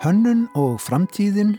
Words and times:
Hönnun 0.00 0.46
og 0.56 0.78
framtíðin, 0.80 1.50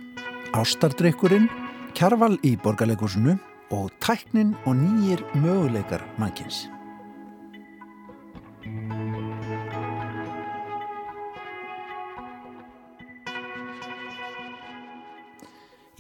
ástardrykkurinn, 0.58 1.46
kjarval 1.94 2.40
í 2.42 2.56
borgarleikursunu 2.58 3.36
og 3.70 3.92
tæknin 4.02 4.56
og 4.66 4.80
nýjir 4.80 5.22
möguleikar 5.38 6.02
mannkins. 6.18 6.64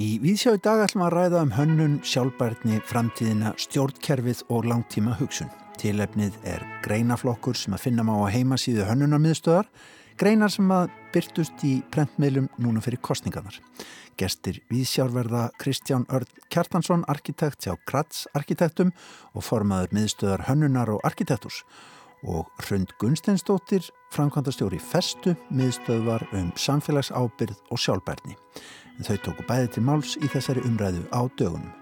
Í 0.01 0.17
Víðsjá 0.17 0.57
í 0.57 0.65
dag 0.65 0.81
ætlum 0.87 1.05
að 1.05 1.17
ræða 1.19 1.45
um 1.45 1.57
hönnun, 1.59 2.01
sjálfbærtni, 2.01 2.81
framtíðina, 2.89 3.53
stjórnkerfið 3.61 4.47
og 4.49 4.65
langtíma 4.65 5.13
hugsun. 5.21 5.60
Tilefnið 5.81 6.35
er 6.45 6.61
greinaflokkur 6.85 7.57
sem 7.57 7.73
að 7.73 7.87
finna 7.87 8.03
má 8.05 8.11
á 8.13 8.29
heimasíðu 8.29 8.83
hönnunarmiðstöðar, 8.85 9.65
greinar 10.13 10.51
sem 10.53 10.69
að 10.69 10.91
byrtust 11.15 11.63
í 11.65 11.71
prentmiðlum 11.89 12.51
núna 12.61 12.83
fyrir 12.85 13.01
kostningarnar. 13.01 13.57
Gestir 14.13 14.59
Víðsjárverða 14.69 15.47
Kristján 15.57 16.05
Örn 16.13 16.29
Kjartansson, 16.53 17.07
arkitekt 17.09 17.65
hjá 17.65 17.73
Gratz 17.89 18.27
arkitektum 18.37 18.93
og 19.33 19.47
formaður 19.47 19.97
miðstöðar 19.97 20.45
hönnunar 20.51 20.93
og 20.93 21.01
arkitekturs 21.07 21.63
og 22.21 22.45
Hrund 22.61 22.93
Gunsteinsdóttir, 23.01 23.89
framkvæmdastjóri 24.13 24.77
Festu, 24.77 25.33
miðstöðvar 25.49 26.29
um 26.37 26.53
samfélagsábyrð 26.53 27.57
og 27.73 27.81
sjálfbærni. 27.81 28.37
En 28.99 29.09
þau 29.09 29.17
tóku 29.25 29.49
bæði 29.49 29.73
til 29.73 29.87
máls 29.89 30.13
í 30.21 30.29
þessari 30.29 30.61
umræðu 30.69 31.07
á 31.09 31.25
dögunum. 31.41 31.80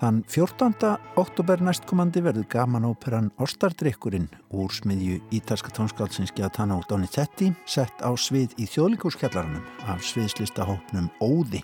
Þann 0.00 0.22
14. 0.26 0.72
oktober 1.20 1.60
næstkomandi 1.62 2.22
verður 2.24 2.46
gaman 2.50 2.86
óperan 2.88 3.28
Ostardrykkurinn 3.42 4.30
úr 4.50 4.72
smiðju 4.72 5.18
ítalska 5.36 5.72
tónskálsins 5.76 6.32
Giatano 6.36 6.80
Donizetti 6.88 7.50
sett 7.68 8.00
á 8.00 8.10
svið 8.16 8.56
í 8.56 8.66
þjóðlíkurskjallarannum 8.72 9.90
af 9.92 10.00
sviðslistahópnum 10.08 11.10
Óði. 11.20 11.60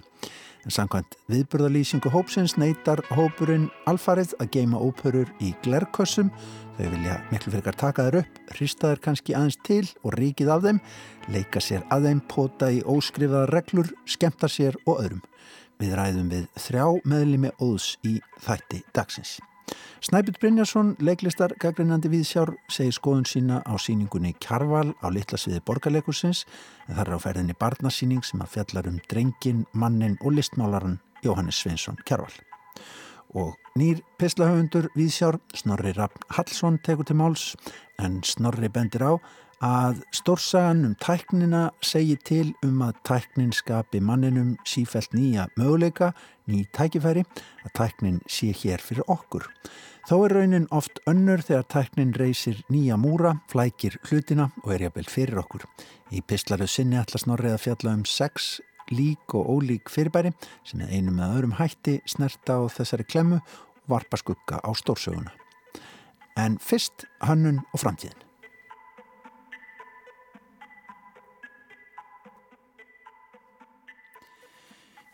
En 0.66 0.74
samkvæmt 0.74 1.16
viðburðalýsingu 1.32 2.12
hópsins 2.12 2.58
neytar 2.60 3.00
hópurinn 3.16 3.70
alfarið 3.88 4.34
að 4.42 4.50
geima 4.58 4.80
óperur 4.82 5.30
í 5.40 5.54
glerkössum. 5.64 6.28
Þau 6.76 6.88
vilja 6.92 7.16
miklu 7.32 7.54
fyrir 7.54 7.72
að 7.72 7.80
taka 7.80 8.04
þær 8.08 8.18
upp, 8.20 8.42
hrista 8.52 8.90
þær 8.92 9.02
kannski 9.06 9.34
aðeins 9.38 9.58
til 9.64 9.86
og 10.04 10.18
ríkið 10.18 10.52
af 10.52 10.66
þeim, 10.66 10.82
leika 11.32 11.62
sér 11.64 11.86
að 11.94 12.10
þeim, 12.10 12.20
pota 12.28 12.68
í 12.74 12.84
óskrifaða 12.84 13.48
reglur, 13.54 13.90
skemta 14.04 14.50
sér 14.52 14.76
og 14.84 15.00
öðrum. 15.00 15.24
Við 15.78 15.94
ræðum 15.94 16.32
við 16.32 16.48
þrjá 16.58 16.86
meðlimi 17.06 17.52
óðs 17.62 17.92
í 18.06 18.18
þætti 18.42 18.82
dagsins. 18.96 19.38
Snæbjörn 20.00 20.38
Brynjarsson, 20.40 20.90
leiklistar 21.02 21.52
gaggrinandi 21.60 22.10
viðsjár, 22.12 22.54
segir 22.72 22.94
skoðun 22.96 23.26
sína 23.28 23.58
á 23.66 23.74
síningunni 23.78 24.32
Kjarval 24.40 24.94
á 25.02 25.06
litla 25.12 25.38
sviði 25.38 25.60
borgarleikursins 25.66 26.44
en 26.86 26.96
þar 26.96 27.10
er 27.10 27.18
á 27.18 27.24
ferðinni 27.24 27.56
barnasíning 27.58 28.24
sem 28.26 28.42
að 28.42 28.52
fjallar 28.54 28.88
um 28.90 29.00
drengin, 29.10 29.66
mannin 29.72 30.16
og 30.22 30.38
listmálaran 30.38 31.00
Jóhannes 31.26 31.58
Sveinsson 31.60 31.98
Kjarval. 32.06 32.32
Og 33.36 33.58
nýr 33.76 34.00
pislahöfundur 34.18 34.88
viðsjár, 34.96 35.36
Snorri 35.54 35.92
Raffn 35.94 36.24
Hallsson 36.32 36.78
tekur 36.82 37.06
til 37.06 37.18
máls 37.20 37.52
en 38.00 38.22
Snorri 38.24 38.70
bendir 38.72 39.04
á 39.04 39.12
að 39.64 40.02
stórsagan 40.14 40.84
um 40.86 40.94
tæknina 41.02 41.70
segi 41.82 42.16
til 42.22 42.54
um 42.62 42.82
að 42.86 42.98
tæknin 43.08 43.52
skapi 43.52 44.00
manninum 44.00 44.56
sífælt 44.64 45.14
nýja 45.16 45.48
möguleika, 45.58 46.12
ný 46.46 46.64
tækifæri, 46.72 47.24
að 47.66 47.74
tæknin 47.74 48.20
sé 48.30 48.52
hér 48.54 48.78
fyrir 48.78 49.02
okkur. 49.10 49.48
Þó 50.08 50.24
er 50.24 50.34
raunin 50.38 50.68
oft 50.70 51.02
önnur 51.10 51.42
þegar 51.42 51.66
tæknin 51.68 52.14
reysir 52.16 52.62
nýja 52.70 52.96
múra, 52.96 53.34
flækir 53.50 53.98
hlutina 54.08 54.50
og 54.64 54.72
er 54.72 54.86
jafnvel 54.86 55.10
fyrir 55.10 55.42
okkur. 55.42 55.66
Í 56.14 56.22
pislaru 56.22 56.68
sinni 56.70 56.96
ætla 56.96 57.20
snorrið 57.20 57.58
að 57.58 57.64
fjalla 57.66 57.96
um 57.98 58.06
sex 58.08 58.60
lík 58.94 59.34
og 59.36 59.50
ólík 59.58 59.91
fyrirbæri 59.92 60.32
sem 60.64 60.80
er 60.80 60.94
einu 60.94 61.12
með 61.12 61.34
öðrum 61.34 61.58
hætti 61.58 61.98
snerta 62.08 62.56
á 62.56 62.64
þessari 62.72 63.04
klemmu 63.04 63.42
og 63.42 63.91
varpa 63.91 64.16
skugga 64.16 64.62
á 64.64 64.70
stórsöguna. 64.72 65.34
En 66.38 66.56
fyrst 66.62 67.04
hönnun 67.26 67.60
og 67.74 67.82
framtíðin. 67.82 68.28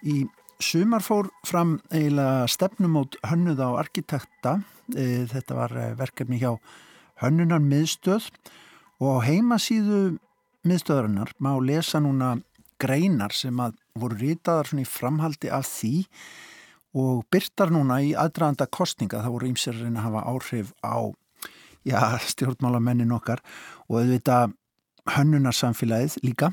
Í 0.04 0.24
sumar 0.60 1.02
fór 1.04 1.30
fram 1.48 1.78
eiginlega 1.88 2.48
stefnumót 2.52 3.16
hönnuð 3.24 3.62
á 3.64 3.68
arkitekta. 3.80 4.58
E, 4.92 5.24
þetta 5.30 5.56
var 5.56 5.72
e, 5.72 5.86
verkefni 5.96 6.40
hjá 6.42 6.52
hönnunar 7.22 7.62
miðstöð 7.64 8.28
og 9.00 9.20
á 9.20 9.26
heimasíðu 9.28 10.18
miðstöðarinnar 10.68 11.32
má 11.40 11.54
lesa 11.60 12.00
núna 12.04 12.34
greinar 12.80 13.32
sem 13.32 13.56
að 13.60 13.78
voru 13.96 14.18
ritaðar 14.20 14.72
í 14.76 14.84
framhaldi 14.88 15.50
af 15.52 15.68
því 15.70 15.94
og 16.94 17.24
byrtar 17.32 17.72
núna 17.74 18.00
í 18.04 18.12
aðdraðanda 18.12 18.68
kostninga. 18.68 19.22
Það 19.24 19.36
voru 19.38 19.50
ímser 19.50 19.80
að 19.88 20.00
hafa 20.04 20.26
áhrif 20.30 20.74
á 20.84 21.10
já, 21.84 21.98
stjórnmálamennin 22.28 23.16
okkar 23.16 23.42
og 23.88 24.02
auðvitað 24.02 24.54
hönnunarsamfélagið 25.14 26.20
líka 26.24 26.52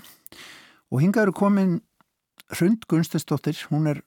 og 0.91 0.99
hinga 1.03 1.23
eru 1.23 1.35
komin 1.35 1.79
Hrund 2.51 2.87
Gunstensdóttir, 2.91 3.57
hún 3.71 3.87
er 3.87 4.01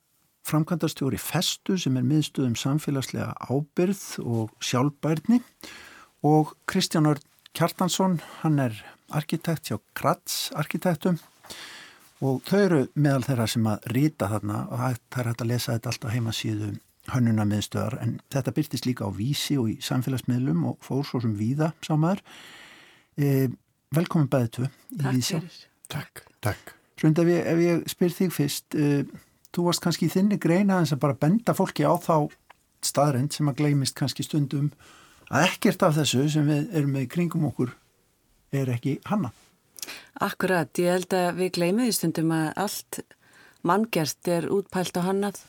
framkvæmdastjóri 0.44 1.19
Festu 1.21 1.78
sem 1.81 1.97
er 1.97 2.05
miðstuðum 2.05 2.56
samfélagslega 2.60 3.32
ábyrð 3.49 4.03
og 4.21 4.53
sjálfbærni 4.60 5.41
og 6.25 6.53
Kristján 6.69 7.09
Örn 7.09 7.25
Kjartansson, 7.55 8.19
hann 8.43 8.59
er 8.59 8.77
arkitekt 9.15 9.71
hjá 9.71 9.78
Gratz 9.97 10.50
arkitektum 10.59 11.21
og 12.25 12.43
þau 12.49 12.59
eru 12.60 12.81
meðal 12.94 13.25
þeirra 13.28 13.49
sem 13.50 13.69
að 13.71 13.88
rýta 13.94 14.28
þarna 14.32 14.61
og 14.66 14.82
það 14.82 15.22
er 15.22 15.31
hægt 15.31 15.44
að 15.44 15.50
lesa 15.53 15.76
þetta 15.76 15.93
alltaf 15.93 16.15
heima 16.15 16.34
síðu 16.34 16.71
hönnuna 17.12 17.49
miðstöðar 17.49 17.99
en 18.03 18.15
þetta 18.32 18.55
byrtist 18.56 18.88
líka 18.88 19.09
á 19.09 19.11
vísi 19.15 19.59
og 19.61 19.72
í 19.72 19.76
samfélagsmiðlum 19.84 20.65
og 20.71 20.78
fór 20.84 21.05
svo 21.09 21.21
sem 21.25 21.34
víða 21.37 21.72
sámaður. 21.84 22.25
E, 23.21 23.50
velkomin 23.94 24.31
bæðið 24.32 24.55
tvö. 24.59 24.72
Takk 25.03 25.28
fyrir. 25.28 25.61
Takk. 25.93 26.25
Takk. 26.44 26.75
Hrund, 27.05 27.19
ef 27.21 27.29
ef 27.29 27.59
ég 27.61 27.85
spyr 27.93 28.13
þig 28.17 28.31
fyrst, 28.33 28.77
uh, 28.81 29.05
þú 29.53 29.69
varst 29.69 29.85
kannski 29.85 30.09
í 30.09 30.13
þinni 30.13 30.39
greina 30.41 30.81
en 30.81 30.89
sem 30.89 31.01
bara 31.01 31.17
benda 31.21 31.53
fólki 31.53 31.85
á 31.85 31.93
þá 32.01 32.33
staðrind 32.85 33.35
sem 33.37 33.49
að 33.51 33.59
gleymist 33.61 33.97
kannski 33.99 34.25
stundum 34.25 34.71
að 35.29 35.51
ekkert 35.51 35.85
af 35.85 35.99
þessu 35.99 36.25
sem 36.33 36.49
við 36.49 36.73
erum 36.73 36.95
með 36.97 37.11
kringum 37.13 37.45
okkur 37.51 37.75
er 38.57 38.73
ekki 38.73 38.99
hanna. 39.11 39.35
Akkurat, 40.25 40.71
ég 40.81 40.97
held 40.97 41.13
að 41.17 41.43
við 41.43 41.53
gleymið 41.59 41.91
í 41.91 41.95
stundum 41.99 42.33
að 42.33 42.47
allt 42.65 43.01
manngjert 43.69 44.33
er 44.33 44.49
útpælt 44.53 44.97
á 44.97 45.03
hannað. 45.05 45.43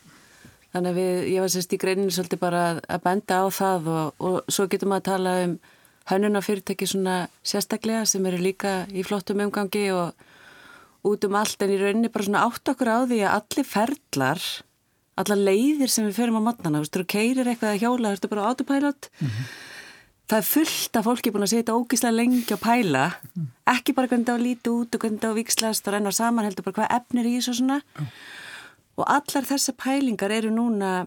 Þannig 0.76 0.92
að 0.92 1.00
við, 1.00 1.18
ég 1.32 1.44
var 1.46 1.56
sérst 1.56 1.72
í 1.72 1.80
greininu 1.80 2.12
svolítið 2.12 2.44
bara 2.44 2.64
að 2.84 3.04
benda 3.08 3.40
á 3.40 3.46
það 3.48 3.92
og, 3.96 4.08
og 4.20 4.52
svo 4.52 4.68
getum 4.68 4.92
við 4.92 5.00
að 5.00 5.08
tala 5.08 5.36
um 5.46 5.58
hönnunafyrirtæki 6.12 6.88
svona 6.90 7.18
sérstaklega 7.48 8.04
sem 8.10 8.26
eru 8.28 8.44
líka 8.44 8.82
í 8.92 9.06
flottum 9.08 9.46
umgangi 9.46 9.88
og 9.96 10.12
út 11.06 11.28
um 11.28 11.38
allt 11.38 11.62
en 11.62 11.74
í 11.74 11.78
rauninni 11.80 12.12
bara 12.14 12.28
svona 12.28 12.46
átt 12.48 12.72
okkur 12.72 12.90
á 12.90 13.00
því 13.06 13.20
að 13.24 13.36
allir 13.38 13.68
ferlar, 13.70 14.48
alla 15.22 15.38
leiðir 15.38 15.92
sem 15.92 16.08
við 16.08 16.18
ferum 16.20 16.40
á 16.42 16.48
matnana, 16.50 16.82
þú 16.82 16.86
veist, 16.86 16.98
þú 16.98 17.08
keirir 17.14 17.50
eitthvað 17.52 17.74
að 17.74 17.82
hjóla, 17.84 18.10
þú 18.10 18.16
veist, 18.16 18.30
bara 18.34 18.48
autopilot 18.50 19.10
mm 19.10 19.28
-hmm. 19.28 19.46
það 20.30 20.38
er 20.38 20.48
fullt 20.54 20.96
af 20.96 21.06
fólki 21.06 21.32
búin 21.32 21.46
að 21.46 21.54
setja 21.54 21.78
ógíslega 21.78 22.16
lengi 22.16 22.54
á 22.54 22.58
pæla 22.58 23.06
-hmm. 23.10 23.48
ekki 23.66 23.94
bara 23.94 24.08
hvernig 24.08 24.28
það 24.28 24.40
á 24.40 24.46
líti 24.48 24.70
út 24.70 24.96
og 24.96 25.02
hvernig 25.02 25.22
það 25.22 25.32
á 25.32 25.40
vikslast 25.40 25.88
og 25.88 25.94
renna 25.94 26.12
saman, 26.12 26.46
heldur 26.46 26.64
bara 26.64 26.78
hvað 26.78 26.96
efnir 26.98 27.26
í 27.26 27.38
þessu 27.38 27.54
svona 27.54 27.82
mm. 28.00 28.08
og 28.98 29.06
allar 29.08 29.46
þessa 29.46 29.72
pælingar 29.74 30.32
eru 30.32 30.50
núna 30.50 31.06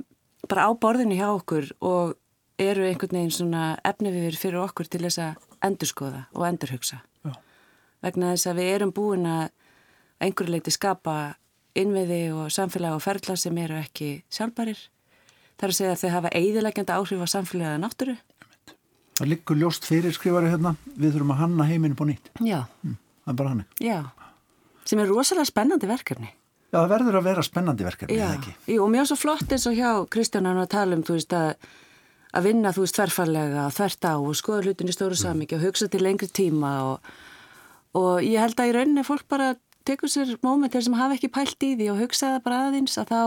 bara 0.48 0.66
á 0.68 0.70
borðinu 0.72 1.14
hjá 1.14 1.28
okkur 1.34 1.72
og 1.80 2.16
eru 2.58 2.82
einhvern 2.82 3.16
veginn 3.16 3.30
svona 3.30 3.78
efni 3.84 4.10
við 4.10 4.36
fyrir 4.36 4.60
okkur 4.62 4.86
til 4.86 5.00
þess 5.00 5.18
að 5.18 5.34
endurskoða 5.62 6.26
og 6.34 6.46
endurhugsa 6.46 7.02
vegna 8.04 8.34
þess 8.34 8.50
að 8.50 8.60
við 8.60 8.74
erum 8.74 8.92
búin 8.94 9.26
að 9.26 9.48
einhverju 10.22 10.54
leiti 10.54 10.74
skapa 10.74 11.18
innviði 11.78 12.22
og 12.34 12.52
samfélag 12.52 12.96
og 12.96 13.04
ferla 13.04 13.36
sem 13.38 13.58
eru 13.62 13.78
ekki 13.78 14.22
sjálfbærir. 14.32 14.80
Það 15.58 15.66
er 15.66 15.72
að 15.72 15.78
segja 15.78 15.94
að 15.94 16.02
þau 16.02 16.10
hafa 16.14 16.34
eidilegjandi 16.38 16.94
áhrif 16.94 17.22
á 17.22 17.28
samfélagið 17.34 17.80
náttúru. 17.82 18.16
Það 19.18 19.30
liggur 19.32 19.58
ljóst 19.58 19.86
fyrir 19.88 20.14
skrifari 20.14 20.50
hérna, 20.52 20.76
við 20.94 21.16
þurfum 21.16 21.34
að 21.34 21.40
hanna 21.42 21.66
heiminu 21.66 21.98
på 21.98 22.06
nýtt. 22.06 22.30
Já. 22.38 22.60
Mm, 22.86 22.98
það 23.24 23.32
er 23.32 23.38
bara 23.40 23.54
hannig. 23.54 23.72
Já, 23.82 23.98
sem 24.86 25.02
er 25.02 25.10
rosalega 25.10 25.50
spennandi 25.50 25.90
verkefni. 25.90 26.30
Já, 26.68 26.76
það 26.78 26.90
verður 26.92 27.18
að 27.18 27.28
vera 27.30 27.44
spennandi 27.46 27.86
verkefni, 27.86 28.16
eða 28.20 28.36
ekki? 28.36 28.54
Já, 28.68 28.78
og 28.84 28.90
mjög 28.92 29.10
svo 29.10 29.16
flott 29.18 29.52
eins 29.54 29.66
og 29.66 29.76
hjá 29.78 29.90
Kristjánan 30.12 30.60
að 30.62 30.70
tala 30.74 30.98
um, 30.98 31.04
þú 31.06 31.16
veist, 31.16 31.34
að, 31.34 31.70
að 32.36 32.48
vinna, 32.50 32.72
þú 32.76 32.84
veist, 32.84 32.98
þverfarlega, 32.98 33.64
þvert 33.74 34.08
á 34.08 34.14
og 34.14 34.36
skoða 34.38 34.66
hlutin 34.66 34.92
í 34.92 34.94
stóru 34.94 35.16
mm. 35.16 35.22
samíki 35.22 35.56
og 35.56 35.64
hugsa 35.64 35.88
til 35.90 36.02
lengri 36.04 36.28
tíma 36.28 36.72
og, 36.90 37.10
og 37.98 38.20
ég 38.22 38.44
held 38.44 38.60
að 38.60 38.70
í 38.70 38.76
rauninni 38.76 39.06
fólk 39.08 39.24
bara 39.32 39.54
tekur 39.88 40.12
sér 40.12 40.34
mómentir 40.44 40.84
sem 40.84 40.96
hafa 40.98 41.16
ekki 41.16 41.30
pælt 41.32 41.64
í 41.64 41.72
því 41.78 41.88
og 41.94 42.02
hugsaða 42.02 42.42
bara 42.44 42.60
aðeins 42.68 42.98
að 43.00 43.10
þá, 43.12 43.22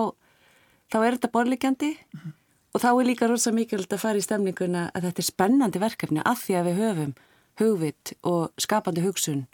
þá 0.93 0.97
er 1.01 1.17
þetta 1.17 1.33
borlegjandi 1.33 1.91
mm 1.95 2.19
-hmm. 2.19 2.37
og 2.73 2.83
þá 2.83 2.89
er 2.91 3.09
líka 3.09 3.29
rosa 3.31 3.51
mikilvægt 3.51 3.93
að 3.97 4.03
fara 4.05 4.21
í 4.21 4.25
stemninguna 4.25 4.87
að 4.93 5.09
þetta 5.09 5.21
er 5.23 5.29
spennandi 5.31 5.81
verkefni 5.81 6.25
af 6.25 6.45
því 6.45 6.57
að 6.59 6.67
við 6.69 6.81
höfum 6.85 7.13
hugvit 7.61 8.13
og 8.23 8.51
skapandi 8.57 9.03
hugsun 9.05 9.45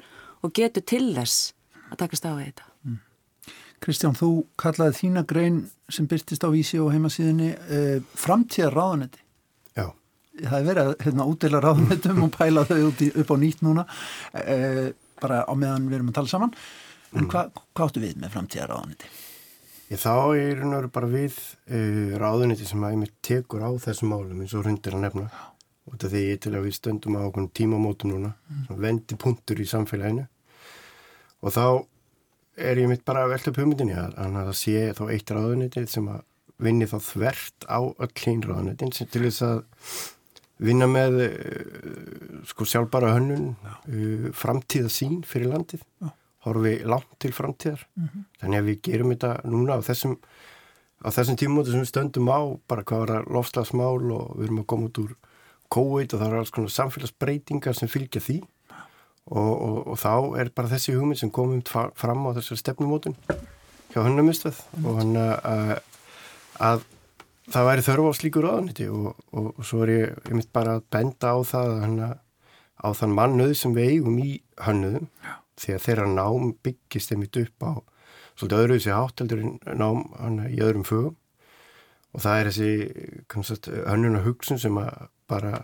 og 0.44 0.54
getur 0.54 0.84
til 0.86 1.14
þess 1.16 1.54
að 1.92 1.98
takast 2.04 2.26
á 2.28 2.32
þetta. 2.36 2.64
Mm. 2.84 3.00
Kristján, 3.84 4.18
þú 4.18 4.46
kallaði 4.60 4.98
þína 5.02 5.24
grein 5.28 5.62
sem 5.90 6.08
byrtist 6.10 6.44
á 6.44 6.50
vísi 6.52 6.80
og 6.82 6.92
heimasíðinni 6.94 7.52
eh, 7.54 8.00
framtíðar 8.18 8.76
ráðanetti. 8.76 9.22
Já. 9.78 9.94
Það 10.42 10.58
er 10.60 10.68
verið 10.68 10.84
að 10.84 11.06
hérna, 11.06 11.28
útdeila 11.32 11.62
ráðanettum 11.64 12.24
og 12.26 12.34
pæla 12.36 12.66
þau 12.68 12.90
í, 12.90 13.12
upp 13.14 13.32
á 13.34 13.36
nýtt 13.38 13.64
núna 13.66 13.86
eh, 14.34 14.92
bara 15.22 15.44
á 15.46 15.54
meðan 15.58 15.88
við 15.90 16.00
erum 16.00 16.12
að 16.12 16.20
tala 16.20 16.34
saman. 16.34 16.54
En 17.14 17.24
mm. 17.24 17.32
hvað 17.32 17.52
hva 17.56 17.88
áttu 17.88 18.04
við 18.04 18.16
með 18.22 18.34
framtíðar 18.36 18.74
ráðanetti? 18.74 19.12
Ég 19.88 20.02
þá 20.04 20.14
er 20.36 20.60
hérna 20.60 20.80
bara 20.92 21.12
við 21.12 21.38
uh, 21.72 22.16
ráðanetti 22.20 22.68
sem 22.68 22.84
að 22.84 22.96
ég 22.96 23.04
mitt 23.06 23.14
tekur 23.24 23.64
á 23.64 23.72
þessum 23.80 24.12
málum 24.12 24.42
eins 24.44 24.56
og 24.58 24.68
hundir 24.68 24.98
að 24.98 25.06
nefna. 25.06 25.28
Út 25.88 26.04
af 26.04 26.12
því 26.12 26.24
ég 26.26 26.42
til 26.44 26.52
að 26.52 26.66
við 26.68 26.76
stöndum 26.76 27.16
á 27.16 27.22
okkur 27.24 27.48
tímamótum 27.56 28.12
núna, 28.12 28.34
mm. 28.52 28.74
vendi 28.84 29.16
punktur 29.20 29.62
í 29.64 29.68
samfélaginu 29.70 30.26
og 31.46 31.54
þá 31.54 31.64
er 32.58 32.82
ég 32.82 32.90
mitt 32.90 33.06
bara 33.06 33.24
að 33.24 33.36
velta 33.36 33.52
upp 33.52 33.60
hugmyndinni 33.62 33.96
að 33.96 34.18
það 34.18 34.54
sé 34.58 34.84
þá 34.98 35.04
eitt 35.14 35.32
ráðunitið 35.32 35.90
sem 35.92 36.08
að 36.12 36.24
vinni 36.66 36.88
þá 36.90 36.98
þvert 37.06 37.68
á 37.70 37.80
öll 37.86 38.14
hín 38.24 38.44
ráðunitin 38.46 38.94
sem 38.96 39.10
til 39.14 39.28
þess 39.28 39.46
að 39.46 39.60
vinna 40.68 40.88
með 40.90 41.20
uh, 41.28 42.40
sko 42.50 42.66
sjálfbara 42.66 43.14
hönnun 43.14 43.52
uh, 43.54 44.30
framtíða 44.34 44.90
sín 44.94 45.22
fyrir 45.28 45.54
landið 45.54 45.84
Já. 46.02 46.10
Horfi 46.48 46.74
langt 46.84 47.16
til 47.20 47.32
framtíðar 47.34 47.86
mm 47.96 48.04
-hmm. 48.08 48.26
þannig 48.42 48.60
að 48.60 48.68
við 48.70 48.82
gerum 48.88 49.14
þetta 49.14 49.32
núna 49.46 49.78
á 49.78 49.80
þessum 49.82 50.18
á 51.06 51.10
þessum 51.14 51.38
tímóti 51.38 51.72
sem 51.72 51.82
við 51.84 51.92
stöndum 51.92 52.30
á 52.34 52.42
bara 52.68 52.84
hvað 52.84 53.00
var 53.00 53.12
að 53.18 53.32
lofslagsmál 53.36 54.12
og 54.12 54.38
við 54.38 54.46
erum 54.46 54.60
að 54.60 54.70
koma 54.72 54.88
út 54.90 55.02
úr 55.04 55.16
COVID 55.70 56.14
og 56.14 56.20
það 56.20 56.28
er 56.28 56.38
alls 56.40 56.54
konar 56.56 56.74
samfélagsbreytingar 56.74 57.76
sem 57.76 57.92
fylgja 57.92 58.22
því 58.24 58.42
og, 59.28 59.54
og, 59.62 59.78
og 59.88 59.98
þá 60.00 60.40
er 60.40 60.52
bara 60.56 60.72
þessi 60.72 60.96
hugmynd 60.96 61.20
sem 61.20 61.32
komum 61.34 61.62
fram 61.96 62.28
á 62.28 62.36
þessar 62.38 62.62
stefnumótun 62.62 63.18
hjá 63.92 64.00
hönnamistöð 64.04 64.62
mm. 64.78 64.86
og 64.86 65.02
hann 65.02 65.18
að, 65.18 65.74
að 66.60 66.86
það 67.52 67.68
væri 67.70 67.86
þörfu 67.88 68.12
á 68.12 68.20
slíkur 68.20 68.48
ráðaniti 68.48 68.88
og, 68.92 69.12
og 69.32 69.60
svo 69.66 69.84
er 69.86 69.94
ég, 69.94 70.16
ég 70.30 70.40
mitt 70.40 70.54
bara 70.56 70.78
að 70.78 70.88
benda 70.94 71.36
á 71.36 71.38
það 71.48 71.74
hana, 71.84 72.10
á 72.80 72.88
þann 72.96 73.18
mannuð 73.18 73.54
sem 73.60 73.76
við 73.76 73.98
eigum 73.98 74.18
í 74.24 74.40
hönnuðum 74.64 75.12
Já. 75.24 75.36
Því 75.58 75.74
að 75.74 75.86
þeirra 75.86 76.08
nám 76.14 76.52
byggist 76.64 77.12
einmitt 77.12 77.38
upp 77.42 77.66
á 77.66 77.72
svolítið 78.38 78.64
öðruð 78.64 78.84
sér 78.84 79.00
átteldur 79.02 79.44
nám 79.74 80.04
hana, 80.20 80.50
í 80.50 80.60
öðrum 80.62 80.86
fögum 80.88 81.16
og 82.14 82.24
það 82.24 82.40
er 82.40 82.50
þessi 82.50 82.72
hönnuna 83.90 84.24
hugsun 84.26 84.62
sem 84.62 84.78
bara 85.28 85.60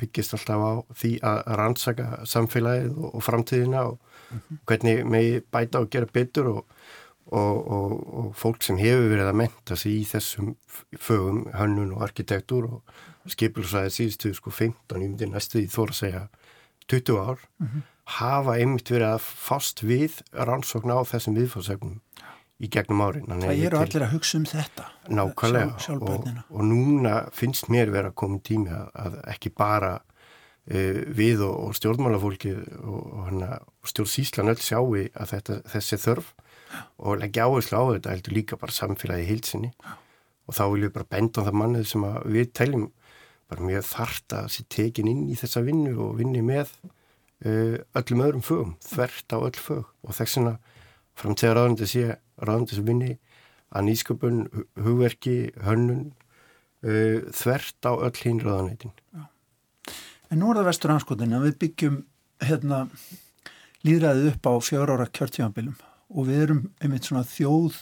byggist 0.00 0.36
alltaf 0.36 0.62
á 0.62 0.72
því 1.00 1.12
að 1.24 1.40
rannsaka 1.60 2.06
samfélagið 2.28 2.92
og, 2.94 3.08
og 3.16 3.24
framtíðina 3.24 3.82
og 3.88 3.98
mm 3.98 4.38
-hmm. 4.38 4.58
hvernig 4.66 5.06
megi 5.06 5.40
bæta 5.40 5.80
og 5.80 5.90
gera 5.90 6.06
betur 6.12 6.46
og, 6.46 6.66
og, 7.26 8.14
og 8.14 8.34
fólk 8.36 8.62
sem 8.62 8.76
hefur 8.76 9.08
verið 9.08 9.28
að 9.28 9.40
menta 9.42 9.76
sig 9.76 9.92
í 9.92 10.04
þessum 10.04 10.56
fögum, 10.98 11.46
hönnun 11.54 11.92
og 11.92 12.02
arkitektur 12.02 12.64
og 12.64 12.82
skipilsæðið 13.26 13.92
síðustu 13.92 14.34
sko 14.34 14.50
15, 14.50 15.02
ég 15.02 15.08
myndi 15.08 15.26
næstu 15.26 15.58
því 15.58 15.66
þóra 15.66 15.90
að 15.90 16.00
segja 16.00 16.28
20 16.88 17.18
ár, 17.18 17.38
mm 17.58 17.66
-hmm. 17.66 17.82
Hafa 18.06 18.56
einmitt 18.60 18.90
verið 18.92 19.16
að 19.16 19.28
fast 19.46 19.82
við 19.82 20.20
rannsókn 20.32 20.94
á 20.94 21.02
þessum 21.08 21.36
viðfóðsögnum 21.38 22.00
í 22.56 22.70
gegnum 22.72 23.02
árin. 23.04 23.26
Það 23.28 23.62
eru 23.68 23.80
allir 23.82 24.04
að 24.06 24.12
hugsa 24.14 24.38
um 24.38 24.46
þetta. 24.48 24.86
Nákvæmlega 25.12 25.80
sjálf, 25.82 26.06
og, 26.08 26.28
og 26.48 26.62
núna 26.64 27.16
finnst 27.36 27.68
mér 27.72 27.92
verið 27.92 28.12
að 28.12 28.18
koma 28.22 28.40
tími 28.46 28.72
að, 28.72 28.88
að 29.02 29.18
ekki 29.34 29.52
bara 29.58 29.92
uh, 29.98 31.02
við 31.18 31.44
og, 31.44 31.58
og 31.66 31.76
stjórnmálafólki 31.76 32.54
og, 32.80 33.12
og 33.26 33.90
stjórnsíslan 33.90 34.54
öll 34.54 34.62
sjáu 34.62 34.86
að 34.96 35.32
þetta, 35.34 35.60
þessi 35.74 36.00
þörf 36.06 36.32
og 36.96 37.20
leggja 37.22 37.46
áherslu 37.46 37.78
á 37.78 37.84
þetta 37.96 38.14
heldur 38.14 38.36
líka 38.36 38.58
bara 38.60 38.74
samfélagi 38.74 39.28
heilsinni 39.28 39.72
og 40.46 40.54
þá 40.54 40.64
viljum 40.70 40.88
við 40.88 40.94
bara 40.96 41.10
benda 41.10 41.42
á 41.42 41.46
það 41.46 41.58
mannið 41.60 41.88
sem 41.90 42.06
við 42.32 42.52
teljum 42.56 42.86
bara 43.46 43.66
mjög 43.68 43.86
þart 43.86 44.36
að 44.40 44.48
sé 44.54 44.64
tekin 44.72 45.10
inn 45.10 45.26
í 45.30 45.36
þessa 45.38 45.62
vinnu 45.66 45.94
og 46.02 46.16
vinni 46.18 46.42
með 46.42 46.72
öllum 47.44 48.22
öðrum 48.24 48.44
fögum, 48.44 48.76
þvert 48.80 49.34
á 49.34 49.38
öll 49.38 49.58
fög. 49.60 49.90
Og 50.06 50.16
þess 50.16 50.38
vegna 50.38 50.56
framtíðar 51.16 51.58
ráðandi 51.58 51.88
sé 51.90 52.04
ráðandi 52.40 52.78
sem 52.78 52.86
vinni 52.86 53.16
að 53.76 53.88
nýsköpun, 53.88 54.42
hugverki, 54.80 55.36
hönnun 55.66 56.12
uh, 56.86 57.24
þvert 57.34 57.88
á 57.88 57.92
öll 57.92 58.14
hín 58.22 58.42
ráðanætin. 58.44 58.94
En 60.30 60.40
nú 60.42 60.50
er 60.50 60.60
það 60.60 60.70
vestur 60.70 60.94
anskotin 60.94 61.36
að 61.36 61.48
við 61.48 61.58
byggjum 61.64 61.98
hérna 62.46 62.86
líðræðið 63.86 64.32
upp 64.32 64.48
á 64.50 64.52
fjár 64.64 64.92
ára 64.94 65.06
kjörtífambilum 65.14 65.76
og 66.10 66.26
við 66.28 66.42
erum 66.46 66.64
einmitt 66.82 67.06
svona 67.06 67.26
þjóð, 67.26 67.76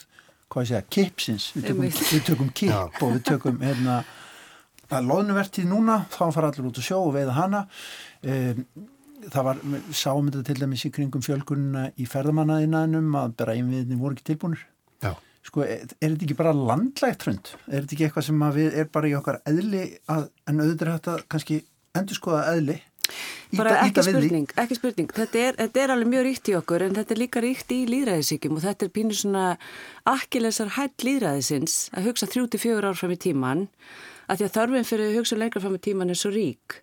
hvað 0.53 0.65
ég 0.65 0.71
segja, 0.71 0.85
kipsins, 0.97 1.49
við 1.56 1.71
tökum, 1.71 1.87
við 1.89 2.27
tökum 2.29 2.53
kip 2.53 2.73
Já. 2.73 2.83
og 3.01 3.15
við 3.17 3.23
tökum 3.31 3.62
hérna 3.65 4.03
að 4.95 5.09
loðnuvertið 5.09 5.69
núna, 5.69 6.03
þá 6.12 6.25
fara 6.35 6.51
allir 6.51 6.69
út 6.69 6.79
að 6.79 6.87
sjó 6.87 6.99
og 7.01 7.15
veiða 7.17 7.37
hana. 7.39 7.62
Um, 8.23 8.65
það 9.32 9.47
var, 9.49 9.61
sáum 9.94 10.31
þetta 10.31 10.47
til 10.49 10.59
dæmis 10.62 10.87
í 10.88 10.93
kringum 10.94 11.25
fjölkunna 11.25 11.88
í 12.00 12.09
ferðamannaðinanum 12.11 13.21
að 13.21 13.37
bara 13.41 13.56
einviðinni 13.59 14.00
voru 14.00 14.17
ekki 14.17 14.29
tilbúinir 14.32 14.65
Já. 15.05 15.12
sko, 15.47 15.67
er, 15.67 15.85
er 15.99 16.15
þetta 16.15 16.26
ekki 16.29 16.38
bara 16.41 16.56
landlægt 16.56 17.29
hrund? 17.29 17.53
Er 17.69 17.85
þetta 17.85 17.97
ekki 17.97 18.09
eitthvað 18.09 18.29
sem 18.31 18.49
við 18.59 18.81
er 18.82 18.91
bara 18.97 19.11
í 19.11 19.15
okkar 19.19 19.41
eðli 19.50 19.85
að, 20.12 20.29
en 20.49 20.65
auðvitað 20.65 20.88
er 20.88 20.97
þetta 20.99 21.17
kannski 21.35 21.61
endur 21.94 22.21
skoða 22.21 22.44
eðli 22.55 22.81
bara 23.55 23.75
ekki 23.85 24.03
spurning, 24.06 24.49
ekki 24.59 24.79
spurning 24.79 25.11
þetta 25.15 25.41
er, 25.41 25.59
þetta 25.59 25.82
er 25.82 25.93
alveg 25.94 26.11
mjög 26.11 26.25
ríkt 26.29 26.50
í 26.50 26.56
okkur 26.59 26.85
en 26.87 26.97
þetta 26.97 27.15
er 27.15 27.20
líka 27.20 27.43
ríkt 27.44 27.75
í 27.75 27.81
líðræðisíkjum 27.91 28.56
og 28.56 28.65
þetta 28.65 28.87
er 28.87 28.93
pínur 28.97 29.19
svona 29.19 29.44
akkilesar 30.09 30.73
hætt 30.79 31.05
líðræðisins 31.06 31.77
að 31.94 32.09
hugsa 32.09 32.31
34 32.32 32.91
ár 32.91 32.99
fram 32.99 33.15
í 33.15 33.20
tíman 33.20 33.67
að 34.25 34.41
því 34.41 34.47
að 34.49 34.55
þörfin 34.56 34.88
fyrir 34.88 35.11
að 35.11 35.19
hugsa 35.20 35.38
lengra 35.38 35.62
fram 35.65 35.77
í 35.77 35.82
tíman 35.85 36.15
er 36.15 36.20
svo 36.20 36.32
rík 36.35 36.79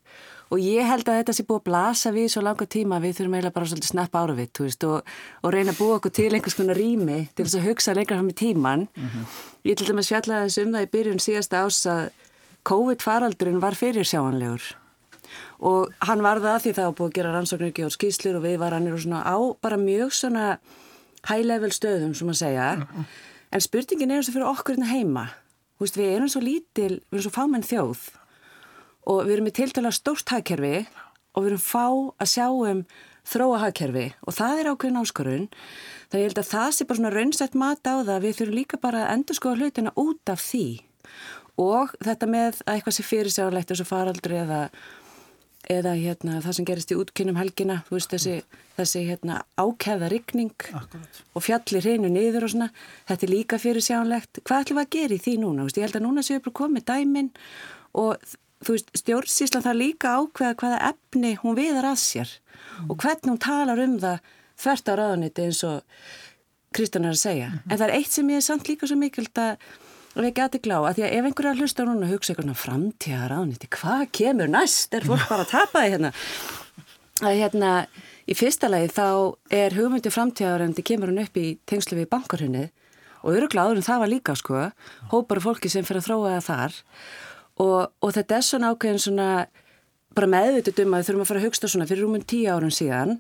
og 0.52 0.60
ég 0.60 0.88
held 0.88 1.08
að 1.08 1.22
þetta 1.22 1.36
sé 1.36 1.46
búið 1.48 1.62
að 1.62 1.68
blasa 1.70 2.12
við 2.12 2.28
svo 2.34 2.44
langa 2.44 2.68
tíma 2.68 3.00
við 3.04 3.16
þurfum 3.18 3.38
eiginlega 3.38 3.56
bara 3.56 3.70
svolítið 3.72 3.92
snappa 3.94 4.24
ára 4.24 4.36
við 4.36 4.62
veist, 4.66 4.84
og, 4.84 5.14
og 5.42 5.54
reyna 5.56 5.72
að 5.72 5.80
búa 5.80 5.98
okkur 6.00 6.14
til 6.18 6.28
einhvers 6.32 6.58
konar 6.60 6.80
rými 6.80 7.20
til 7.36 7.46
þess 7.46 7.60
að 7.60 7.68
hugsa 7.70 7.96
lengra 7.96 8.20
fram 8.20 8.30
í 8.30 8.38
tíman 8.42 8.86
mm 8.92 9.08
-hmm. 9.08 9.40
ég 9.70 9.78
til 9.78 9.88
dæmis 9.88 10.12
fjallaði 10.12 10.50
þess 10.50 10.62
um 10.66 10.74
það 10.76 10.86
í 10.86 10.92
byrjun 10.96 11.26
síðasta 11.26 11.64
ás 11.64 11.86
að 11.88 12.04
COVID-faraldurinn 12.64 13.62
var 13.62 13.76
fyrir 13.76 14.06
sjáanlegur 14.06 14.62
og 15.60 15.92
hann 16.02 16.22
var 16.22 16.40
það 16.42 16.62
því 16.62 16.72
það 16.74 16.86
var 16.86 16.96
búið 16.98 17.10
að 17.10 17.16
gera 17.16 17.34
rannsóknir 17.34 17.72
ekki 17.72 17.86
á 17.88 17.90
skýslur 17.90 18.38
og 18.38 18.44
við 18.44 18.58
var 18.58 18.74
hann 18.74 18.88
á 19.24 19.38
bara 19.62 19.78
mjög 19.78 20.12
svona 20.12 20.58
high 21.30 21.46
level 21.46 21.70
stöðum 21.70 22.14
sem 22.14 22.30
að 22.30 22.34
segja. 22.34 22.76
-hmm. 22.76 23.06
en 23.52 23.62
spurningin 23.62 24.12
er 24.12 24.18
þess 24.18 24.30
að 24.30 24.34
fyrir 24.34 24.48
okkur 24.48 24.76
hérna 24.76 24.86
heima. 24.86 25.30
Veist, 25.80 25.98
við 25.98 26.16
erum 26.16 26.30
svo 26.30 26.42
lítil, 26.42 27.02
við 27.10 27.14
erum 27.14 27.22
svo 27.22 27.32
fámenn 27.32 27.64
þjóð 27.64 28.21
og 29.10 29.24
við 29.26 29.38
erum 29.38 29.50
í 29.50 29.56
tiltala 29.56 29.94
stórt 29.96 30.30
hagkerfi 30.34 30.86
og 31.36 31.44
við 31.44 31.52
erum 31.54 31.64
fá 31.64 31.86
að 32.22 32.32
sjá 32.34 32.48
um 32.52 32.86
þróa 33.28 33.60
hagkerfi 33.66 34.08
og 34.26 34.36
það 34.38 34.62
er 34.62 34.70
ákveðin 34.72 35.02
áskorun. 35.02 35.50
Þannig 36.12 36.24
ég 36.24 36.32
held 36.32 36.42
að 36.42 36.50
það 36.52 36.72
sé 36.76 36.88
bara 36.88 37.00
svona 37.00 37.14
raunsætt 37.16 37.60
mat 37.60 37.86
á 37.88 37.96
það 38.02 38.24
við 38.26 38.40
þurfum 38.40 38.58
líka 38.58 38.82
bara 38.82 39.04
að 39.06 39.14
endur 39.16 39.38
skoða 39.38 39.60
hlutina 39.62 39.94
út 40.00 40.34
af 40.34 40.42
því. 40.44 40.66
Og 41.62 41.94
þetta 42.02 42.32
með 42.32 42.64
að 42.66 42.74
eitthvað 42.76 42.98
sé 42.98 43.06
fyrir 43.06 43.38
á 43.38 43.54
leitt 43.54 43.72
þessu 43.72 43.86
faraldri 43.88 44.40
eða, 44.42 44.60
eða 45.70 45.94
hérna, 46.00 46.42
það 46.44 46.58
sem 46.58 46.68
gerist 46.68 46.94
í 46.94 46.98
útkynum 46.98 47.38
helgina 47.38 47.82
veist, 47.92 48.12
þessi, 48.12 48.42
þessi 48.80 49.04
hérna, 49.10 49.42
ákæða 49.62 50.10
rigning 50.12 50.68
og 50.74 51.46
fjallir 51.46 51.86
hreinu 51.86 52.10
niður 52.10 52.48
og 52.48 52.54
svona 52.56 52.72
þetta 53.12 53.28
er 53.28 53.34
líka 53.36 53.62
fyrir 53.62 53.86
sjánlegt 53.86 54.42
hvað 54.42 54.66
ætlum 54.66 54.82
við 54.82 54.88
að 54.88 54.96
gera 54.98 55.18
í 55.18 55.24
því 55.28 55.36
núna? 55.44 55.68
Veist, 55.68 55.78
ég 55.78 55.86
held 55.86 56.00
að 56.00 56.08
núna 56.08 56.26
séu 56.26 56.42
bara 56.42 56.60
komið 56.64 56.88
dæmin 56.90 57.30
og 58.02 58.32
þú 58.66 58.76
veist, 58.76 58.92
stjórnsíslan 59.02 59.66
þarf 59.66 59.80
líka 59.80 60.16
ákveða 60.18 60.58
hvaða 60.62 60.82
efni 60.92 61.36
hún 61.42 61.58
viðar 61.58 61.92
að 61.92 62.02
sér 62.04 62.34
mm. 62.34 62.90
og 62.90 62.98
hvernig 63.02 63.32
hún 63.32 63.42
talar 63.42 63.82
um 63.84 63.96
það 64.02 64.34
þvert 64.62 64.92
á 64.92 64.94
ráðaniti 65.00 65.48
eins 65.48 65.64
og 65.68 65.82
Kristján 66.72 67.08
er 67.08 67.16
að 67.16 67.20
segja. 67.20 67.48
Mm 67.50 67.56
-hmm. 67.58 67.72
En 67.72 67.78
það 67.78 67.88
er 67.88 67.96
eitt 67.96 68.12
sem 68.12 68.30
ég 68.30 68.38
er 68.38 68.48
samt 68.48 68.68
líka 68.70 68.88
svo 68.88 68.96
mikild 68.96 69.38
að 69.38 69.58
við 70.16 70.34
geti 70.36 70.60
glá, 70.60 70.78
að 70.84 70.96
því 70.96 71.04
að 71.04 71.14
ef 71.16 71.26
einhverja 71.26 71.58
hlustar 71.60 71.88
hún 71.88 72.04
að 72.04 72.12
hugsa 72.14 72.34
eitthvað 72.34 72.56
framtíða 72.60 73.28
ráðaniti, 73.32 73.68
hvað 73.72 74.04
kemur 74.12 74.50
næst? 74.52 74.94
Er 74.94 75.08
fólk 75.08 75.30
bara 75.30 75.44
að 75.46 75.52
tapa 75.52 75.84
því 75.84 75.92
hérna? 75.94 76.12
Að 77.22 77.38
hérna, 77.40 77.88
í 78.28 78.34
fyrsta 78.36 78.68
lagi 78.68 78.88
þá 78.92 79.36
er 79.50 79.76
hugmyndi 79.78 80.12
framtíðarendi 80.12 80.84
kemur 80.84 81.12
hún 81.12 81.24
upp 81.24 81.38
í 81.38 81.60
tengslu 81.66 81.98
við 81.98 82.10
bankarhunnið 82.12 82.70
og 83.24 83.36
örugláður 83.38 83.80
en 83.80 83.88
það 83.88 84.00
var 84.00 84.12
líka 84.12 84.36
sko, 84.36 84.72
hópar 85.12 85.40
fólki 85.40 85.70
sem 85.70 85.86
fyrir 85.86 86.02
að 86.02 86.08
þróa 86.10 86.40
það 86.40 86.48
þar 86.50 86.74
og, 87.62 87.92
og 88.02 88.14
þetta 88.18 88.38
er 88.38 88.48
svona 88.48 88.74
ákveðin 88.74 89.04
svona 89.06 89.30
bara 90.18 90.30
meðvitið 90.32 90.84
um 90.86 90.96
að 90.96 91.02
við 91.02 91.10
þurfum 91.10 91.24
að 91.24 91.32
fara 91.32 91.42
að 91.42 91.48
hugsta 91.48 91.72
svona 91.72 91.88
fyrir 91.90 92.06
rúmum 92.06 92.26
tíu 92.28 92.52
árun 92.52 92.74
síðan 92.76 93.18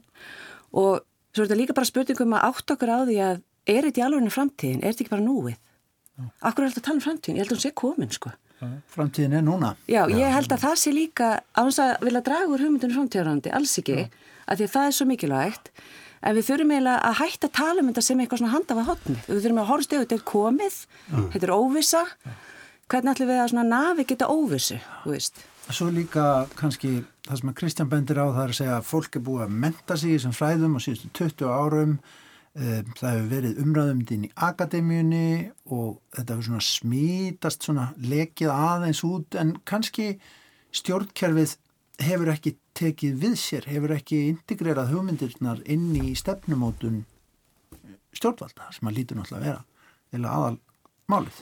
og 0.71 1.01
svo 1.31 1.43
er 1.43 1.47
þetta 1.47 1.59
líka 1.59 1.77
bara 1.77 1.89
spurningum 1.89 2.35
að 2.35 2.47
átt 2.49 2.73
okkur 2.75 2.91
á 2.91 2.99
því 3.07 3.17
að 3.27 3.41
er 3.71 3.87
þetta 3.87 4.01
í 4.01 4.05
alvegni 4.05 4.33
framtíðin, 4.33 4.81
er 4.81 4.91
þetta 4.93 5.05
ekki 5.05 5.13
bara 5.13 5.25
núið? 5.25 5.59
Akkur 6.41 6.65
er 6.65 6.73
þetta 6.73 6.81
að 6.81 6.87
tala 6.87 6.99
um 6.99 7.05
framtíðin? 7.05 7.37
Ég 7.37 7.45
held 7.45 7.53
að 7.53 7.57
hún 7.57 7.63
sé 7.63 7.71
komin 7.81 8.13
sko. 8.13 8.33
Framtíðin 8.93 9.37
er 9.39 9.45
núna. 9.45 9.71
Já, 9.89 10.03
ég 10.11 10.35
held 10.35 10.51
að 10.53 10.63
það 10.65 10.75
sé 10.81 10.93
líka 10.93 11.29
á 11.41 11.61
þess 11.63 11.81
að 11.81 12.05
vilja 12.05 12.21
draga 12.27 12.51
úr 12.51 12.63
hugmyndunum 12.65 12.97
framtíðarandi, 12.99 13.53
alls 13.57 13.73
ekki, 13.81 14.03
að 14.45 14.59
því 14.59 14.67
að 14.67 14.73
það 14.75 14.89
er 14.89 14.97
svo 14.97 15.07
mikilvægt 15.09 15.71
en 16.21 16.37
við 16.37 16.47
þurfum 16.51 16.73
eiginlega 16.75 17.07
að 17.07 17.17
hætta 17.21 17.49
að 17.49 17.55
tala 17.57 17.81
um 17.81 17.89
þetta 17.89 18.03
sem 18.05 18.21
eitthvað 18.21 18.41
svona 18.43 18.53
handafa 18.53 18.85
hotnið. 18.91 19.23
Við 19.25 19.41
þurfum 19.45 19.61
að 19.63 19.69
horfst 19.71 19.95
yfir, 19.95 20.03
þetta 20.05 20.17
er 20.19 20.25
komið, 20.29 20.77
þetta 21.33 21.47
er 21.47 21.53
óvisa, 21.55 22.03
hvernig 22.91 23.13
ætlum 23.15 23.31
við 23.31 23.43
að 23.45 23.67
nafi 23.71 24.07
geta 24.09 24.27
óvissu, 24.31 24.79
þú 25.05 25.15
veist? 25.15 25.45
Svo 25.71 25.87
líka 25.93 26.25
kannski 26.59 26.97
það 27.27 27.37
sem 27.39 27.51
að 27.51 27.59
Kristján 27.61 27.91
bendir 27.91 28.19
á 28.19 28.27
það 28.27 28.43
er 28.43 28.51
að 28.51 28.57
segja 28.57 28.79
að 28.79 28.89
fólk 28.89 29.15
er 29.15 29.23
búið 29.23 29.45
að 29.45 29.55
menta 29.63 29.95
sig 29.95 30.11
í 30.11 30.17
þessum 30.17 30.35
fræðum 30.35 30.75
á 30.75 30.79
síðustu 30.83 31.11
20 31.21 31.53
árum 31.53 31.95
Eh, 32.51 32.81
það 32.99 33.13
hefur 33.13 33.27
verið 33.31 33.59
umræðumdinn 33.63 34.23
í 34.27 34.29
akademíunni 34.43 35.27
og 35.71 36.01
þetta 36.11 36.33
hefur 36.33 36.47
svona 36.49 36.63
smítast 36.67 37.63
svona 37.63 37.85
lekið 37.95 38.51
aðeins 38.51 38.99
út 39.07 39.37
en 39.39 39.53
kannski 39.63 40.17
stjórnkerfið 40.75 41.53
hefur 42.03 42.31
ekki 42.33 42.57
tekið 42.75 43.15
við 43.21 43.37
sér, 43.39 43.69
hefur 43.71 43.93
ekki 43.95 44.19
integrerað 44.33 44.91
hugmyndirnar 44.91 45.61
inn 45.63 45.93
í 45.95 46.11
stefnumótun 46.19 47.05
stjórnvalda 48.19 48.67
sem 48.75 48.91
að 48.91 48.99
lítur 48.99 49.21
náttúrulega 49.21 49.39
að 49.39 49.47
vera 49.47 50.19
eða 50.19 50.35
aðal 50.35 50.59
málið. 51.07 51.41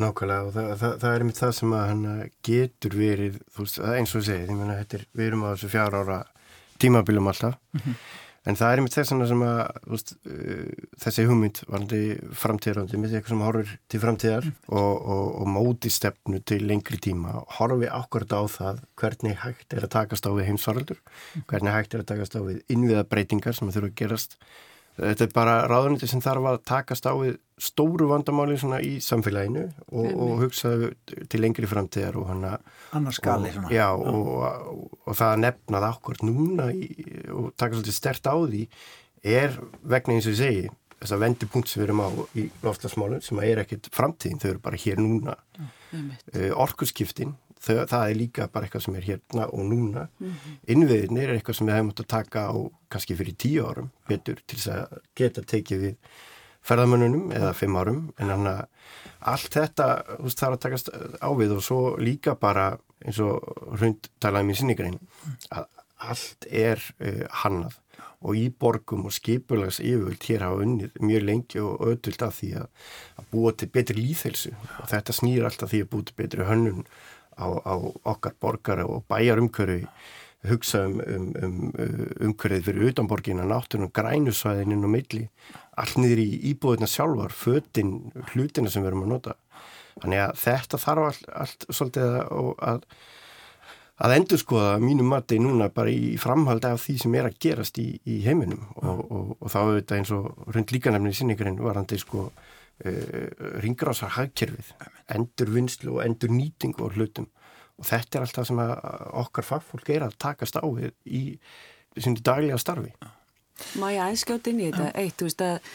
Nákvæmlega 0.00 0.48
og 0.48 0.54
það, 0.54 0.68
það, 0.80 0.92
það 1.02 1.14
er 1.14 1.22
einmitt 1.24 1.40
það 1.42 1.54
sem 1.58 1.72
að 1.76 1.86
hann 1.90 2.04
getur 2.48 2.94
verið, 2.96 3.38
þú 3.52 3.66
veist, 3.66 3.80
eins 3.92 4.14
og 4.16 4.24
segið, 4.24 4.48
ég 4.48 4.56
meina, 4.56 4.78
við 5.12 5.26
erum 5.26 5.44
á 5.44 5.52
þessu 5.52 5.72
fjár 5.72 5.96
ára 6.00 6.18
tímabilum 6.80 7.28
alltaf 7.28 7.58
mm 7.72 7.80
-hmm. 7.80 7.96
En 8.42 8.56
það 8.58 8.72
er 8.72 8.80
einmitt 8.80 8.94
þess 8.96 9.12
að 9.12 9.20
veist, 9.86 10.16
uh, 10.26 10.86
þessi 10.98 11.26
hugmynd 11.28 11.60
varandi 11.68 12.00
framtíðarandi 12.42 12.98
með 12.98 13.14
eitthvað 13.14 13.34
sem 13.34 13.44
horfir 13.46 13.76
til 13.92 14.00
framtíðar 14.02 14.48
mm. 14.48 14.56
og, 14.80 15.06
og, 15.14 15.28
og 15.42 15.46
móti 15.54 15.92
stefnu 15.94 16.40
til 16.42 16.66
lengri 16.66 16.98
tíma 16.98 17.36
horfi 17.58 17.86
ákvörða 17.86 18.42
á 18.42 18.44
það 18.56 18.82
hvernig 18.98 19.38
hægt 19.44 19.76
er 19.76 19.86
að 19.86 19.94
takast 19.94 20.26
á 20.26 20.30
við 20.34 20.48
heimsvaraldur, 20.50 20.98
mm. 20.98 21.46
hvernig 21.52 21.76
hægt 21.76 21.94
er 21.94 22.02
að 22.02 22.10
takast 22.10 22.34
á 22.34 22.40
við 22.42 22.58
innviða 22.66 23.06
breytingar 23.14 23.54
sem 23.54 23.70
þurfa 23.70 23.92
að 23.92 23.98
gerast 24.02 24.36
Þetta 24.92 25.24
er 25.24 25.30
bara 25.32 25.54
ráðuniti 25.70 26.08
sem 26.10 26.20
þarf 26.20 26.48
að 26.50 26.58
takast 26.68 27.06
á 27.08 27.16
við 27.16 27.38
stóru 27.62 28.10
vandamáli 28.10 28.58
í 28.84 28.92
samfélaginu 29.00 29.62
og, 29.88 30.08
og 30.10 30.32
hugsa 30.42 30.72
til 31.32 31.40
lengri 31.40 31.68
framtíðar 31.70 32.18
og 32.20 32.28
hana 32.28 32.58
skali 33.14 33.54
og, 33.54 33.70
já, 33.72 33.86
og, 33.94 34.92
og 35.06 35.16
það 35.16 35.28
að 35.30 35.42
nefna 35.46 35.80
það 35.80 35.96
okkur 35.96 36.22
núna 36.28 36.68
í, 36.76 36.90
og 37.32 37.54
taka 37.56 37.78
svolítið 37.78 37.96
stert 37.96 38.28
á 38.28 38.36
því 38.36 38.62
er 39.32 39.56
vegna 39.80 40.18
eins 40.18 40.28
og 40.28 40.34
ég 40.34 40.40
segi 40.42 40.70
þess 41.02 41.16
að 41.16 41.24
vendipunkt 41.24 41.70
sem 41.70 41.80
við 41.80 41.88
erum 41.88 42.02
á 42.04 42.08
í 42.38 42.44
loftasmálun 42.62 43.24
sem 43.24 43.40
er 43.42 43.62
ekkit 43.62 43.88
framtíðin, 43.94 44.42
þau 44.42 44.50
eru 44.52 44.62
bara 44.62 44.78
hér 44.78 45.00
núna. 45.02 45.34
Uh, 45.92 46.52
orkurskiptin 46.62 47.34
það, 47.62 47.80
það 47.92 48.04
er 48.08 48.18
líka 48.18 48.48
bara 48.52 48.68
eitthvað 48.68 48.84
sem 48.86 48.98
er 48.98 49.08
hérna 49.08 49.46
og 49.48 49.64
núna. 49.68 50.08
Mm 50.18 50.28
-hmm. 50.28 50.58
innviðinir 50.74 51.28
er 51.28 51.34
eitthvað 51.36 51.58
sem 51.58 51.66
við 51.66 51.74
hefum 51.78 51.90
átt 51.90 52.04
að 52.04 52.12
taka 52.16 52.40
á 52.50 52.56
kannski 52.90 53.16
fyrir 53.16 53.36
tíu 53.38 53.66
árum 53.66 53.90
betur 54.08 54.42
til 54.46 54.58
þess 54.58 54.68
að 54.68 54.98
geta 55.14 55.42
tekið 55.42 55.80
við 55.80 55.96
ferðamönnunum 56.62 57.32
eða 57.32 57.52
fimm 57.54 57.76
árum. 57.76 58.02
En 58.18 58.28
þannig 58.28 58.52
að 58.52 58.66
allt 59.32 59.54
þetta 59.54 59.86
veist, 60.18 60.38
þarf 60.38 60.56
að 60.56 60.64
takast 60.64 60.90
á 61.22 61.30
við 61.38 61.56
og 61.56 61.62
svo 61.62 61.96
líka 61.98 62.34
bara 62.34 62.78
eins 63.04 63.18
og 63.18 63.40
hrund 63.78 64.10
talaði 64.20 64.46
mér 64.46 64.56
sinni 64.56 64.98
að 65.50 65.66
allt 66.02 66.46
er 66.50 66.82
uh, 67.00 67.26
hannað. 67.42 67.78
Og 68.22 68.36
í 68.38 68.50
borgum 68.54 69.06
og 69.08 69.14
skipulags 69.14 69.80
yfirvöld 69.82 70.22
hér 70.22 70.44
hafa 70.46 70.62
unnið 70.62 70.98
mjög 71.02 71.24
lengi 71.26 71.58
og 71.58 71.80
öðvöld 71.82 72.22
af 72.22 72.36
því 72.38 72.50
að, 72.60 72.68
að 73.18 73.24
búa 73.32 73.52
til 73.58 73.68
betri 73.74 73.98
líðhelsu 73.98 74.52
og 74.78 74.86
þetta 74.92 75.16
snýr 75.16 75.48
alltaf 75.48 75.72
því 75.72 75.80
að 75.82 75.90
búa 75.90 76.06
til 76.06 76.16
betri 76.20 76.46
hönnun 76.46 76.84
á, 77.38 77.46
á 77.62 77.74
okkar 78.12 78.34
borgara 78.40 78.86
og 78.88 79.06
bæjar 79.10 79.40
umhverfi 79.42 79.86
hugsa 80.48 80.86
um, 80.86 80.98
um, 80.98 81.28
um 81.44 81.58
umhverfið 82.28 82.66
fyrir 82.66 82.90
utanborgina, 82.90 83.46
náttúrunum, 83.46 83.92
grænusvæðinin 83.94 84.82
og 84.86 84.90
milli, 84.90 85.22
allt 85.78 86.00
niður 86.02 86.22
í 86.24 86.28
íbúðina 86.50 86.88
sjálfar, 86.90 87.34
föttin, 87.36 87.94
hlutina 88.32 88.70
sem 88.70 88.82
við 88.82 88.92
erum 88.92 89.06
að 89.06 89.12
nota. 89.14 89.36
Þannig 90.02 90.22
að 90.24 90.38
þetta 90.42 90.80
þarf 90.82 91.08
allt, 91.08 91.26
allt 91.44 91.66
svolítið 91.68 92.16
að, 92.18 92.86
að, 94.02 94.14
endur 94.16 94.40
skoða 94.40 94.72
mínum 94.82 95.12
mati 95.12 95.38
núna 95.38 95.68
bara 95.74 95.92
í 95.92 96.16
framhaldi 96.20 96.72
af 96.72 96.82
því 96.82 96.96
sem 97.04 97.18
er 97.20 97.28
að 97.28 97.38
gerast 97.44 97.78
í, 97.78 97.88
í 98.08 98.18
heiminum 98.26 98.64
og, 98.80 99.04
og, 99.04 99.36
og 99.38 99.52
þá 99.52 99.60
er 99.62 99.76
þetta 99.76 100.00
eins 100.00 100.14
og 100.16 100.48
rund 100.56 100.74
líkanefni 100.74 101.12
í 101.12 101.20
sinningarinn 101.20 101.60
varandi 101.62 102.00
sko 102.00 102.30
uh, 102.84 103.28
ringrásar 103.62 104.14
hagkerfið, 104.18 104.72
endur 105.08 105.54
vinslu 105.54 105.98
og 105.98 106.04
endur 106.06 106.30
nýtingu 106.32 106.86
og 106.86 106.96
hlutum 106.96 107.30
og 107.82 107.88
þetta 107.88 108.18
er 108.18 108.26
alltaf 108.26 108.48
sem 108.48 108.60
okkar 109.22 109.46
fagfólk 109.46 109.90
er 109.94 110.06
að 110.06 110.18
takast 110.22 110.58
á 110.60 110.64
við 110.64 110.92
í 111.08 111.22
svona 111.96 112.22
daglega 112.24 112.60
starfi. 112.60 112.92
Má 113.80 113.88
ég 113.92 114.02
aðskjóta 114.04 114.52
inn 114.52 114.62
í 114.62 114.70
þetta 114.70 114.88
ja. 114.88 114.94
eitt, 115.02 115.16
þú 115.18 115.28
veist 115.28 115.44
að, 115.46 115.72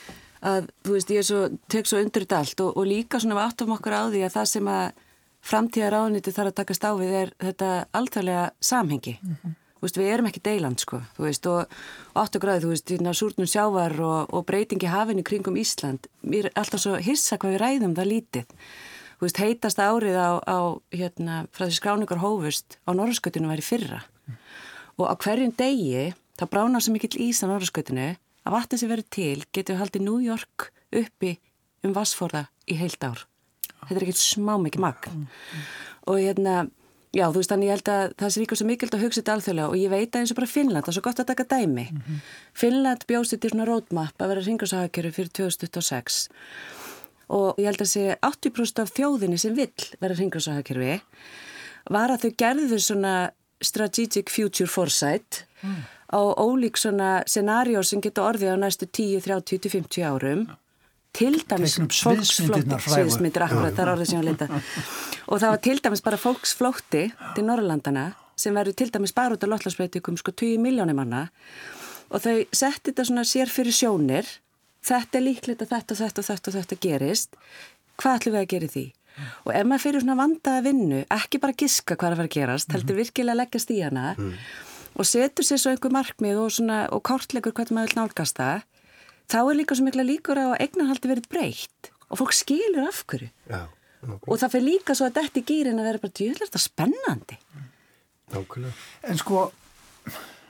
að 0.52 0.72
þú 0.86 0.96
veist 0.96 1.14
ég 1.14 1.28
svo, 1.28 1.42
tek 1.72 1.90
svo 1.90 2.02
undir 2.02 2.26
þetta 2.26 2.40
allt 2.44 2.64
og, 2.66 2.72
og 2.80 2.90
líka 2.90 3.22
svona 3.22 3.38
við 3.38 3.46
áttum 3.46 3.76
okkur 3.78 3.98
á 3.98 4.04
því 4.08 4.24
að 4.26 4.36
það 4.38 4.50
sem 4.54 4.72
að 4.74 5.04
framtíðar 5.48 5.98
ániti 6.02 6.34
þarf 6.36 6.52
að 6.52 6.58
takast 6.62 6.88
á 6.88 6.92
við 6.98 7.16
er 7.22 7.34
þetta 7.44 7.72
alþjóðlega 8.00 8.46
samhengi. 8.72 9.18
Mm 9.22 9.38
-hmm. 9.42 9.58
Veist, 9.82 9.98
við 10.00 10.10
erum 10.10 10.28
ekki 10.30 10.42
deiland 10.46 10.82
sko 10.82 11.00
veist, 11.22 11.46
og 11.46 11.70
8 12.18 12.42
gráði, 12.42 12.64
þú 12.66 12.72
veist, 12.74 12.94
súrnum 13.20 13.50
sjávar 13.50 13.94
og, 14.02 14.34
og 14.34 14.46
breytingi 14.50 14.90
hafinu 14.90 15.26
kringum 15.26 15.58
Ísland 15.60 16.08
mér 16.26 16.50
er 16.50 16.56
alltaf 16.58 16.82
svo 16.82 16.96
hissa 16.98 17.38
hvað 17.38 17.54
við 17.54 17.62
ræðum 17.62 17.98
það 17.98 18.12
lítið 18.12 18.56
veist, 19.22 19.42
heitast 19.42 19.82
árið 19.82 20.18
á, 20.18 20.30
á 20.42 20.60
hérna, 20.94 21.46
frá 21.54 21.68
því 21.68 21.78
skráningar 21.78 22.22
hófust 22.22 22.78
á 22.86 22.92
norðskutinu 22.98 23.52
væri 23.52 23.66
fyrra 23.66 24.02
mm. 24.02 24.40
og 25.02 25.06
á 25.10 25.14
hverjum 25.22 25.54
degi 25.58 26.12
það 26.38 26.52
bránar 26.54 26.86
svo 26.86 26.96
mikill 26.96 27.22
ís 27.22 27.42
á 27.42 27.50
norðskutinu 27.50 28.10
að 28.18 28.56
vatnið 28.56 28.82
sem 28.82 28.92
verður 28.92 29.10
til 29.14 29.40
getur 29.52 29.76
við 29.76 29.82
haldið 29.84 30.06
New 30.08 30.20
York 30.24 30.70
uppi 30.96 31.38
um 31.86 31.96
Vassforða 31.98 32.48
í 32.70 32.78
heilt 32.80 33.04
ár 33.04 33.26
þetta 33.88 34.00
er 34.00 34.08
ekkert 34.08 34.22
smá 34.22 34.56
mikið 34.62 34.86
magn 34.86 35.24
mm. 35.24 35.64
og 36.10 36.22
hérna 36.22 36.58
Já, 37.16 37.30
þú 37.32 37.40
veist, 37.40 37.52
þannig 37.52 37.70
ég 37.70 37.78
held 37.78 37.90
að 37.92 38.14
það 38.20 38.32
sé 38.34 38.42
líka 38.42 38.56
svo 38.60 38.66
mikild 38.68 38.96
að 38.96 39.04
hugsa 39.06 39.22
þetta 39.22 39.36
alþjóðlega 39.38 39.68
og 39.72 39.78
ég 39.80 39.92
veit 39.94 40.10
að 40.12 40.20
eins 40.20 40.34
og 40.34 40.40
bara 40.40 40.50
Finnland, 40.52 40.84
það 40.84 40.92
er 40.92 40.98
svo 40.98 41.06
gott 41.06 41.22
að 41.22 41.30
taka 41.30 41.46
dæmi. 41.54 41.86
Mm 41.92 42.02
-hmm. 42.02 42.18
Finnland 42.54 43.06
bjóðst 43.08 43.40
til 43.40 43.50
svona 43.50 43.66
roadmap 43.66 44.16
að 44.20 44.28
vera 44.28 44.42
ringarsahakjöru 44.42 45.12
fyrir 45.12 45.32
2026 45.32 46.30
og 47.28 47.60
ég 47.60 47.68
held 47.68 47.82
að 47.82 47.92
sé 47.92 48.16
80% 48.22 48.82
af 48.82 48.94
þjóðinni 48.96 49.38
sem 49.38 49.56
vill 49.56 49.88
vera 50.00 50.16
ringarsahakjöru 50.16 51.00
var 51.90 52.12
að 52.12 52.24
þau 52.24 52.32
gerðu 52.38 52.80
svona 52.80 53.32
strategic 53.64 54.30
future 54.30 54.68
foresight 54.68 55.46
mm. 55.64 55.84
á 56.14 56.20
ólík 56.38 56.78
svona 56.78 57.24
scenarjó 57.28 57.84
sem 57.84 58.02
getur 58.02 58.30
orðið 58.30 58.54
á 58.54 58.58
næstu 58.62 58.86
10, 58.86 59.22
30, 59.26 59.70
50 59.70 60.04
árum 60.08 60.48
til 61.16 61.36
dæmis 61.50 61.78
fólksflótti 61.78 62.80
sviðsmyndir, 62.84 63.46
akkurat, 63.48 63.74
það 63.76 63.84
er 63.84 63.92
orðið 63.94 64.10
sem 64.12 64.20
ég 64.20 64.28
leita. 64.28 64.48
Og 65.32 65.42
það 65.42 65.54
var 65.54 65.62
til 65.68 65.78
dæmis 65.84 66.04
bara 66.06 66.20
fólksflótti 66.22 67.04
til 67.36 67.46
Norrlandana 67.48 68.10
sem 68.38 68.56
verður 68.58 68.78
til 68.78 68.92
dæmis 68.94 69.16
bara 69.18 69.38
út 69.38 69.44
af 69.44 69.52
lotlarsbreytikum 69.54 70.20
sko 70.20 70.34
20 70.36 70.62
miljónir 70.62 70.98
manna. 70.98 71.28
Og 72.14 72.22
þau 72.24 72.36
setti 72.56 72.92
þetta 72.92 73.08
svona 73.10 73.26
sér 73.28 73.52
fyrir 73.52 73.76
sjónir. 73.76 74.30
Þetta 74.86 75.20
er 75.20 75.26
líklegt 75.26 75.66
að 75.66 75.74
þetta, 75.74 75.98
þetta, 76.04 76.28
þetta, 76.30 76.54
þetta 76.60 76.80
gerist. 76.86 77.36
Hvað 77.98 78.20
ætlum 78.20 78.38
við 78.38 78.44
að 78.44 78.54
gera 78.54 78.72
því? 78.76 78.86
Og 79.48 79.52
ef 79.56 79.66
maður 79.66 79.84
fyrir 79.84 80.04
svona 80.04 80.18
vandaða 80.20 80.64
vinnu 80.68 81.04
ekki 81.14 81.40
bara 81.42 81.58
giska 81.58 81.98
hvað 81.98 82.08
er 82.08 82.14
að 82.16 82.20
fara 82.22 82.30
að 82.30 82.36
gerast 82.36 82.74
heldur 82.76 82.94
mhm. 82.94 83.02
virkilega 83.02 83.34
að 83.34 83.40
leggast 83.42 83.74
í 83.74 83.78
hana 83.82 84.04
mm. 84.14 84.34
og 84.94 85.08
setur 85.10 85.48
sér 85.48 85.62
svo 85.62 85.74
einhver 85.74 85.94
markmið 85.96 86.42
og, 86.44 86.60
og 86.94 87.02
kártlegur 87.10 87.56
hvernig 87.58 87.78
maður 87.78 87.96
vil 87.96 88.02
nálgast 88.02 88.38
það 88.38 88.62
þá 89.32 89.40
er 89.44 89.58
líka 89.60 89.78
svo 89.78 89.88
mikla 89.88 90.06
líkur 90.08 90.40
að 90.42 90.58
eignarhaldi 90.64 91.12
verið 91.12 91.30
breytt 91.32 91.92
og 92.08 92.22
fólk 92.22 92.36
skilur 92.36 92.88
af 92.88 93.04
hverju. 93.10 93.30
Já, 93.52 93.64
og 94.06 94.36
það 94.40 94.54
fyrir 94.54 94.68
líka 94.68 94.96
svo 94.96 95.08
að 95.10 95.20
þetta 95.20 95.42
í 95.42 95.48
gýrin 95.48 95.82
að 95.82 95.90
vera 95.90 96.04
bara 96.04 96.18
djúðlega 96.20 96.62
spennandi? 96.62 97.40
Nákvæmlega. 98.34 98.76
En 99.08 99.20
sko, 99.20 99.42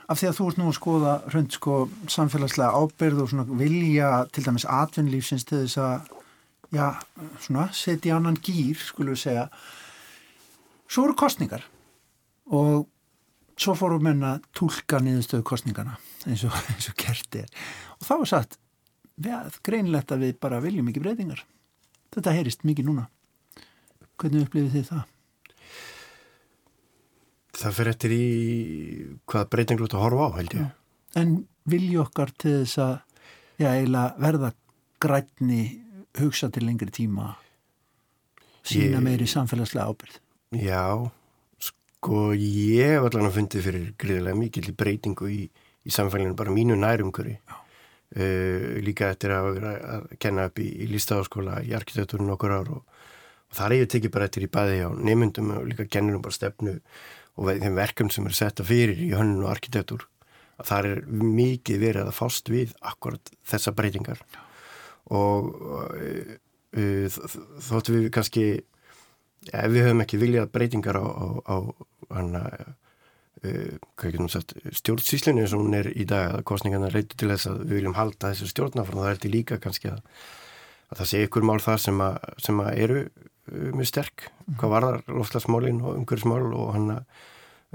af 0.08 0.20
því 0.20 0.28
að 0.28 0.36
þú 0.38 0.48
ert 0.50 0.60
nú 0.60 0.68
að 0.68 0.76
skoða 0.78 1.14
hrönd 1.28 1.54
sko 1.54 1.78
samfélagslega 2.10 2.82
ábyrð 2.82 3.24
og 3.24 3.32
svona 3.32 3.58
vilja 3.60 4.12
til 4.34 4.46
dæmis 4.46 4.66
atvinnlífsins 4.68 5.46
til 5.48 5.64
þess 5.64 5.80
að 5.82 6.12
já, 6.74 6.86
svona, 7.44 7.68
setja 7.74 8.12
í 8.12 8.14
annan 8.16 8.38
gýr 8.42 8.78
skulum 8.82 9.16
við 9.16 9.24
segja. 9.24 9.48
Svo 10.88 11.08
eru 11.08 11.18
kostningar 11.18 11.66
og 12.54 12.86
svo 13.58 13.74
fórum 13.78 14.06
menna 14.06 14.38
tólka 14.56 15.00
niðurstöðu 15.02 15.44
kostningana 15.46 15.98
eins 16.26 16.44
og, 16.46 16.54
eins 16.72 16.90
og 16.90 16.98
kert 16.98 17.38
er. 17.38 17.50
Og 17.98 18.08
þá 18.08 18.14
er 18.18 18.30
satt 18.32 18.58
greinlegt 19.66 20.12
að 20.14 20.26
við 20.26 20.34
bara 20.42 20.60
viljum 20.64 20.90
ekki 20.90 21.02
breytingar 21.04 21.44
þetta 22.14 22.34
heyrist 22.36 22.64
mikið 22.66 22.88
núna 22.88 23.08
hvernig 24.18 24.46
upplifið 24.46 24.74
þið 24.74 24.86
það? 24.92 25.02
Það 27.58 27.76
fyrir 27.76 27.92
eftir 27.92 28.14
í 28.14 28.24
hvað 29.30 29.50
breyting 29.52 29.82
lútt 29.82 29.96
að 29.98 30.04
horfa 30.04 30.26
á 30.30 30.36
held 30.38 30.54
ég. 30.54 30.62
Já. 30.62 30.68
En 31.18 31.34
vilju 31.68 32.00
okkar 32.04 32.32
til 32.38 32.54
þess 32.60 32.80
að 32.82 32.94
já, 33.58 33.70
verða 34.22 34.52
grætni 35.02 35.62
hugsa 36.18 36.50
til 36.54 36.66
lengri 36.66 36.90
tíma 36.94 37.32
sína 38.66 39.00
meiri 39.02 39.26
samfélagslega 39.30 39.88
ábyrð. 39.88 40.18
Já, 40.58 40.84
sko 41.62 42.30
ég 42.36 42.94
hef 42.94 43.08
allan 43.08 43.30
að 43.30 43.38
fundið 43.38 43.66
fyrir 43.66 43.88
gríðilega 44.00 44.38
mikill 44.38 44.74
breytingu 44.78 45.30
í, 45.32 45.40
í 45.48 45.94
samfélaginu, 45.94 46.36
bara 46.38 46.54
mínu 46.54 46.76
nærumkuri. 46.78 47.38
Uh, 48.08 48.78
líka 48.80 49.10
eftir 49.12 49.34
að, 49.36 49.58
að 49.60 50.04
kenna 50.16 50.46
upp 50.48 50.62
í, 50.64 50.68
í 50.80 50.86
listaháskóla 50.88 51.58
í 51.60 51.74
arkitektúrun 51.76 52.32
okkur 52.32 52.54
ár 52.56 52.70
og, 52.72 53.02
og 53.50 53.58
það 53.58 53.66
er 53.66 53.82
ég 53.82 53.90
tekið 53.92 54.14
bara 54.14 54.28
eftir 54.30 54.46
í 54.46 54.48
bæði 54.54 54.78
á 54.80 54.90
neymundum 54.96 55.50
og 55.58 55.66
líka 55.68 55.84
kennurum 55.92 56.22
bara 56.24 56.38
stefnu 56.38 56.78
og 57.36 57.50
þeim 57.50 57.76
verkefn 57.76 58.12
sem 58.14 58.30
er 58.30 58.38
setta 58.38 58.64
fyrir 58.64 58.96
í 59.04 59.10
hönnun 59.12 59.44
og 59.44 59.52
arkitektúr 59.52 60.06
að 60.56 60.70
það 60.70 60.88
er 60.88 61.04
mikið 61.36 61.84
verið 61.84 62.08
að 62.08 62.16
fást 62.16 62.48
við 62.50 62.72
akkurat 62.80 63.32
þessa 63.46 63.74
breytingar. 63.76 64.24
Og 65.14 65.52
uh, 65.68 66.34
uh, 66.80 67.20
þóttu 67.68 67.98
við 67.98 68.10
kannski 68.16 68.48
ef 69.52 69.70
við 69.72 69.84
höfum 69.84 70.04
ekki 70.04 70.20
viljað 70.20 70.52
breytingar 70.56 70.98
á, 70.98 71.04
á, 71.04 71.26
á 71.44 71.56
hana 72.16 72.42
stjórnsýslinu 74.80 75.44
eins 75.44 75.54
og 75.54 75.64
hún 75.64 75.78
er 75.78 75.90
í 75.94 76.06
dag 76.08 76.34
að 76.38 76.44
kostningarna 76.48 76.90
reytur 76.92 77.18
til 77.20 77.30
þess 77.32 77.50
að 77.50 77.62
við 77.64 77.78
viljum 77.78 77.96
halda 77.98 78.32
þessu 78.32 78.50
stjórnafrán 78.50 79.02
það 79.02 79.10
er 79.12 79.22
til 79.22 79.32
líka 79.34 79.58
kannski 79.62 79.92
að, 79.92 80.00
að 80.90 81.00
það 81.00 81.10
sé 81.12 81.22
ykkur 81.26 81.46
mál 81.46 81.58
það 81.62 81.80
sem, 81.86 82.04
að, 82.04 82.18
sem 82.46 82.62
að 82.64 82.70
eru 82.84 83.00
uh, 83.06 83.70
mjög 83.78 83.90
sterk 83.92 84.28
hvað 84.58 84.74
varðar 84.74 85.02
lofslagsmálin 85.12 85.82
og 85.84 86.00
umhverfsmál 86.00 86.46
og 86.48 86.72
hann 86.74 86.94
að 86.98 87.26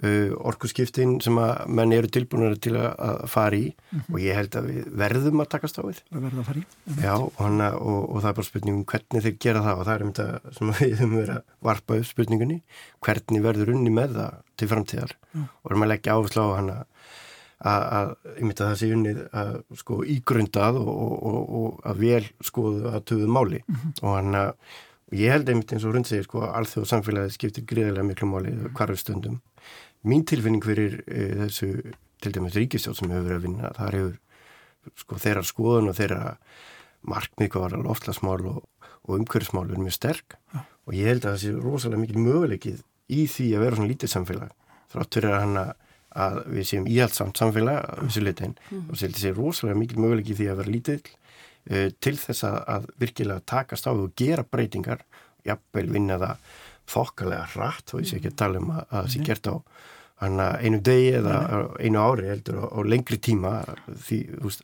Uh, 0.02 0.32
orkusskiptin 0.50 1.20
sem 1.22 1.36
að 1.38 1.68
menn 1.70 1.92
eru 1.94 2.08
tilbúinari 2.10 2.58
til 2.58 2.72
að 2.82 3.28
fara 3.30 3.54
í 3.54 3.68
mm 3.70 4.00
-hmm. 4.00 4.14
og 4.16 4.22
ég 4.24 4.38
held 4.40 4.56
að 4.58 4.70
við 4.72 4.88
verðum 4.98 5.42
að 5.44 5.50
takast 5.52 5.78
á 5.78 5.86
við 5.86 6.00
að 6.10 6.24
verða 6.24 6.40
að 6.42 6.48
fara 6.48 6.60
í 6.60 6.66
Já, 6.98 7.14
og, 7.14 7.36
hana, 7.38 7.68
og, 7.78 8.00
og 8.10 8.24
það 8.24 8.30
er 8.30 8.38
bara 8.40 8.48
spurningum 8.48 8.86
hvernig 8.90 9.24
þeir 9.24 9.38
gera 9.46 9.62
það 9.62 9.78
og 9.78 9.86
það 9.86 9.94
er 9.94 10.04
um 10.04 10.14
þetta 10.14 10.54
sem 10.58 10.72
við 10.80 10.96
höfum 10.98 11.14
verið 11.20 11.36
að 11.36 11.44
varpa 11.62 11.98
upp 12.00 12.08
spurningunni 12.10 12.58
hvernig 13.06 13.44
verður 13.44 13.74
unni 13.76 13.94
með 13.94 14.16
það 14.18 14.40
til 14.58 14.70
framtíðar 14.72 15.14
mm. 15.34 15.46
og 15.62 15.72
erum 15.72 15.86
að 15.86 15.92
leggja 15.94 16.16
áherslu 16.18 16.42
á 16.42 16.58
hana 16.58 16.78
að, 17.62 17.84
að 18.00 18.10
ég 18.34 18.48
myndi 18.48 18.64
að 18.64 18.72
það 18.72 18.80
sé 18.82 18.90
unnið 18.98 19.22
að 19.44 19.52
sko 19.84 20.00
ígrundað 20.16 20.82
og, 20.82 21.14
og 21.62 21.86
að 21.86 22.02
vel 22.02 22.26
skoðu 22.42 22.90
að 22.90 23.06
töðu 23.14 23.30
máli 23.30 23.62
mm 23.62 23.76
-hmm. 23.76 23.94
og 24.02 24.18
hann 24.18 24.42
að 24.42 24.52
ég 25.14 25.34
held 25.34 25.50
einmitt 25.50 25.74
eins 25.74 25.86
og 25.88 25.96
rund 25.96 26.10
segir 26.10 26.28
sko 26.28 26.44
alþjóð 26.50 26.90
samfélagið 26.90 27.36
skiptir 27.36 27.68
gríðilega 27.70 28.06
miklu 28.08 28.30
máli 28.32 28.54
hvarfu 28.74 29.00
stundum 29.00 29.40
mín 30.08 30.26
tilfinning 30.28 30.64
fyrir 30.66 31.00
e, 31.08 31.28
þessu 31.46 31.70
til 32.24 32.34
dæmis 32.36 32.58
ríkistjóð 32.58 33.00
sem 33.00 33.12
hefur 33.12 33.28
verið 33.28 33.40
að 33.40 33.48
vinna 33.48 33.74
það 33.78 33.98
hefur 33.98 35.00
sko 35.00 35.20
þeirra 35.24 35.46
skoðun 35.48 35.92
og 35.92 35.98
þeirra 36.00 36.22
markmið 37.14 37.52
hvað 37.52 37.66
var 37.66 37.78
að 37.78 37.86
loftlasmál 37.88 38.42
og, 38.52 38.60
og 39.04 39.16
umhverfsmál 39.20 39.70
er 39.70 39.80
mjög 39.84 39.96
sterk. 39.98 40.38
Ja. 40.54 40.66
og 40.84 40.98
ég 40.98 41.08
held 41.08 41.24
að 41.24 41.32
það 41.34 41.42
sé 41.44 41.54
rosalega 41.64 42.02
mikil 42.02 42.24
möguleikið 42.24 42.84
í 43.14 43.26
því 43.32 43.48
að 43.56 43.64
vera 43.64 43.80
svona 43.80 43.92
lítið 43.92 44.12
samfélag 44.12 44.54
þráttur 44.94 45.28
er 45.28 45.36
að 45.36 45.44
hann 45.44 45.60
að 46.24 46.40
við 46.54 46.68
séum 46.70 46.88
íhaldsamt 46.92 47.40
samfélag 47.40 47.80
að 47.80 48.02
þessu 48.08 48.24
litin 48.24 48.56
mm. 48.70 48.82
og 48.90 49.00
það 49.00 49.20
sé 49.22 49.34
rosalega 49.34 49.80
mikil 49.80 50.02
möguleikið 50.04 50.40
því 50.40 50.50
að 50.52 50.60
vera 50.62 50.74
lítið 50.76 51.00
e, 51.00 51.23
til 51.64 52.16
þess 52.20 52.44
að, 52.44 52.58
að 52.76 52.88
virkilega 53.00 53.46
takast 53.48 53.88
á 53.88 53.92
og 53.92 54.12
gera 54.20 54.44
breytingar 54.44 55.06
jafnveil 55.48 55.90
vinna 55.92 56.18
það 56.20 56.50
þokkalega 56.94 57.46
rætt 57.56 57.94
og 57.94 58.04
ég 58.04 58.10
sé 58.10 58.18
ekki 58.20 58.32
að 58.34 58.40
tala 58.42 58.60
um 58.60 58.74
að 58.76 58.84
það 58.90 59.12
sé 59.14 59.22
gert 59.24 59.48
á 59.48 59.56
einu 60.24 60.80
degi 60.84 61.14
eða 61.20 61.38
einu 61.80 62.00
ári 62.04 62.30
heldur 62.30 62.60
og 62.68 62.86
lengri 62.88 63.18
tíma 63.20 63.64
því 64.08 64.20
veist 64.44 64.64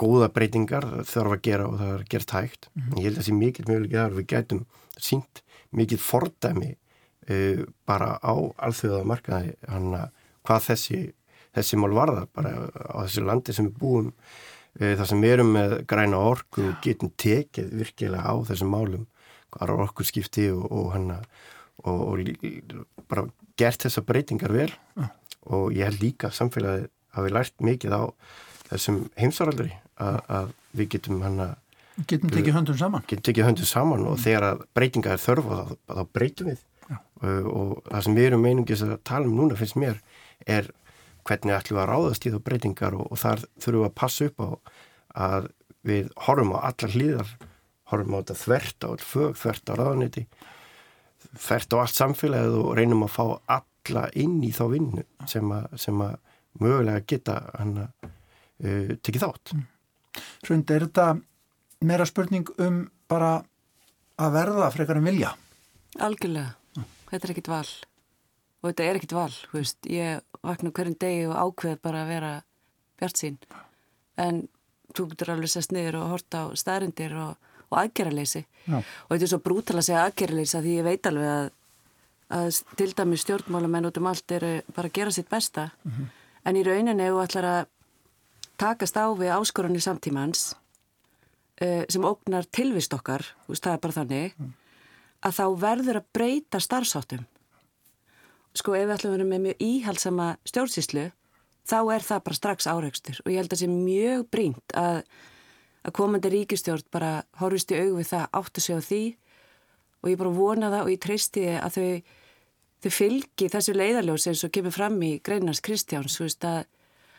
góða 0.00 0.30
breytingar 0.32 0.86
þarf 1.04 1.36
að 1.36 1.42
gera 1.44 1.66
og 1.68 1.78
það 1.80 1.94
er 1.94 2.04
gert 2.08 2.30
hægt. 2.36 2.68
Mm 2.72 2.82
-hmm. 2.82 2.96
ég 2.96 3.04
held 3.04 3.16
að 3.16 3.20
það 3.20 3.26
sé 3.28 3.34
mikil 3.34 3.64
möguleikið 3.68 3.98
þar 4.00 4.16
við 4.18 4.26
gætum 4.32 4.62
sínt 4.96 5.42
mikil 5.70 5.98
fordæmi 5.98 6.70
uh, 7.30 7.64
bara 7.86 8.18
á 8.22 8.34
alþjóða 8.56 9.04
markaði 9.04 9.54
hann 9.68 9.94
að 9.94 10.08
hvað 10.44 10.66
þessi 10.68 11.00
þessi 11.54 11.76
mál 11.76 11.92
varðar 11.94 12.28
bara 12.32 12.50
á 12.94 12.98
þessu 13.04 13.26
landi 13.26 13.52
sem 13.52 13.66
við 13.66 13.78
búum 13.78 14.12
þar 14.78 15.08
sem 15.08 15.22
við 15.22 15.36
erum 15.36 15.54
með 15.56 15.76
græna 15.90 16.20
orku 16.30 16.68
og 16.70 16.82
getum 16.84 17.10
tekið 17.18 17.72
virkilega 17.80 18.30
á 18.30 18.34
þessum 18.48 18.70
málum 18.74 19.06
hvað 19.50 19.64
er 19.66 19.82
orku 19.82 20.06
skipti 20.06 20.46
og, 20.54 20.66
og 20.70 20.92
hann 20.94 21.08
að 21.16 21.24
og, 21.84 22.00
og 22.12 23.04
bara 23.08 23.26
gert 23.60 23.86
þessar 23.86 24.06
breytingar 24.08 24.52
vel 24.54 24.70
ja. 24.70 25.10
og 25.48 25.74
ég 25.76 25.88
held 25.88 26.02
líka 26.02 26.30
samfélagið 26.34 26.88
hafi 27.16 27.34
lært 27.34 27.64
mikið 27.64 27.96
á 27.96 28.02
þessum 28.70 29.02
heimsaraldri 29.18 29.72
að 30.00 30.52
við 30.76 30.92
getum 30.96 31.22
hann 31.24 31.40
að 31.48 31.54
getum 32.08 32.32
tekið 32.32 32.56
höndum 32.56 32.78
saman 32.80 33.06
getum 33.06 33.26
tekið 33.28 33.48
höndum 33.48 33.68
saman 33.68 34.04
og 34.06 34.16
mm. 34.16 34.24
þegar 34.24 34.48
að 34.50 34.66
breytinga 34.76 35.14
er 35.14 35.22
þörf 35.22 35.48
þá, 35.48 35.72
þá 35.90 36.02
breytum 36.16 36.52
við 36.52 36.66
og, 36.90 37.48
og 37.50 37.72
það 37.88 38.04
sem 38.06 38.20
við 38.20 38.28
erum 38.30 38.46
meinungis 38.46 38.84
að 38.86 38.94
tala 39.10 39.28
um 39.28 39.36
núna 39.40 39.58
finnst 39.58 39.78
mér 39.80 39.98
er 40.46 40.70
hvernig 41.28 41.56
ætlum 41.56 41.78
við 41.78 41.82
að 41.84 41.90
ráðast 41.90 42.26
í 42.26 42.32
þá 42.34 42.38
breytingar 42.46 42.96
og, 42.96 43.06
og 43.10 43.20
þar 43.20 43.44
þurfum 43.60 43.80
við 43.80 43.88
að 43.88 43.98
passa 44.00 44.28
upp 44.30 44.44
á 44.44 44.48
að 45.30 45.50
við 45.90 46.10
horfum 46.26 46.54
á 46.56 46.58
allar 46.68 46.94
hlýðar 46.94 47.34
horfum 47.90 48.16
á 48.16 48.20
þetta 48.20 48.38
þvert 48.44 48.86
á 48.86 48.88
all 48.90 49.04
fög, 49.04 49.36
þvert 49.40 49.72
á 49.72 49.74
ráðaniti 49.78 50.24
þvert 51.34 51.74
á 51.74 51.76
allt 51.80 51.96
samfélagið 51.96 52.56
og 52.60 52.72
reynum 52.78 53.04
að 53.06 53.14
fá 53.14 53.24
alla 53.58 54.06
inn 54.18 54.38
í 54.46 54.52
þá 54.54 54.64
vinnu 54.72 55.04
sem 55.30 55.52
að, 55.54 55.66
sem 55.80 56.00
að 56.04 56.16
mögulega 56.60 57.04
geta 57.06 57.36
hann 57.56 57.76
að 57.84 58.08
uh, 58.08 58.96
tekið 58.98 59.24
þátt. 59.24 59.52
Mm. 59.54 59.66
Hrund, 60.46 60.72
er 60.74 60.86
þetta 60.88 61.06
meira 61.86 62.06
spurning 62.08 62.50
um 62.60 62.82
bara 63.10 63.36
að 64.20 64.34
verða 64.36 64.72
frekar 64.74 65.00
en 65.00 65.06
vilja? 65.06 65.30
Algjörlega. 66.02 66.56
Mm. 66.76 66.90
Þetta 67.12 67.26
er 67.26 67.34
ekkit 67.34 67.52
val 67.52 67.68
og 68.60 68.70
þetta 68.70 68.84
er 68.86 69.00
ekkit 69.00 69.16
val, 69.16 69.32
þú 69.32 69.58
veist, 69.58 69.78
ég 69.86 70.20
vakna 70.42 70.70
hverjum 70.70 70.96
degi 71.00 71.26
og 71.26 71.36
ákveð 71.36 71.76
bara 71.82 72.02
að 72.04 72.14
vera 72.14 72.32
bjart 73.00 73.16
sín, 73.16 73.38
en 74.16 74.48
þú 74.96 75.10
getur 75.12 75.32
alveg 75.34 75.52
sest 75.52 75.72
niður 75.72 76.00
og 76.00 76.10
horta 76.16 76.44
á 76.44 76.46
staðrindir 76.58 77.14
og 77.16 77.36
og 77.70 77.78
aðgerraleysi 77.84 78.42
og 78.70 78.84
þetta 79.12 79.24
er 79.24 79.32
svo 79.32 79.40
brútal 79.42 79.78
að 79.78 79.86
segja 79.88 80.04
aðgerraleysi 80.06 80.62
því 80.62 80.76
ég 80.76 80.86
veit 80.86 81.10
alveg 81.10 81.32
að, 81.32 81.50
að 82.38 82.60
til 82.78 82.88
dæmi 82.98 83.18
stjórnmálamenn 83.20 83.90
út 83.90 84.00
um 84.00 84.08
allt 84.10 84.34
eru 84.36 84.52
bara 84.74 84.90
að 84.90 84.96
gera 84.98 85.14
sitt 85.14 85.30
besta. 85.30 85.70
Mm 85.84 85.92
-hmm. 85.92 86.06
en 86.44 86.56
í 86.56 86.64
rauninni 86.66 87.10
þú 87.10 87.22
ætlar 87.24 87.44
að 87.44 87.66
takast 88.58 88.96
á 88.96 89.06
við 89.14 89.34
áskorunni 89.38 89.80
samtímans 89.80 90.54
uh, 91.62 91.84
sem 91.88 92.04
ógnar 92.04 92.44
tilvist 92.50 92.94
okkar, 92.94 93.24
veist, 93.46 93.62
það 93.62 93.72
er 93.72 93.78
bara 93.78 93.98
þannig 93.98 94.34
mm. 94.38 94.52
að 95.22 95.32
þá 95.38 95.46
verður 95.60 95.96
að 95.96 96.08
breyta 96.12 96.60
starfsáttum 96.60 97.24
sko 98.60 98.76
ef 98.76 98.86
við 98.86 98.94
ætlum 98.96 99.12
að 99.12 99.18
vera 99.18 99.30
með 99.32 99.42
mjög 99.46 99.66
íhalsama 99.66 100.28
stjórnsýslu 100.48 101.08
þá 101.70 101.78
er 101.94 102.06
það 102.06 102.24
bara 102.28 102.38
strax 102.38 102.70
áreikstur 102.70 103.20
og 103.24 103.32
ég 103.32 103.40
held 103.40 103.50
að 103.50 103.56
það 103.56 103.62
sé 103.64 103.68
mjög 103.74 104.24
brínt 104.30 104.78
að 104.78 105.02
að 105.86 105.96
komandi 105.96 106.30
ríkistjórn 106.32 106.88
bara 106.92 107.12
horfist 107.40 107.72
í 107.72 107.78
aug 107.80 107.96
við 108.00 108.10
það 108.10 108.26
áttu 108.40 108.64
sig 108.64 108.76
á 108.76 108.80
því. 108.84 109.02
Og 110.00 110.10
ég 110.12 110.20
bara 110.20 110.34
vona 110.34 110.72
það 110.72 110.84
og 110.84 110.92
ég 110.92 111.00
treysti 111.04 111.46
að 111.56 111.76
þau, 111.76 111.88
þau 112.84 112.92
fylgi 112.96 113.48
þessu 113.52 113.76
leiðaljós 113.76 114.28
eins 114.30 114.44
og 114.46 114.52
kemur 114.54 114.76
fram 114.76 115.00
í 115.04 115.14
Greinars 115.24 115.62
Kristjáns 115.64 116.20
veist, 116.20 116.44
að, 116.44 116.62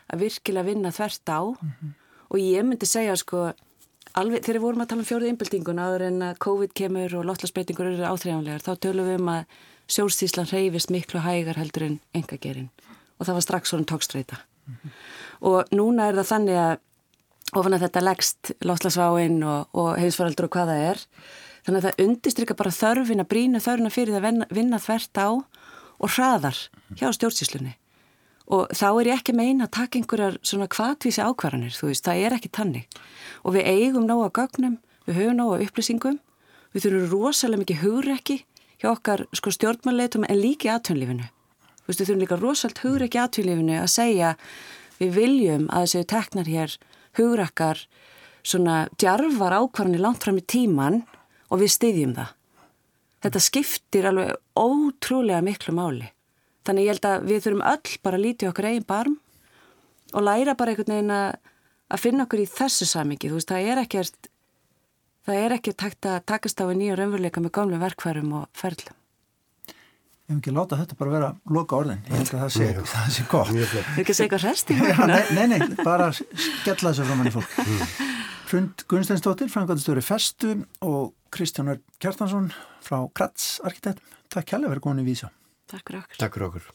að 0.10 0.26
virkilega 0.26 0.70
vinna 0.70 0.94
þvert 0.94 1.34
á. 1.34 1.42
Mm 1.42 1.74
-hmm. 1.74 1.92
og 2.30 2.40
ég 2.40 2.66
myndi 2.66 2.90
segja 2.90 3.18
sko 3.18 3.52
alveg, 4.14 4.42
þegar 4.42 4.60
við 4.60 4.66
vorum 4.66 4.82
að 4.82 4.90
tala 4.90 5.02
um 5.02 5.10
fjóruð 5.10 5.30
innbyltingun 5.30 5.82
áður 5.82 6.08
en 6.08 6.22
að 6.22 6.40
COVID 6.40 6.74
kemur 6.74 7.16
og 7.16 7.26
lotlasbreytingur 7.26 7.86
eru 7.86 8.06
áþreifanlegar 8.06 8.66
þá 8.66 8.74
tölum 8.78 9.08
við 9.08 9.20
um 9.20 9.30
að 9.30 9.46
sjórstíslan 9.92 10.50
reyfist 10.52 10.94
miklu 10.94 11.20
hægar 11.24 11.60
heldur 11.60 11.88
en 11.88 12.00
engagerinn 12.16 12.72
og 13.20 13.28
það 13.28 13.38
var 13.38 13.46
strax 13.46 13.70
svona 13.70 13.90
tókstreita 13.92 14.38
mm 14.40 14.76
-hmm. 14.76 14.90
og 15.42 15.66
núna 15.72 16.08
er 16.08 16.16
það 16.16 16.32
þannig 16.34 16.58
að 16.58 16.78
ofan 17.58 17.76
að 17.76 17.86
þetta 17.86 18.04
leggst 18.06 18.52
loslasváinn 18.68 19.44
og, 19.44 19.68
og 19.76 19.92
heimsfaraldur 20.00 20.48
og 20.48 20.56
hvað 20.56 20.72
það 20.72 20.86
er. 20.88 21.04
Þannig 21.66 21.80
að 21.80 21.88
það 21.88 22.06
undistrykka 22.06 22.58
bara 22.58 22.74
þörfin 22.74 23.24
að 23.24 23.30
brína 23.34 23.62
þörfina 23.62 23.94
fyrir 23.94 24.16
það 24.16 24.26
vinna, 24.28 24.48
vinna 24.50 24.80
þvert 24.82 25.22
á 25.22 25.30
og 26.02 26.16
hraðar 26.16 26.58
hjá 26.98 27.08
stjórnsíslunni. 27.18 27.76
Og 28.52 28.72
þá 28.76 28.88
er 28.90 29.12
ég 29.12 29.20
ekki 29.20 29.36
meina 29.38 29.68
að 29.68 29.76
taka 29.78 30.00
einhverjar 30.00 30.40
svona 30.44 30.68
kvatvísi 30.72 31.22
ákvarðanir, 31.24 31.76
þú 31.76 31.92
veist, 31.92 32.08
það 32.08 32.24
er 32.26 32.36
ekki 32.36 32.52
tannig. 32.52 32.98
Og 33.46 33.56
við 33.56 33.70
eigum 33.70 34.08
nóga 34.10 34.32
gögnum, 34.42 34.80
við 35.06 35.22
höfum 35.22 35.38
nóga 35.38 35.62
upplýsingum, 35.68 36.18
við 36.74 36.88
þurfum 36.88 37.14
rosalega 37.14 37.62
mikið 37.62 37.84
hugrekki 37.86 38.38
hjá 38.82 38.90
okkar 38.92 39.26
sko, 39.38 39.54
stjórnmannleitum 39.54 40.26
en 40.28 40.42
líki 40.42 40.72
aðtönlífinu. 40.74 41.28
Þú 41.82 41.90
veist, 41.90 42.02
við 42.02 42.08
þurfum 42.08 42.24
líka 42.24 42.40
rosalega 42.40 42.86
hugrekki 42.86 43.22
aðtönlífinu 43.22 43.78
að 43.78 43.92
segja 43.94 44.36
við 45.02 45.16
viljum 45.18 45.68
að 45.70 45.86
þessu 45.86 46.08
teknar 46.10 46.50
hér 46.50 46.78
hugrakkar 47.20 47.84
svona 48.42 48.78
djarfar 48.98 49.58
ákvarðanir 49.60 50.02
langt 50.02 50.24
fram 50.26 50.40
í 50.42 50.46
tíman 50.46 51.02
og 51.52 51.62
við 51.62 51.76
styðjum 51.76 52.16
það. 52.18 52.34
Þetta 53.22 53.44
skiptir 53.46 54.08
alveg 54.10 54.34
ótrúlega 54.58 55.44
miklu 55.46 55.76
máli. 55.78 56.10
Þannig 56.66 56.88
ég 56.88 56.96
held 56.96 57.08
að 57.10 57.28
við 57.30 57.44
þurfum 57.46 57.68
öll 57.70 57.96
bara 58.02 58.18
að 58.18 58.26
líti 58.26 58.50
okkur 58.50 58.70
eigin 58.70 58.88
barm 58.90 59.18
og 60.12 60.26
læra 60.26 60.56
bara 60.58 60.74
einhvern 60.74 60.96
veginn 60.96 61.14
að 61.14 62.02
finna 62.02 62.26
okkur 62.26 62.42
í 62.42 62.50
þessu 62.50 62.88
samingi. 62.90 63.30
Þú 63.30 63.38
veist, 63.38 63.52
það 63.52 63.70
er 63.70 63.82
ekkert, 63.84 64.31
það 65.28 65.44
er 65.46 65.56
ekki 65.58 65.76
takt 65.78 66.08
að 66.10 66.24
takast 66.32 66.62
á 66.62 66.66
við 66.70 66.82
nýja 66.82 66.98
raunveruleika 67.00 67.44
með 67.44 67.56
gamlu 67.58 67.80
verkfærum 67.82 68.34
og 68.42 68.50
ferlum. 68.58 68.98
Ég 70.32 70.38
hef 70.38 70.40
ekki 70.40 70.54
láta 70.56 70.78
þetta 70.80 70.96
bara 70.96 71.12
vera 71.12 71.30
loka 71.52 71.76
orðin. 71.76 72.04
Ég 72.08 72.22
held 72.22 72.30
að 72.32 72.44
það 72.46 72.52
sé, 72.56 72.68
Nei, 72.72 72.86
það 72.88 73.08
sé 73.16 73.24
gott. 73.28 73.50
Þú 73.52 73.64
ekki 73.66 74.14
að 74.14 74.16
segja 74.16 74.28
eitthvað 74.28 74.46
rest 74.48 74.72
í 74.72 74.78
mörguna? 74.80 75.18
Nei, 75.20 75.48
nei, 75.52 75.58
nei, 75.60 75.76
bara 75.84 76.08
skella 76.16 76.94
þessu 76.94 77.08
frá 77.10 77.18
manni 77.20 77.34
fólk. 77.36 77.58
Hrund 78.52 78.86
Gunnsteinsdóttir, 78.92 79.52
framkvæmstöru 79.52 80.04
Festu 80.04 80.54
og 80.88 81.12
Kristjánar 81.32 81.82
Kjartansson 82.04 82.50
frá 82.84 82.98
Kratz 83.16 83.60
Arkitektum. 83.68 84.08
Takk 84.32 84.48
kærlega 84.54 84.72
fyrir 84.72 84.84
góðin 84.86 85.04
í 85.04 85.08
vísa. 85.08 85.32
Takk 85.72 85.88
fyrir 85.88 86.02
okkur. 86.06 86.22
Takk 86.24 86.38
fyrir 86.38 86.48
okkur. 86.48 86.72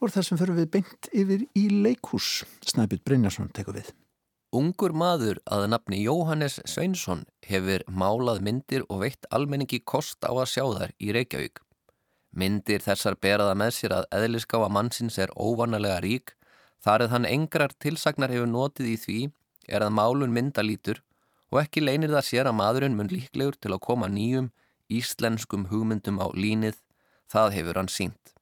Og 0.00 0.12
þessum 0.12 0.40
fyrir 0.40 0.56
við 0.60 0.70
beint 0.76 1.10
yfir 1.12 1.48
í 1.56 1.66
leikhús. 1.84 2.30
Snæbjörn 2.68 3.04
Brynjarsson 3.08 3.52
tekur 3.56 3.76
við. 3.80 3.92
Ungur 4.50 4.90
maður 4.90 5.38
að 5.46 5.68
nafni 5.70 6.00
Jóhannes 6.02 6.56
Sveinsson 6.66 7.20
hefur 7.46 7.84
málað 7.86 8.40
myndir 8.42 8.82
og 8.88 9.04
veitt 9.04 9.28
almenningi 9.30 9.78
kost 9.86 10.26
á 10.26 10.34
að 10.34 10.48
sjá 10.50 10.64
þær 10.74 10.94
í 10.98 11.12
Reykjavík. 11.14 11.60
Myndir 12.34 12.82
þessar 12.82 13.14
beraða 13.22 13.54
með 13.54 13.70
sér 13.76 13.94
að 14.00 14.08
eðliskáa 14.18 14.66
mannsins 14.74 15.20
er 15.22 15.30
óvanalega 15.38 16.00
rík, 16.02 16.34
þar 16.82 17.06
eða 17.06 17.14
hann 17.14 17.28
engrar 17.30 17.76
tilsagnar 17.78 18.34
hefur 18.34 18.50
notið 18.50 18.90
í 18.90 18.96
því 19.04 19.20
er 19.70 19.86
að 19.86 19.94
málun 20.00 20.34
myndalítur 20.34 20.98
og 21.54 21.62
ekki 21.62 21.86
leinir 21.86 22.10
það 22.10 22.26
sér 22.32 22.50
að 22.50 22.58
maðurinn 22.58 22.98
mun 22.98 23.14
líklegur 23.14 23.54
til 23.54 23.70
að 23.76 23.84
koma 23.86 24.10
nýjum 24.10 24.50
íslenskum 24.90 25.68
hugmyndum 25.70 26.18
á 26.18 26.26
línið, 26.34 26.74
það 27.30 27.54
hefur 27.54 27.78
hann 27.78 27.92
sínt. 28.00 28.34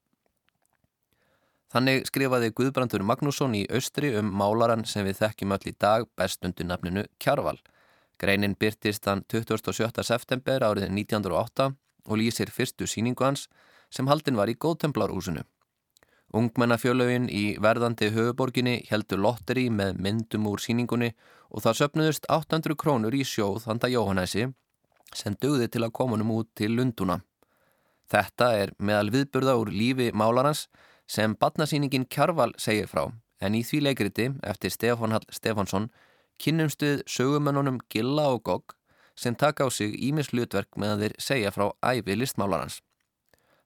Þannig 1.69 2.07
skrifaði 2.09 2.49
Guðbrandur 2.57 3.03
Magnússon 3.05 3.53
í 3.59 3.67
Austri 3.69 4.15
um 4.17 4.31
málaran 4.41 4.87
sem 4.89 5.05
við 5.05 5.19
þekkjum 5.19 5.53
öll 5.53 5.67
í 5.69 5.75
dag 5.77 6.07
bestundu 6.17 6.65
nafninu 6.65 7.03
Kjarval. 7.21 7.59
Greinin 8.17 8.57
byrtist 8.57 9.05
þann 9.05 9.21
27. 9.29 9.91
september 10.01 10.65
árið 10.65 10.89
1908 10.89 11.69
og 12.09 12.17
lýsir 12.17 12.49
fyrstu 12.49 12.89
síningu 12.89 13.27
hans 13.27 13.51
sem 13.93 14.09
haldin 14.09 14.41
var 14.41 14.49
í 14.49 14.57
góðtemplarúsinu. 14.57 15.45
Ungmennafjölögin 16.33 17.29
í 17.29 17.45
verðandi 17.61 18.11
höfuborginni 18.17 18.79
heldur 18.89 19.21
lotteri 19.21 19.69
með 19.69 20.01
myndum 20.01 20.49
úr 20.49 20.65
síningunni 20.65 21.13
og 21.53 21.65
það 21.65 21.81
söpnuðust 21.83 22.29
800 22.33 22.81
krónur 22.81 23.13
í 23.17 23.25
sjóð 23.29 23.69
handa 23.69 23.93
Jóhannessi 23.93 24.49
sem 25.13 25.37
dögði 25.37 25.69
til 25.73 25.85
að 25.85 25.97
komunum 26.01 26.33
út 26.33 26.49
til 26.57 26.75
Lunduna. 26.77 27.21
Þetta 28.09 28.55
er 28.57 28.73
meðal 28.81 29.13
viðburða 29.13 29.61
úr 29.61 29.73
lífi 29.73 30.13
málarans 30.17 30.67
sem 31.09 31.35
badnasýningin 31.41 32.07
Kjarval 32.13 32.53
segir 32.61 32.87
frá 32.91 33.09
en 33.41 33.55
í 33.55 33.63
því 33.65 33.81
leikriti 33.87 34.29
eftir 34.53 34.75
Stefán 34.75 35.15
Hall 35.15 35.27
Stefánsson 35.33 35.89
kynnumstuð 36.43 37.03
sögumennunum 37.11 37.81
Gilla 37.91 38.29
og 38.35 38.43
Gogg 38.45 38.75
sem 39.19 39.35
taka 39.35 39.67
á 39.67 39.69
sig 39.71 39.97
ímis 39.99 40.31
hlutverk 40.31 40.77
með 40.77 40.93
að 40.93 41.03
þeir 41.03 41.15
segja 41.19 41.51
frá 41.51 41.67
æfi 41.83 42.15
listmálarans. 42.15 42.79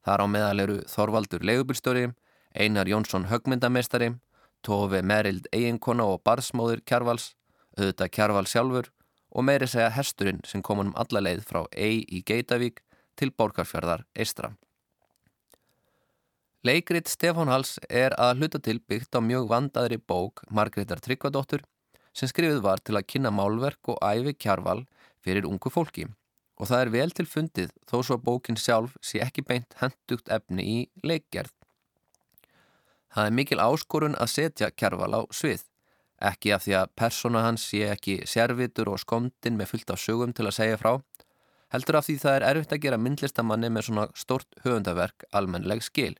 Þar 0.03 0.25
á 0.25 0.27
meðal 0.27 0.63
eru 0.63 0.77
Þorvaldur 0.89 1.45
leigubilstöri, 1.45 2.07
Einar 2.55 2.89
Jónsson 2.89 3.29
högmyndamestari, 3.29 4.15
Tofi 4.63 5.01
Merild 5.01 5.47
eiginkona 5.53 6.07
og 6.09 6.23
barsmóður 6.25 6.81
Kjarvals, 6.87 7.33
auðvitað 7.77 8.13
Kjarval 8.17 8.47
sjálfur 8.49 8.89
og 9.33 9.45
meiri 9.45 9.67
segja 9.67 9.93
hesturinn 9.93 10.41
sem 10.45 10.61
kom 10.61 10.81
um 10.81 10.93
alla 10.95 11.21
leið 11.21 11.45
frá 11.45 11.63
Ei 11.71 12.01
í 12.09 12.23
Geitavík 12.25 12.81
til 13.15 13.31
Borgarfjörðar 13.31 14.05
Eistra. 14.15 14.53
Leikrit 16.63 17.09
Stefán 17.11 17.49
Hals 17.51 17.73
er 17.91 18.13
að 18.15 18.37
hluta 18.39 18.59
til 18.63 18.77
byggt 18.79 19.17
á 19.17 19.19
mjög 19.19 19.49
vandaðri 19.51 19.97
bók 19.99 20.45
Margreðar 20.47 21.01
Tryggvadóttur 21.03 21.65
sem 22.15 22.29
skrifið 22.31 22.61
var 22.63 22.79
til 22.79 22.95
að 22.95 23.09
kynna 23.11 23.33
málverk 23.35 23.91
og 23.91 23.99
æfi 23.99 24.31
Kjarval 24.45 24.85
fyrir 25.19 25.43
ungu 25.49 25.67
fólki 25.67 26.05
og 26.55 26.69
það 26.71 26.85
er 26.85 26.93
vel 26.95 27.11
til 27.17 27.27
fundið 27.27 27.75
þó 27.83 27.97
svo 27.99 28.15
að 28.15 28.23
bókin 28.29 28.61
sjálf 28.63 28.95
sé 29.03 29.19
ekki 29.27 29.43
beint 29.43 29.75
hendugt 29.81 30.31
efni 30.31 30.63
í 30.63 30.79
leikgerð. 31.03 31.51
Það 33.11 33.27
er 33.27 33.37
mikil 33.41 33.59
áskorun 33.59 34.15
að 34.15 34.33
setja 34.37 34.71
kjærval 34.71 35.19
á 35.19 35.21
svið, 35.35 35.67
ekki 36.31 36.55
af 36.55 36.63
því 36.63 36.79
að 36.79 36.95
persóna 36.95 37.43
hans 37.43 37.67
sé 37.73 37.89
ekki 37.91 38.21
sérvitur 38.23 38.95
og 38.95 39.03
skomdin 39.03 39.59
með 39.59 39.73
fullt 39.73 39.97
af 39.97 39.99
sögum 39.99 40.31
til 40.31 40.47
að 40.47 40.61
segja 40.61 40.79
frá, 40.79 40.93
heldur 41.75 41.99
af 41.99 42.07
því 42.07 42.21
það 42.23 42.39
er 42.39 42.51
erfitt 42.53 42.77
að 42.77 42.85
gera 42.87 43.03
myndlistamanni 43.03 43.67
með 43.67 43.89
svona 43.89 44.11
stort 44.15 44.63
höfundaverk 44.63 45.27
almenleg 45.35 45.83
skil. 45.83 46.15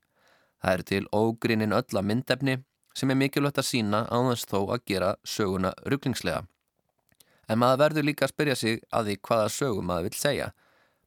Það 0.63 0.73
er 0.73 0.83
til 0.87 1.07
ógrinnin 1.11 1.75
öll 1.75 1.99
að 1.99 2.07
myndefni 2.07 2.57
sem 2.95 3.11
er 3.11 3.19
mikilvægt 3.19 3.59
að 3.59 3.67
sína 3.67 4.05
á 4.07 4.17
þess 4.29 4.47
þó 4.47 4.59
að 4.63 4.83
gera 4.87 5.15
söguna 5.27 5.73
rugglingslega. 5.83 6.45
En 7.51 7.59
maður 7.59 7.81
verður 7.81 8.07
líka 8.07 8.27
að 8.27 8.31
spyrja 8.33 8.55
sig 8.55 8.79
að 8.95 9.09
því 9.09 9.15
hvaða 9.27 9.49
sögum 9.51 9.89
maður 9.89 10.07
vil 10.07 10.19
segja. 10.21 10.51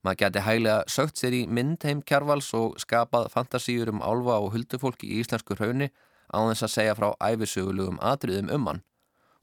Maður 0.05 0.21
geti 0.21 0.43
hæglega 0.45 0.83
sögt 0.93 1.23
sér 1.23 1.35
í 1.35 1.47
myndheim 1.49 2.03
kjærvals 2.05 2.51
og 2.55 2.77
skapað 2.83 3.31
fantasíur 3.33 3.91
um 3.95 4.05
álfa 4.05 4.37
og 4.43 4.53
huldufólki 4.53 5.09
í 5.09 5.23
íslensku 5.23 5.57
hraunni 5.57 5.89
á 6.29 6.39
þess 6.51 6.67
að 6.67 6.75
segja 6.75 6.99
frá 6.99 7.09
æfisögulegum 7.23 8.03
atriðum 8.13 8.53
um 8.53 8.69
hann 8.71 8.85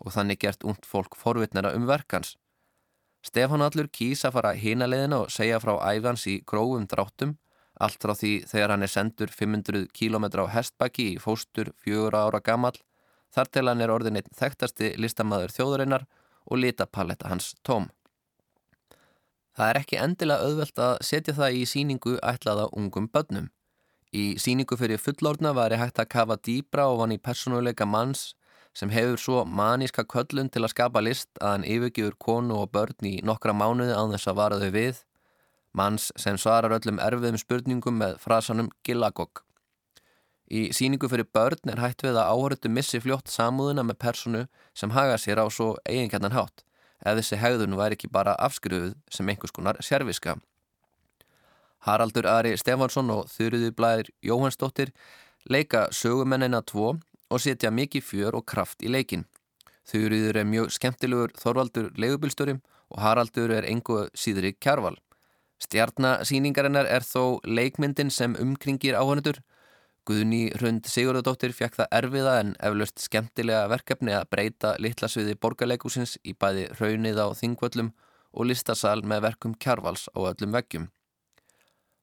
og 0.04 0.13
þannig 0.13 0.41
gert 0.43 0.63
ungt 0.67 0.86
fólk 0.86 1.15
forvitnera 1.17 1.73
um 1.73 1.88
verkans. 1.88 2.36
Stefán 3.23 3.63
Allur 3.63 3.88
kýsa 3.88 4.34
fara 4.36 4.52
hína 4.54 4.88
leðina 4.89 5.21
og 5.23 5.32
segja 5.32 5.62
frá 5.63 5.78
æfans 5.80 6.26
í 6.28 6.41
grófum 6.43 6.88
dráttum, 6.91 7.38
allt 7.81 8.01
frá 8.01 8.13
því 8.17 8.33
þegar 8.49 8.73
hann 8.75 8.86
er 8.86 8.91
sendur 8.91 9.31
500 9.33 9.88
km 9.95 10.25
á 10.43 10.45
hestbakki 10.53 11.13
í 11.15 11.21
fóstur 11.21 11.73
fjögur 11.81 12.15
ára 12.17 12.41
gammal, 12.43 12.75
þar 13.33 13.49
til 13.49 13.67
hann 13.69 13.81
er 13.81 13.93
orðin 13.93 14.19
einn 14.21 14.38
þekktasti 14.38 14.93
listamæður 15.01 15.55
þjóðurinnar 15.55 16.05
og 16.45 16.59
litapaletta 16.59 17.31
hans 17.31 17.53
tóm. 17.63 17.89
Það 19.53 19.69
er 19.69 19.79
ekki 19.83 19.99
endilega 20.01 20.45
auðvelt 20.47 20.79
að 20.81 20.95
setja 21.05 21.36
það 21.38 21.57
í 21.59 21.65
síningu 21.69 22.15
ætlaða 22.25 22.69
ungum 22.77 23.09
börnum. 23.13 23.51
Í 24.13 24.38
síningu 24.41 24.77
fyrir 24.77 25.01
fullordna 25.01 25.53
var 25.57 25.73
ég 25.73 25.81
hægt 25.81 26.01
að 26.01 26.09
kafa 26.13 26.38
dýbra 26.38 26.88
og 26.89 26.99
vann 27.01 27.13
í 27.13 27.21
personuleika 27.21 27.86
manns 27.89 28.33
sem 28.73 28.89
hefur 28.89 29.21
svo 29.21 29.39
maníska 29.45 30.05
köllun 30.09 30.49
til 30.49 30.63
að 30.65 30.73
skapa 30.73 31.01
list 31.05 31.29
að 31.39 31.51
hann 31.51 31.65
yfirgjur 31.69 32.17
konu 32.17 32.57
og 32.63 32.71
börn 32.73 33.09
í 33.09 33.19
nokkra 33.25 33.53
mánuði 33.53 33.93
án 33.93 34.13
þess 34.13 34.29
að 34.31 34.39
vara 34.39 34.59
þau 34.62 34.71
við. 34.73 35.01
Manns 35.73 36.12
sem 36.15 36.38
svarar 36.38 36.75
öllum 36.77 36.99
erfiðum 37.01 37.39
spurningum 37.41 37.97
með 37.97 38.19
frasanum 38.21 38.69
gillagogg. 38.86 39.41
Í 40.53 40.69
síningu 40.75 41.09
fyrir 41.09 41.25
börn 41.33 41.71
er 41.71 41.81
hægt 41.81 42.03
við 42.05 42.19
að 42.19 42.29
áhörðu 42.29 42.69
missi 42.69 42.99
fljótt 43.01 43.31
samúðuna 43.31 43.86
með 43.88 43.97
personu 44.05 44.43
sem 44.77 44.93
haga 44.93 45.17
sér 45.17 45.41
á 45.41 45.49
svo 45.49 45.73
eiginkjarnan 45.89 46.36
hátt 46.36 46.65
ef 47.03 47.17
þessi 47.17 47.39
hegðun 47.41 47.77
væri 47.79 47.97
ekki 47.97 48.09
bara 48.12 48.36
afskrufuð 48.39 48.93
sem 49.12 49.29
einhvers 49.29 49.55
konar 49.55 49.79
sérviska. 49.81 50.38
Haraldur 51.83 52.27
Ari 52.29 52.53
Stefansson 52.57 53.09
og 53.12 53.25
Þurriði 53.31 53.73
Blæðir 53.75 54.12
Jóhannsdóttir 54.23 54.93
leika 55.49 55.89
sögumennina 55.91 56.62
tvo 56.63 56.93
og 57.29 57.41
setja 57.43 57.73
mikið 57.73 58.05
fjör 58.07 58.38
og 58.39 58.45
kraft 58.47 58.86
í 58.86 58.91
leikin. 58.91 59.25
Þurriður 59.89 60.39
er 60.39 60.47
mjög 60.47 60.69
skemmtilegur 60.77 61.33
Þorvaldur 61.41 61.89
leigubilstörim 61.99 62.62
og 62.93 63.01
Haraldur 63.03 63.51
er 63.51 63.67
engu 63.67 64.05
síðri 64.15 64.53
kjárval. 64.55 64.95
Stjarnasýningarinnar 65.63 66.89
er 66.91 67.06
þó 67.08 67.39
leikmyndin 67.47 68.12
sem 68.12 68.36
umkringir 68.39 68.97
áhörnudur 68.99 69.39
Guðni 70.04 70.49
Hrund 70.58 70.84
Sigurðardóttir 70.91 71.54
fekk 71.56 71.78
það 71.78 71.93
erfiða 71.95 72.32
en 72.41 72.49
eflaust 72.67 72.99
skemmtilega 72.99 73.69
verkefni 73.71 74.12
að 74.12 74.26
breyta 74.36 74.73
litlasviði 74.84 75.38
borgarleikúsins 75.39 76.17
í 76.28 76.34
bæði 76.36 76.65
raunið 76.76 77.21
á 77.23 77.28
þingvöllum 77.39 77.93
og 78.34 78.49
listasal 78.49 78.99
með 79.08 79.23
verkum 79.30 79.54
kjarvals 79.56 80.10
á 80.12 80.19
öllum 80.34 80.58
veggjum. 80.58 80.89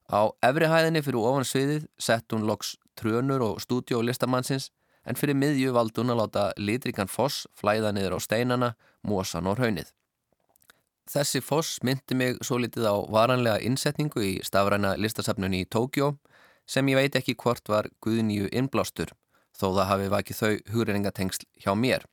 Á 0.09 0.33
efri 0.49 0.70
hæðinni 0.73 1.05
fyrir 1.05 1.29
ofan 1.29 1.44
sviðið 1.44 1.85
sett 2.01 2.33
hún 2.33 2.49
loks 2.49 2.73
trönur 2.96 3.44
og 3.51 3.61
stúdjó 3.61 4.01
listamannsins 4.01 4.70
en 5.05 5.20
fyrir 5.20 5.37
miðju 5.37 5.77
vald 5.77 6.01
hún 6.01 6.14
að 6.14 6.23
láta 6.23 6.46
litrikan 6.57 7.11
foss 7.11 7.44
flæða 7.61 7.92
niður 7.92 8.16
á 8.16 8.18
steinana, 8.25 8.75
mósan 9.05 9.51
og 9.51 9.61
raunnið. 9.61 9.92
Þessi 11.11 11.40
foss 11.42 11.81
myndi 11.83 12.14
mig 12.14 12.37
svo 12.46 12.61
litið 12.62 12.85
á 12.87 12.94
varanlega 13.11 13.64
innsetningu 13.66 14.23
í 14.23 14.35
stafræna 14.46 14.92
listasafnunni 14.94 15.64
í 15.64 15.66
Tókjó 15.66 16.12
sem 16.70 16.87
ég 16.92 17.01
veit 17.01 17.16
ekki 17.18 17.35
hvort 17.35 17.66
var 17.73 17.88
Guðnýju 18.05 18.46
innblástur 18.55 19.11
þó 19.59 19.73
það 19.75 19.88
hafi 19.88 20.07
vakið 20.12 20.38
þau 20.40 20.53
hugreiningatengsl 20.75 21.49
hjá 21.64 21.73
mér. 21.75 22.07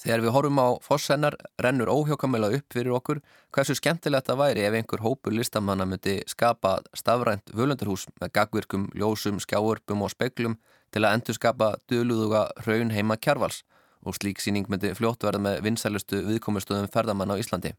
Þegar 0.00 0.24
við 0.24 0.34
horfum 0.36 0.60
á 0.60 0.68
fossennar 0.84 1.38
rennur 1.64 1.88
óhjókamela 1.88 2.50
upp 2.58 2.76
fyrir 2.76 2.92
okkur 2.98 3.22
hversu 3.56 3.78
skemmtilegt 3.78 4.28
það 4.28 4.40
væri 4.42 4.66
ef 4.68 4.76
einhver 4.76 5.04
hópur 5.04 5.32
listamanna 5.32 5.88
myndi 5.88 6.18
skapa 6.28 6.78
stafrænt 6.92 7.52
völundurhús 7.56 8.04
með 8.20 8.34
gagvirkum, 8.36 8.88
ljósum, 8.96 9.40
skjáurpum 9.40 10.04
og 10.04 10.12
speklum 10.12 10.58
til 10.92 11.06
að 11.06 11.16
endur 11.16 11.40
skapa 11.40 11.74
döluðuga 11.88 12.50
raun 12.66 12.92
heima 12.92 13.16
kjarvals 13.16 13.62
og 14.04 14.16
slík 14.16 14.40
síning 14.44 14.68
myndi 14.68 14.92
fljótt 14.96 15.24
verða 15.24 15.40
með 15.44 15.64
vinsælustu 15.64 16.20
viðkomustöðum 16.28 16.92
ferðamann 16.92 17.32
á 17.32 17.40
Íslandi. 17.40 17.72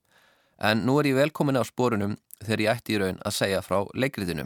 En 0.61 0.83
nú 0.85 0.99
er 1.01 1.09
ég 1.09 1.17
velkomin 1.17 1.57
á 1.57 1.65
spórunum 1.65 2.19
þegar 2.45 2.61
ég 2.61 2.71
ætti 2.75 2.93
í 2.93 2.99
raun 3.01 3.21
að 3.25 3.33
segja 3.33 3.61
frá 3.65 3.79
leikriðinu. 3.97 4.45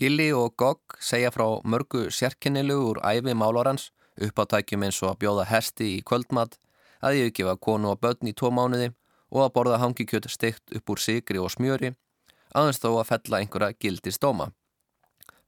Gilli 0.00 0.32
og 0.34 0.56
Gogg 0.58 0.96
segja 0.98 1.30
frá 1.30 1.46
mörgu 1.62 2.08
sérkennilugu 2.10 2.88
úr 2.90 2.98
æfi 3.06 3.36
málvarans, 3.38 3.92
uppáttækjum 4.18 4.82
eins 4.88 4.98
og 5.04 5.12
að 5.12 5.20
bjóða 5.22 5.44
hesti 5.46 5.92
í 5.98 6.02
kvöldmatt, 6.02 6.58
að 7.02 7.18
ég 7.20 7.34
gefa 7.38 7.54
konu 7.54 7.92
og 7.92 8.00
börn 8.02 8.30
í 8.30 8.34
tvo 8.34 8.50
mánuði 8.50 8.90
og 9.30 9.44
að 9.44 9.52
borða 9.54 9.78
hangikjöt 9.78 10.26
steikt 10.30 10.74
upp 10.74 10.90
úr 10.90 11.00
sigri 11.00 11.38
og 11.38 11.52
smjöri, 11.54 11.94
aðeins 12.50 12.82
þó 12.82 12.90
að 12.96 13.08
fella 13.12 13.38
einhverja 13.38 13.78
gildi 13.78 14.10
stóma. 14.10 14.50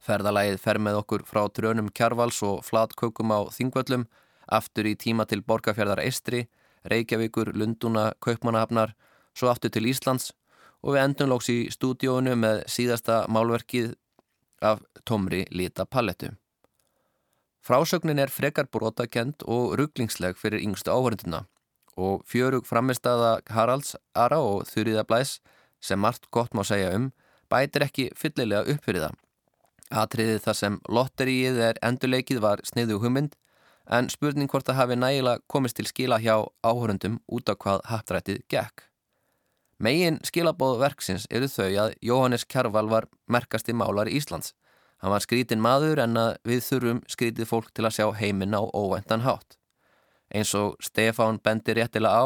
Ferðalægið 0.05 0.61
fer 0.61 0.79
með 0.79 1.01
okkur 1.01 1.25
frá 1.27 1.43
drönum 1.51 1.91
kjarvals 1.91 2.39
og 2.47 2.63
flatkökum 2.63 3.33
á 3.35 3.39
þingvöllum, 3.51 4.07
aftur 4.47 4.87
í 4.87 4.95
tíma 4.95 5.25
til 5.27 5.41
Borgafjörðar 5.43 6.03
Eistri, 6.05 6.45
Reykjavíkur, 6.91 7.53
Lunduna, 7.57 8.11
Kaupmannahafnar, 8.21 8.95
svo 9.35 9.49
aftur 9.51 9.73
til 9.73 9.89
Íslands 9.89 10.31
og 10.85 10.95
við 10.95 11.03
endum 11.03 11.31
lóks 11.31 11.49
í 11.49 11.57
stúdíónu 11.73 12.35
með 12.37 12.63
síðasta 12.69 13.23
málverkið 13.31 13.95
af 14.61 14.83
Tomri 15.05 15.45
Lita 15.51 15.85
Pallettu. 15.85 16.31
Frásögnin 17.65 18.21
er 18.21 18.29
frekar 18.29 18.67
brotakent 18.69 19.41
og 19.49 19.73
rugglingsleg 19.79 20.37
fyrir 20.37 20.61
yngstu 20.61 20.93
áhörnduna 20.93 21.45
og 21.97 22.25
fjörug 22.29 22.67
framistæða 22.67 23.39
Haralds 23.49 23.95
Ara 24.13 24.37
og 24.43 24.67
Þurriða 24.69 25.05
Blæs 25.07 25.39
sem 25.81 25.99
margt 25.99 26.29
gott 26.31 26.53
má 26.53 26.61
segja 26.67 26.93
um 26.93 27.11
bætir 27.49 27.85
ekki 27.87 28.11
fyllilega 28.17 28.69
upp 28.73 28.85
fyrir 28.85 29.07
það. 29.07 29.15
Atriðið 30.01 30.39
þar 30.45 30.57
sem 30.59 30.77
lotteríið 30.89 31.59
er 31.69 31.81
endurleikið 31.85 32.41
var 32.43 32.61
sniðu 32.67 32.99
hugmynd 33.01 33.35
en 33.87 34.09
spurning 34.09 34.49
hvort 34.49 34.65
það 34.67 34.79
hafi 34.79 34.97
nægilega 34.97 35.43
komist 35.51 35.77
til 35.77 35.87
skila 35.89 36.17
hjá 36.21 36.35
áhörundum 36.65 37.19
út 37.27 37.49
af 37.49 37.59
hvað 37.61 37.83
hattrættið 37.91 38.41
gekk. 38.49 38.85
Megin 39.77 40.21
skilabóð 40.23 40.79
verksins 40.79 41.27
eru 41.29 41.49
þau 41.51 41.67
að 41.83 41.95
Jóhannes 42.01 42.45
Kjærval 42.47 42.87
var 42.89 43.09
merkasti 43.27 43.75
málar 43.75 44.07
í 44.07 44.15
Íslands. 44.19 44.53
Hann 45.03 45.11
var 45.11 45.21
skrítin 45.21 45.61
maður 45.61 45.99
en 46.05 46.17
að 46.17 46.37
við 46.47 46.61
þurfum 46.63 47.01
skrítið 47.11 47.49
fólk 47.49 47.73
til 47.75 47.85
að 47.85 47.97
sjá 47.97 48.05
heiminn 48.15 48.55
á 48.55 48.63
óvæntan 48.63 49.25
hátt. 49.27 49.57
Eins 50.31 50.55
og 50.55 50.79
Stefán 50.81 51.41
bendir 51.43 51.75
réttilega 51.75 52.15
á 52.15 52.25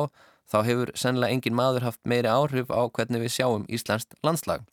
þá 0.50 0.60
hefur 0.66 0.92
sennilega 0.96 1.34
engin 1.34 1.58
maður 1.58 1.90
haft 1.90 2.02
meiri 2.06 2.30
áhrif 2.30 2.70
á 2.70 2.86
hvernig 2.88 3.26
við 3.26 3.34
sjáum 3.36 3.66
Íslandst 3.68 4.14
landslag. 4.24 4.64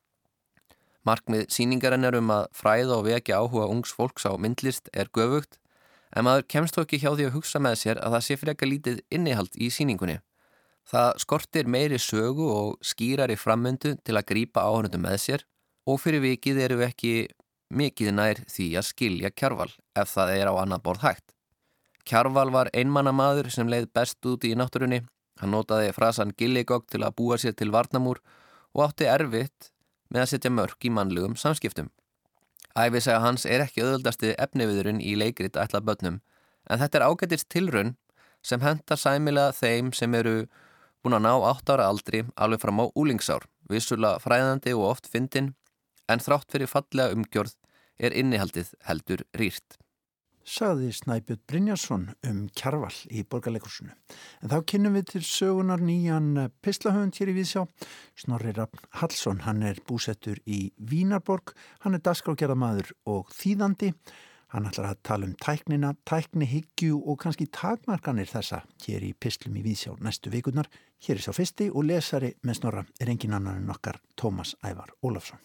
Markmið 1.06 1.48
síningarinnar 1.54 2.16
um 2.18 2.30
að 2.34 2.48
fræða 2.52 2.98
og 2.98 3.06
vekja 3.06 3.40
áhuga 3.40 3.70
ungs 3.72 3.92
fólks 3.94 4.26
á 4.28 4.36
myndlist 4.36 4.90
er 4.92 5.08
göfugt 5.08 5.58
en 6.14 6.26
maður 6.26 6.46
kemst 6.52 6.76
þó 6.76 6.84
ekki 6.84 7.00
hjá 7.02 7.10
því 7.14 7.28
að 7.28 7.36
hugsa 7.36 7.60
með 7.62 7.78
sér 7.82 8.00
að 8.02 8.16
það 8.16 8.24
sé 8.26 8.38
freka 8.40 8.68
lítið 8.68 9.02
innihald 9.10 9.56
í 9.58 9.70
síningunni. 9.72 10.18
Það 10.86 11.08
skortir 11.22 11.66
meiri 11.66 11.98
sögu 11.98 12.46
og 12.46 12.76
skýrar 12.84 13.32
í 13.34 13.38
frammyndu 13.40 13.96
til 14.06 14.14
að 14.14 14.28
grýpa 14.30 14.62
áhörnum 14.68 15.02
með 15.02 15.16
sér 15.24 15.46
og 15.86 15.98
fyrir 16.02 16.22
vikið 16.22 16.62
eru 16.62 16.78
við 16.82 16.92
ekki 16.92 17.14
mikið 17.74 18.12
nær 18.14 18.42
því 18.46 18.68
að 18.78 18.88
skilja 18.90 19.32
kjarval 19.34 19.72
ef 19.98 20.12
það 20.12 20.34
er 20.36 20.50
á 20.50 20.54
annað 20.62 20.84
borð 20.86 21.06
hægt. 21.08 21.26
Kjarval 22.06 22.52
var 22.54 22.70
einmannamadur 22.70 23.50
sem 23.50 23.66
leið 23.66 23.90
best 23.94 24.26
út 24.30 24.46
í 24.46 24.54
náttúrunni. 24.54 25.02
Hann 25.40 25.52
notaði 25.52 25.90
frasan 25.92 26.32
gilligogg 26.38 26.86
til 26.86 27.02
að 27.02 27.16
búa 27.18 27.38
sér 27.38 27.56
til 27.58 27.72
varnamúr 27.74 28.22
og 28.76 28.84
átti 28.86 29.08
erfitt 29.10 29.72
með 30.14 30.22
að 30.22 30.30
setja 30.32 30.52
mörg 30.54 30.86
í 30.86 30.92
mannlegum 30.94 31.34
samskiptum. 31.34 31.90
Æfisega 32.76 33.22
hans 33.24 33.46
er 33.48 33.64
ekki 33.64 33.84
öðuldasti 33.84 34.34
efniviðurinn 34.36 35.00
í 35.00 35.14
leikrit 35.16 35.56
ætla 35.56 35.80
börnum 35.80 36.20
en 36.70 36.80
þetta 36.82 36.98
er 36.98 37.06
ágættist 37.08 37.48
tilraun 37.52 37.94
sem 38.44 38.62
hendar 38.62 39.00
sæmilega 39.00 39.54
þeim 39.56 39.92
sem 39.96 40.14
eru 40.18 40.36
búin 41.02 41.16
að 41.18 41.24
ná 41.26 41.32
8 41.52 41.74
ára 41.76 41.88
aldri 41.90 42.24
alveg 42.34 42.62
fram 42.62 42.82
á 42.82 42.84
úlingsár, 42.98 43.46
vissulega 43.70 44.18
fræðandi 44.22 44.74
og 44.74 44.90
oft 44.90 45.08
fyndin, 45.10 45.52
en 46.10 46.22
þrátt 46.22 46.50
fyrir 46.50 46.70
fallega 46.70 47.14
umgjörð 47.14 47.54
er 47.98 48.14
innihaldið 48.14 48.72
heldur 48.88 49.22
rýrt. 49.38 49.78
Saði 50.46 50.92
Snæbjörn 50.94 51.40
Brynjarsson 51.50 52.02
um 52.28 52.44
kjarval 52.54 52.94
í 53.10 53.24
borgarleikursunu. 53.26 53.90
En 54.44 54.50
þá 54.52 54.60
kynum 54.70 54.94
við 54.94 55.08
til 55.10 55.22
sögunar 55.26 55.80
nýjan 55.82 56.28
pislahöfund 56.62 57.16
hér 57.18 57.32
í 57.32 57.34
Víðsjá. 57.34 57.64
Snorri 58.14 58.52
Raffn 58.54 58.84
Hallsson, 59.00 59.40
hann 59.42 59.64
er 59.66 59.80
búsettur 59.88 60.38
í 60.46 60.70
Vínarborg, 60.78 61.50
hann 61.82 61.98
er 61.98 62.02
dagskrákjaraðmaður 62.06 62.92
og 63.10 63.32
þýðandi. 63.34 63.90
Hann 64.54 64.68
ætlar 64.70 64.92
að 64.92 65.00
tala 65.08 65.26
um 65.26 65.32
tæknina, 65.42 65.90
tæknihyggju 66.06 67.00
og 67.02 67.18
kannski 67.24 67.48
takmarkanir 67.50 68.30
þessa 68.30 68.60
hér 68.84 69.02
í 69.02 69.10
pislum 69.18 69.56
í 69.58 69.64
Víðsjá 69.64 69.96
næstu 69.98 70.30
vikunar. 70.30 70.70
Hér 71.02 71.18
er 71.18 71.24
sá 71.26 71.34
fyrsti 71.34 71.66
og 71.72 71.88
lesari 71.88 72.30
með 72.46 72.60
snorra 72.60 72.84
er 73.02 73.10
engin 73.10 73.34
annan 73.34 73.64
en 73.64 73.74
okkar 73.74 73.98
Tómas 74.14 74.54
Ævar 74.62 74.94
Ólafsson. 75.02 75.42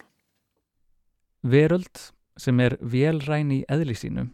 Veröld 1.42 2.06
sem 2.38 2.62
er 2.62 2.78
velræn 2.86 3.50
í 3.58 3.64
eðli 3.66 3.98
sínu 3.98 4.28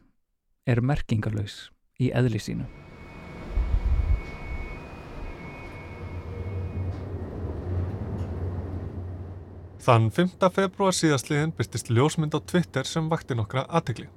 er 0.67 0.83
merkingarlaus 0.83 1.69
í 1.97 2.11
eðli 2.11 2.41
sínu. 2.43 2.67
Þann 9.87 10.09
5. 10.11 10.33
februar 10.51 10.91
síðastliðin 10.91 11.53
byrstist 11.55 11.87
ljósmynd 11.87 12.35
á 12.35 12.43
Twitter 12.43 12.83
sem 12.83 13.05
vakti 13.07 13.37
nokkra 13.39 13.63
aðtegli. 13.71 14.09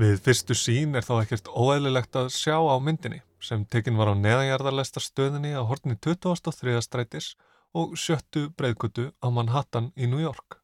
Við 0.00 0.16
fyrstu 0.24 0.56
sín 0.56 0.96
er 0.96 1.04
þá 1.04 1.12
ekkert 1.18 1.50
óeðlilegt 1.52 2.16
að 2.16 2.30
sjá 2.32 2.56
á 2.56 2.76
myndinni 2.80 3.20
sem 3.40 3.66
tekinn 3.68 4.00
var 4.00 4.12
á 4.12 4.14
neðanjarðarlesta 4.16 5.02
stöðinni 5.04 5.52
á 5.52 5.60
hortni 5.60 5.98
2003. 6.00 6.80
strætis 6.84 7.34
og 7.76 7.98
sjöttu 8.00 8.48
breyðkutu 8.56 9.10
á 9.20 9.28
Manhattan 9.28 9.92
í 9.92 10.08
New 10.08 10.24
York. 10.24 10.62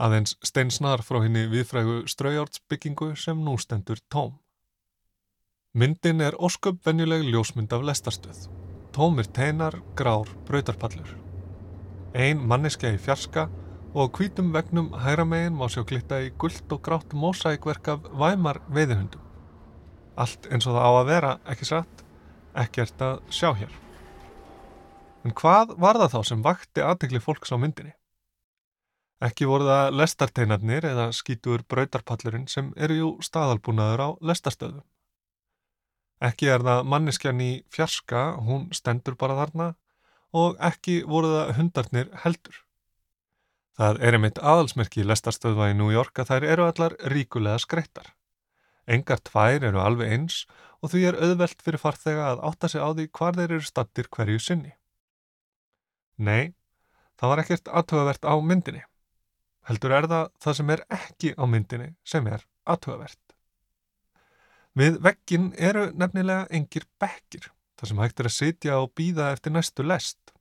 Aðeins 0.00 0.32
steinsnar 0.40 1.02
frá 1.04 1.18
henni 1.20 1.42
viðfrægu 1.52 2.06
straujársbyggingu 2.08 3.10
sem 3.20 3.40
nú 3.44 3.58
stendur 3.60 4.00
tóm. 4.08 4.38
Myndin 5.76 6.22
er 6.24 6.38
ósköp 6.40 6.78
venjuleg 6.86 7.26
ljósmynd 7.28 7.74
af 7.76 7.84
lestarstöð. 7.84 8.46
Tómir 8.96 9.28
teinar, 9.28 9.76
grár, 9.94 10.30
brautarpallur. 10.48 11.12
Ein 12.16 12.40
manniska 12.40 12.88
í 12.90 12.96
fjarska 12.98 13.44
og 13.92 14.16
hvítum 14.16 14.54
vegnum 14.56 14.88
hæra 15.04 15.28
megin 15.28 15.60
má 15.60 15.68
sjá 15.68 15.84
glitta 15.84 16.22
í 16.24 16.32
gullt 16.32 16.72
og 16.72 16.80
grátt 16.86 17.12
mósækverk 17.12 17.92
af 17.92 18.08
væmar 18.16 18.64
veiðihundum. 18.72 19.22
Allt 20.16 20.48
eins 20.48 20.66
og 20.66 20.80
það 20.80 20.88
á 20.88 20.92
að 20.96 21.08
vera, 21.12 21.36
ekki 21.44 21.68
satt, 21.68 22.04
ekkert 22.56 23.04
að 23.04 23.22
sjá 23.28 23.52
hér. 23.52 23.72
En 25.28 25.36
hvað 25.36 25.76
var 25.76 26.00
það 26.00 26.14
þá 26.16 26.20
sem 26.32 26.44
vakti 26.44 26.88
aðtegli 26.88 27.20
fólks 27.20 27.52
á 27.52 27.60
myndinni? 27.60 27.99
Ekki 29.20 29.44
voru 29.48 29.66
það 29.68 29.98
lestarteinarnir 30.00 30.86
eða 30.88 31.10
skítur 31.12 31.64
brautarpallurinn 31.68 32.46
sem 32.48 32.70
eru 32.76 32.96
jú 32.96 33.10
staðalbúnaður 33.24 34.00
á 34.00 34.08
lestastöðum. 34.30 34.86
Ekki 36.24 36.48
er 36.52 36.64
það 36.64 36.88
manneskjan 36.92 37.40
í 37.44 37.50
fjarska, 37.72 38.24
hún 38.44 38.68
stendur 38.76 39.16
bara 39.20 39.36
þarna 39.38 39.68
og 40.36 40.56
ekki 40.64 41.02
voru 41.08 41.32
það 41.34 41.52
hundarnir 41.58 42.10
heldur. 42.24 42.56
Það 43.80 44.00
er 44.04 44.16
einmitt 44.16 44.40
aðalsmerki 44.40 45.00
í 45.00 45.06
lestarstöðva 45.08 45.70
í 45.72 45.76
New 45.76 45.92
York 45.92 46.20
að 46.20 46.32
þær 46.32 46.48
eru 46.54 46.66
allar 46.68 46.96
ríkulega 47.12 47.60
skreittar. 47.62 48.10
Engar 48.90 49.20
tvær 49.24 49.64
eru 49.68 49.80
alveg 49.80 50.12
eins 50.12 50.42
og 50.80 50.92
því 50.92 51.06
er 51.08 51.20
auðvelt 51.20 51.64
fyrir 51.64 51.80
farþega 51.80 52.26
að 52.32 52.44
átta 52.50 52.68
sig 52.72 52.84
á 52.84 52.88
því 52.92 53.08
hvar 53.16 53.36
þeir 53.36 53.56
eru 53.56 53.64
stattir 53.64 54.08
hverju 54.12 54.40
sinni. 54.40 54.72
Nei, 56.20 56.52
það 57.20 57.32
var 57.32 57.42
ekkert 57.44 57.72
aðtöðavert 57.72 58.28
á 58.28 58.34
myndinni. 58.40 58.84
Heldur 59.68 59.94
er 59.94 60.08
það 60.10 60.30
það 60.40 60.56
sem 60.58 60.72
er 60.74 60.84
ekki 60.96 61.32
á 61.36 61.44
myndinni 61.44 61.90
sem 62.04 62.26
er 62.30 62.44
aðtöðavert. 62.70 63.20
Við 64.78 65.00
veggin 65.02 65.50
eru 65.58 65.88
nefnilega 65.98 66.46
engir 66.54 66.86
bekkir, 67.02 67.50
þar 67.76 67.90
sem 67.90 68.02
hægt 68.04 68.20
er 68.22 68.28
að 68.30 68.36
sitja 68.36 68.78
og 68.78 68.92
býða 68.96 69.32
eftir 69.34 69.54
næstu 69.54 69.84
lest. 69.84 70.34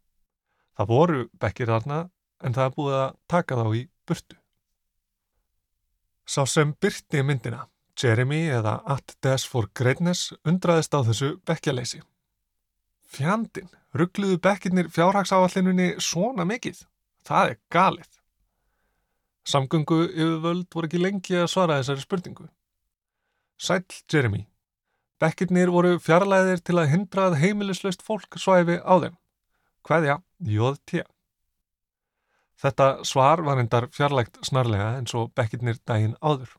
Það 0.78 0.92
voru 0.94 1.24
bekkir 1.42 1.72
þarna 1.74 2.04
en 2.46 2.56
það 2.56 2.70
er 2.70 2.76
búið 2.78 3.00
að 3.00 3.18
taka 3.34 3.58
þá 3.60 3.66
í 3.76 3.82
burtu. 4.08 4.38
Sá 6.30 6.46
sem 6.46 6.76
byrti 6.78 7.24
myndina, 7.26 7.66
Jeremy 8.00 8.44
eða 8.54 8.78
At 8.86 9.16
Des 9.26 9.48
for 9.50 9.68
Greatness, 9.74 10.30
undraðist 10.46 10.94
á 10.94 11.02
þessu 11.04 11.34
bekkjaleysi. 11.50 12.04
Fjandin, 13.10 13.72
ruggluðu 13.98 14.38
bekkirnir 14.46 14.92
fjárhagsáallinunni 14.94 15.96
svona 15.98 16.46
mikið? 16.46 16.86
Það 17.26 17.56
er 17.56 17.60
galið. 17.74 18.19
Samgöngu 19.50 20.04
yfirvöld 20.06 20.68
voru 20.74 20.90
ekki 20.90 21.02
lengi 21.02 21.38
að 21.42 21.50
svara 21.50 21.80
þessari 21.80 22.04
spurningu. 22.04 22.46
Sæl 23.60 23.82
Jeremy, 24.12 24.44
bekkirnir 25.20 25.72
voru 25.74 25.96
fjarlæðir 26.04 26.62
til 26.62 26.78
að 26.78 26.92
hindrað 26.94 27.40
heimilislaust 27.42 28.06
fólk 28.06 28.38
svæfi 28.38 28.78
á 28.78 28.94
þeim. 29.02 29.18
Hvaðja, 29.88 30.20
jóð 30.46 30.78
tíu. 30.86 31.08
Þetta 32.60 32.88
svar 33.08 33.42
var 33.48 33.60
endar 33.62 33.88
fjarlægt 33.96 34.38
snarlega 34.46 34.94
eins 35.00 35.16
og 35.16 35.32
bekkirnir 35.36 35.80
daginn 35.88 36.18
áður. 36.20 36.52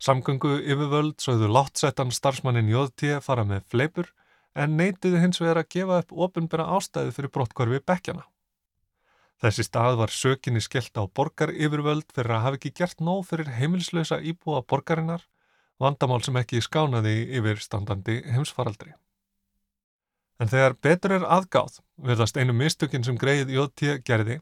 Samgöngu 0.00 0.56
yfirvöld 0.60 1.20
sögðu 1.22 1.48
láttsettan 1.52 2.12
starfsmannin 2.12 2.72
Jóðtíð 2.72 3.20
fara 3.24 3.44
með 3.48 3.68
fleipur 3.70 4.10
en 4.54 4.76
neitiði 4.80 5.20
hins 5.22 5.40
vegar 5.40 5.62
að 5.62 5.70
gefa 5.76 6.00
upp 6.02 6.14
ofinbæra 6.26 6.66
ástæði 6.76 7.14
fyrir 7.14 7.32
brottkvarfi 7.36 7.80
bekkjana. 7.86 8.24
Þessi 9.42 9.64
stað 9.66 9.98
var 10.00 10.12
sökinni 10.14 10.62
skellt 10.62 10.96
á 10.96 11.02
borgar 11.06 11.50
yfirvöld 11.52 12.06
fyrir 12.14 12.36
að 12.36 12.44
hafa 12.46 12.58
ekki 12.60 12.74
gert 12.80 13.00
nóg 13.02 13.24
fyrir 13.28 13.50
heimilslösa 13.58 14.20
íbúa 14.22 14.62
borgarinnar, 14.62 15.24
vandamál 15.82 16.22
sem 16.22 16.36
ekki 16.38 16.62
skánaði 16.62 17.16
yfir 17.38 17.60
standandi 17.62 18.20
heimsfaraldri. 18.30 18.94
En 20.40 20.50
þegar 20.50 20.78
betur 20.82 21.16
er 21.18 21.26
aðgáð, 21.30 21.80
verðast 21.96 22.38
einu 22.38 22.54
mistökinn 22.56 23.04
sem 23.06 23.18
greið 23.18 23.52
J.T. 23.54 23.98
gerði, 24.06 24.40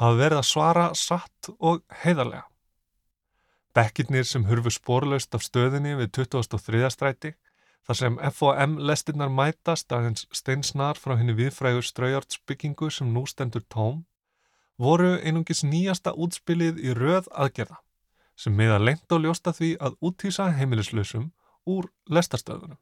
hafa 0.00 0.18
verið 0.18 0.40
að 0.40 0.48
svara 0.48 0.86
satt 0.98 1.50
og 1.58 1.84
heiðarlega. 2.02 2.46
Bekkirnir 3.76 4.26
sem 4.26 4.48
hurfu 4.48 4.72
spórlaust 4.74 5.34
af 5.36 5.44
stöðinni 5.46 5.94
við 6.00 6.10
2003. 6.18 6.82
stræti, 6.90 7.34
þar 7.86 7.98
sem 8.00 8.16
F.O.M. 8.30 8.78
lestinnar 8.82 9.30
mætast 9.30 9.92
aðeins 9.94 10.26
steinsnar 10.34 10.98
frá 10.98 11.14
henni 11.20 11.36
viðfrægur 11.38 11.86
straujartsbyggingu 11.86 12.90
sem 12.90 13.12
nú 13.14 13.22
stendur 13.30 13.62
tóm, 13.70 14.02
voru 14.80 15.14
einungis 15.20 15.60
nýjasta 15.66 16.14
útspilið 16.16 16.80
í 16.80 16.94
röð 16.96 17.28
aðgerða, 17.36 17.80
sem 18.36 18.54
meða 18.56 18.78
lengt 18.80 19.12
og 19.12 19.24
ljósta 19.24 19.52
því 19.52 19.74
að 19.84 19.98
útýsa 20.08 20.48
heimilislausum 20.56 21.30
úr 21.68 21.90
lestastöðunum. 22.08 22.78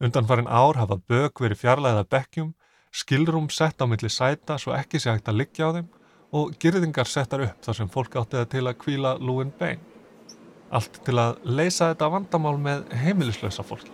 Undanfarin 0.00 0.48
ár 0.48 0.80
hafa 0.80 0.96
bög 1.08 1.40
verið 1.44 1.60
fjarlæða 1.60 2.06
bekkjum, 2.10 2.54
skilrum 2.90 3.50
sett 3.50 3.82
á 3.82 3.86
milli 3.86 4.08
sæta 4.10 4.56
svo 4.58 4.74
ekki 4.74 5.00
sé 5.02 5.12
hægt 5.12 5.28
að 5.28 5.42
liggja 5.42 5.68
á 5.68 5.74
þeim 5.76 5.88
og 6.34 6.56
girðingar 6.58 7.06
settar 7.06 7.44
upp 7.44 7.60
þar 7.62 7.78
sem 7.78 7.90
fólk 7.90 8.16
átti 8.18 8.40
það 8.40 8.48
til 8.54 8.64
að 8.66 8.78
kvíla 8.82 9.14
lúin 9.20 9.52
bein. 9.58 9.82
Allt 10.74 10.98
til 11.06 11.14
að 11.20 11.36
leysa 11.44 11.92
þetta 11.92 12.10
vandamál 12.10 12.56
með 12.58 12.88
heimilislösa 13.04 13.62
fólki. 13.66 13.92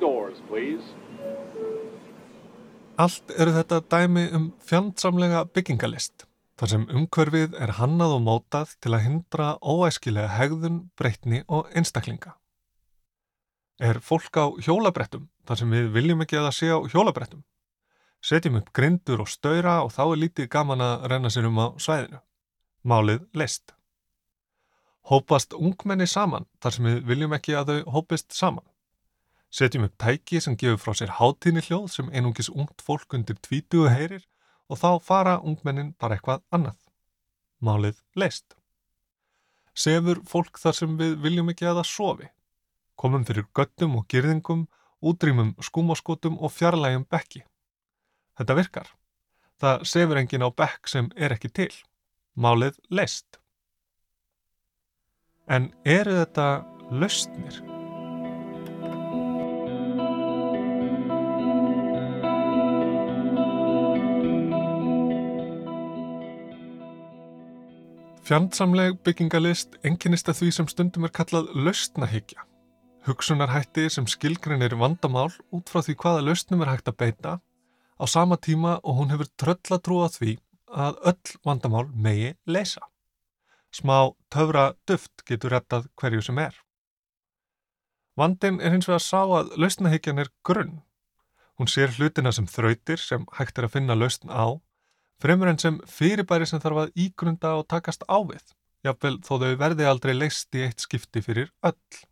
Doors, 0.00 0.40
Allt 2.96 3.28
eru 3.36 3.52
þetta 3.52 3.82
dæmi 3.92 4.22
um 4.32 4.44
fjandsamlega 4.64 5.42
byggingalist, 5.52 6.22
þar 6.56 6.70
sem 6.70 6.84
umhverfið 6.88 7.56
er 7.60 7.74
hannað 7.76 8.14
og 8.14 8.22
mótað 8.24 8.70
til 8.80 8.94
að 8.96 9.02
hindra 9.04 9.48
óæskilega 9.60 10.30
hegðun, 10.38 10.78
breytni 10.96 11.42
og 11.44 11.68
einstaklinga. 11.76 12.32
Er 13.76 14.00
fólk 14.00 14.40
á 14.40 14.48
hjólabrettum 14.64 15.26
þar 15.44 15.60
sem 15.60 15.74
við 15.76 15.90
viljum 15.92 16.24
ekki 16.24 16.38
að 16.40 16.46
það 16.46 16.56
sé 16.56 16.70
á 16.72 16.78
hjólabrettum? 16.94 17.42
Setjum 18.24 18.56
upp 18.62 18.72
grindur 18.72 19.20
og 19.26 19.28
stöyra 19.28 19.82
og 19.84 19.92
þá 19.92 20.02
er 20.06 20.22
lítið 20.22 20.48
gaman 20.56 20.84
að 20.86 21.04
renna 21.12 21.32
sér 21.34 21.50
um 21.50 21.60
á 21.60 21.66
svæðinu. 21.76 22.22
Málið 22.80 23.26
leist. 23.36 23.74
Hópast 25.12 25.52
ungmenni 25.52 26.08
saman 26.08 26.48
þar 26.64 26.78
sem 26.78 26.88
við 26.88 27.04
viljum 27.12 27.36
ekki 27.36 27.60
að 27.60 27.74
þau 27.74 27.92
hópist 27.98 28.32
saman. 28.32 28.64
Setjum 29.56 29.86
upp 29.86 29.94
tæki 29.96 30.40
sem 30.44 30.56
gefur 30.60 30.80
frá 30.82 30.92
sér 30.98 31.14
hátíni 31.16 31.62
hljóð 31.64 31.86
sem 31.88 32.08
einungis 32.12 32.50
ungt 32.52 32.82
fólk 32.84 33.14
undir 33.16 33.38
tvítugu 33.40 33.88
heyrir 33.88 34.26
og 34.68 34.80
þá 34.82 34.88
fara 35.00 35.36
ungmennin 35.40 35.94
bara 35.96 36.18
eitthvað 36.18 36.42
annað. 36.52 36.76
Málið 37.64 38.02
leist. 38.20 38.56
Sefur 39.72 40.20
fólk 40.28 40.60
þar 40.60 40.76
sem 40.76 40.98
við 41.00 41.16
viljum 41.24 41.48
ekki 41.52 41.68
að 41.70 41.80
það 41.80 41.88
sofi. 41.88 42.28
Komum 43.00 43.24
fyrir 43.28 43.46
göttum 43.56 43.96
og 43.96 44.04
girðingum, 44.12 44.66
útrýmum 45.00 45.54
skúmaskotum 45.64 46.36
og 46.36 46.52
fjarlægjum 46.52 47.06
bekki. 47.08 47.44
Þetta 48.36 48.56
virkar. 48.60 48.90
Það 49.56 49.86
sefur 49.88 50.20
engin 50.20 50.44
á 50.44 50.52
bekk 50.52 50.92
sem 50.92 51.08
er 51.16 51.32
ekki 51.32 51.48
til. 51.48 51.72
Málið 52.36 52.76
leist. 52.92 53.40
En 55.48 55.70
eru 55.84 56.18
þetta 56.20 56.50
lausnir? 56.92 57.75
Fjandsamleg 68.26 68.96
byggingalist 69.06 69.76
enginnist 69.86 70.26
að 70.26 70.40
því 70.40 70.46
sem 70.56 70.66
stundum 70.66 71.04
er 71.06 71.12
kallað 71.14 71.52
lausnahyggja. 71.54 72.42
Hugsunarhætti 73.06 73.84
sem 73.94 74.08
skilgrinir 74.10 74.74
vandamál 74.80 75.28
út 75.54 75.70
frá 75.70 75.78
því 75.86 75.94
hvaða 76.00 76.24
lausnum 76.26 76.64
er 76.64 76.72
hægt 76.72 76.90
að 76.90 76.96
beita 77.04 77.36
á 77.38 78.04
sama 78.10 78.34
tíma 78.34 78.80
og 78.82 78.98
hún 78.98 79.14
hefur 79.14 79.30
tröllatrú 79.38 80.00
á 80.02 80.10
því 80.10 80.34
að 80.74 80.98
öll 81.12 81.36
vandamál 81.46 81.86
megi 81.94 82.32
leysa. 82.50 82.82
Smá 83.70 84.10
töfra 84.26 84.72
duft 84.90 85.22
getur 85.22 85.54
rettað 85.54 85.86
hverju 85.94 86.26
sem 86.26 86.42
er. 86.42 86.58
Vandin 88.18 88.58
er 88.58 88.74
hins 88.74 88.90
vegar 88.90 89.04
að 89.04 89.06
sá 89.06 89.22
að 89.22 89.54
lausnahyggjan 89.54 90.24
er 90.24 90.34
grunn. 90.42 90.80
Hún 91.62 91.70
sér 91.70 91.94
hlutina 91.94 92.34
sem 92.34 92.50
þrautir 92.50 92.98
sem 92.98 93.30
hægt 93.38 93.62
er 93.62 93.70
að 93.70 93.78
finna 93.78 93.94
lausn 93.94 94.34
á, 94.34 94.58
fremur 95.22 95.50
enn 95.50 95.60
sem 95.60 95.78
fyrirbæri 95.90 96.48
sem 96.48 96.62
þarf 96.62 96.84
að 96.84 97.02
ígrunda 97.06 97.54
og 97.60 97.66
takast 97.72 98.04
ávið, 98.08 98.44
jáfnvel 98.86 99.16
þó 99.24 99.32
þau 99.42 99.52
verði 99.62 99.88
aldrei 99.88 100.14
leist 100.16 100.54
í 100.56 100.66
eitt 100.66 100.84
skipti 100.84 101.22
fyrir 101.24 101.52
öll. 101.66 102.02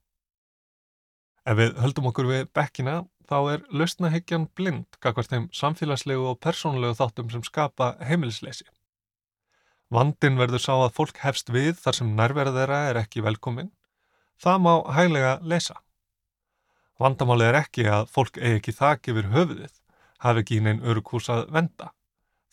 Ef 1.44 1.58
við 1.58 1.74
höldum 1.82 2.08
okkur 2.08 2.30
við 2.30 2.46
bekkina 2.56 3.02
þá 3.28 3.36
er 3.54 3.64
lausnahyggjan 3.72 4.48
blind 4.56 4.98
kakvart 5.04 5.32
þeim 5.32 5.50
samfélagslegu 5.52 6.24
og 6.30 6.40
persónulegu 6.44 6.96
þáttum 6.98 7.30
sem 7.32 7.44
skapa 7.44 7.94
heimilisleysi. 8.04 8.66
Vandin 9.92 10.38
verður 10.40 10.62
sá 10.64 10.72
að 10.74 10.94
fólk 10.96 11.20
hefst 11.22 11.52
við 11.52 11.76
þar 11.80 11.98
sem 11.98 12.12
nærverð 12.18 12.56
þeirra 12.58 12.78
er 12.90 13.00
ekki 13.04 13.22
velkomin. 13.24 13.70
Það 14.40 14.62
má 14.64 14.72
hæglega 14.96 15.34
leysa. 15.44 15.76
Vandamálið 17.00 17.50
er 17.50 17.58
ekki 17.60 17.84
að 17.90 18.08
fólk 18.14 18.38
eigi 18.38 18.58
ekki 18.60 18.74
þak 18.74 19.10
yfir 19.12 19.30
höfuðið, 19.34 19.74
hafi 20.24 20.42
ekki 20.42 20.58
í 20.58 20.64
neinn 20.64 20.82
örukús 20.82 21.28
að 21.32 21.46
venda. 21.54 21.92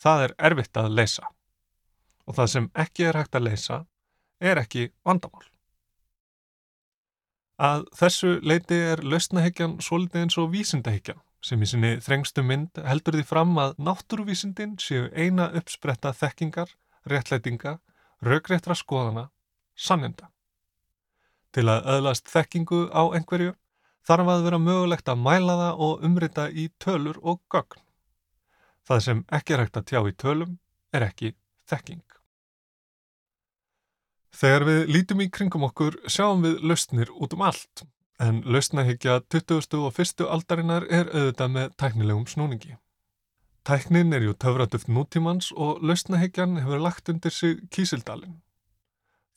Það 0.02 0.26
er 0.26 0.36
erfitt 0.50 0.78
að 0.80 0.92
leysa. 0.98 1.30
Og 2.26 2.36
það 2.38 2.52
sem 2.54 2.68
ekki 2.84 3.08
er 3.08 3.18
hægt 3.18 3.38
að 3.38 3.46
leysa 3.48 3.78
er 4.42 4.58
ekki 4.62 4.88
vandamál. 5.06 5.46
Að 7.62 7.84
þessu 7.94 8.38
leiti 8.42 8.78
er 8.92 9.04
lausnahyggjan 9.06 9.76
svolítið 9.84 10.24
eins 10.24 10.38
og 10.40 10.50
vísindahyggjan 10.54 11.20
sem 11.42 11.62
í 11.62 11.66
sinni 11.66 11.92
þrengstu 12.02 12.42
mynd 12.46 12.78
heldur 12.86 13.16
því 13.18 13.24
fram 13.26 13.56
að 13.58 13.74
náttúruvísindin 13.82 14.76
séu 14.82 15.08
eina 15.14 15.48
uppspretta 15.58 16.12
þekkingar, 16.14 16.70
réttlætinga, 17.10 17.76
raugréttra 18.22 18.76
skoðana, 18.78 19.28
sannenda. 19.74 20.30
Til 21.52 21.66
að 21.68 21.88
öðlast 21.96 22.30
þekkingu 22.30 22.86
á 22.94 23.02
einhverju 23.14 23.54
þarf 24.06 24.30
að 24.34 24.44
vera 24.46 24.62
mögulegt 24.62 25.10
að 25.10 25.22
mæla 25.22 25.58
það 25.62 25.82
og 25.86 26.06
umrita 26.06 26.48
í 26.50 26.68
tölur 26.82 27.18
og 27.22 27.42
gögn. 27.52 27.82
Það 28.88 29.04
sem 29.06 29.24
ekki 29.38 29.54
er 29.54 29.62
hægt 29.64 29.78
að 29.78 29.88
tjá 29.90 30.00
í 30.02 30.14
tölum 30.18 30.58
er 30.92 31.06
ekki 31.06 31.34
þekking. 31.70 32.02
Þegar 34.32 34.64
við 34.66 34.92
lítum 34.94 35.20
í 35.22 35.30
kringum 35.30 35.66
okkur 35.68 35.98
sjáum 36.10 36.42
við 36.42 36.62
lausnir 36.64 37.10
út 37.12 37.34
um 37.36 37.44
allt, 37.46 37.84
en 38.18 38.40
lausnahyggja 38.48 39.20
20. 39.28 39.76
og 39.78 39.98
1. 40.00 40.24
aldarinnar 40.24 40.86
er 40.88 41.10
auðvitað 41.12 41.52
með 41.56 41.74
tæknilegum 41.82 42.24
snúningi. 42.30 42.78
Tæknin 43.62 44.16
er 44.16 44.24
jú 44.26 44.32
töfraduft 44.34 44.88
nútímans 44.90 45.52
og 45.54 45.84
lausnahyggjan 45.86 46.56
hefur 46.64 46.82
lagt 46.82 47.12
undir 47.12 47.30
sig 47.30 47.60
kísildalinn. 47.70 48.40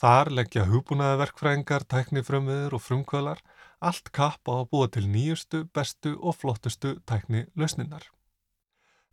Þar 0.01 0.31
leggja 0.37 0.65
hugbúnaða 0.67 1.19
verkfræðingar, 1.21 1.85
tæknifrömmiður 1.91 2.75
og 2.75 2.83
frumkvölar 2.83 3.43
allt 3.79 4.09
kapp 4.15 4.47
á 4.49 4.63
að 4.63 4.69
búa 4.71 4.89
til 4.91 5.05
nýjustu, 5.11 5.67
bestu 5.75 6.15
og 6.17 6.39
flottustu 6.39 6.97
tækni 7.05 7.45
lausninnar. 7.55 8.09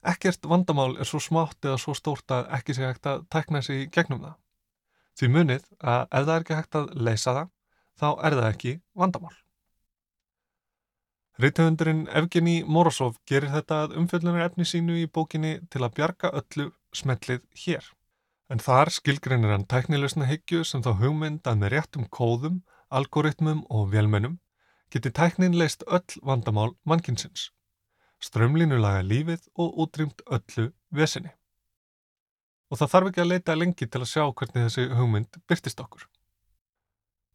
Ekkert 0.02 0.46
vandamál 0.50 0.96
er 0.98 1.06
svo 1.06 1.20
smátt 1.22 1.62
eða 1.62 1.78
svo 1.78 1.94
stórt 1.94 2.32
að 2.34 2.48
ekki 2.58 2.74
sé 2.74 2.88
hægt 2.88 3.06
að 3.06 3.22
tækna 3.30 3.62
sig 3.62 3.86
gegnum 3.94 4.24
það. 4.24 4.34
Því 5.18 5.28
munið 5.30 5.64
að 5.78 6.02
ef 6.02 6.26
það 6.26 6.34
er 6.34 6.44
ekki 6.44 6.58
hægt 6.58 6.78
að 6.80 6.92
leysa 7.06 7.34
það, 7.36 7.48
þá 8.00 8.08
er 8.10 8.36
það 8.38 8.48
ekki 8.48 8.74
vandamál. 8.98 9.36
Rítuhundurinn 11.42 12.02
Evgeni 12.12 12.58
Morozov 12.68 13.16
gerir 13.26 13.52
þetta 13.54 13.78
að 13.84 13.96
umfjöldunar 14.02 14.44
efni 14.46 14.66
sínu 14.68 14.98
í 15.00 15.06
bókinni 15.08 15.54
til 15.72 15.80
að 15.82 15.94
bjarga 15.96 16.32
öllu 16.42 16.68
smellið 16.92 17.46
hér. 17.64 17.86
En 18.52 18.60
þar 18.60 18.90
skilgrinir 18.92 19.54
hann 19.54 19.64
tæknilegsna 19.70 20.28
hyggju 20.28 20.60
sem 20.68 20.82
þá 20.84 20.92
hugmynd 21.00 21.46
að 21.48 21.62
með 21.62 21.72
réttum 21.76 22.04
kóðum, 22.12 22.60
algoritmum 22.92 23.62
og 23.72 23.88
velmennum 23.94 24.36
geti 24.92 25.10
tæknin 25.14 25.56
leist 25.56 25.86
öll 25.88 26.20
vandamál 26.20 26.74
mannkinsins, 26.84 27.48
strömlínulaga 28.22 29.04
lífið 29.06 29.46
og 29.58 29.78
útrýmt 29.84 30.24
öllu 30.30 30.70
vesinni 30.94 31.32
og 32.72 32.80
það 32.80 32.92
þarf 32.94 33.08
ekki 33.10 33.20
að 33.20 33.28
leita 33.28 33.54
lengi 33.58 33.86
til 33.86 34.00
að 34.00 34.08
sjá 34.08 34.22
hvernig 34.24 34.62
þessi 34.64 34.84
hugmynd 34.96 35.38
byrtist 35.50 35.80
okkur. 35.82 36.06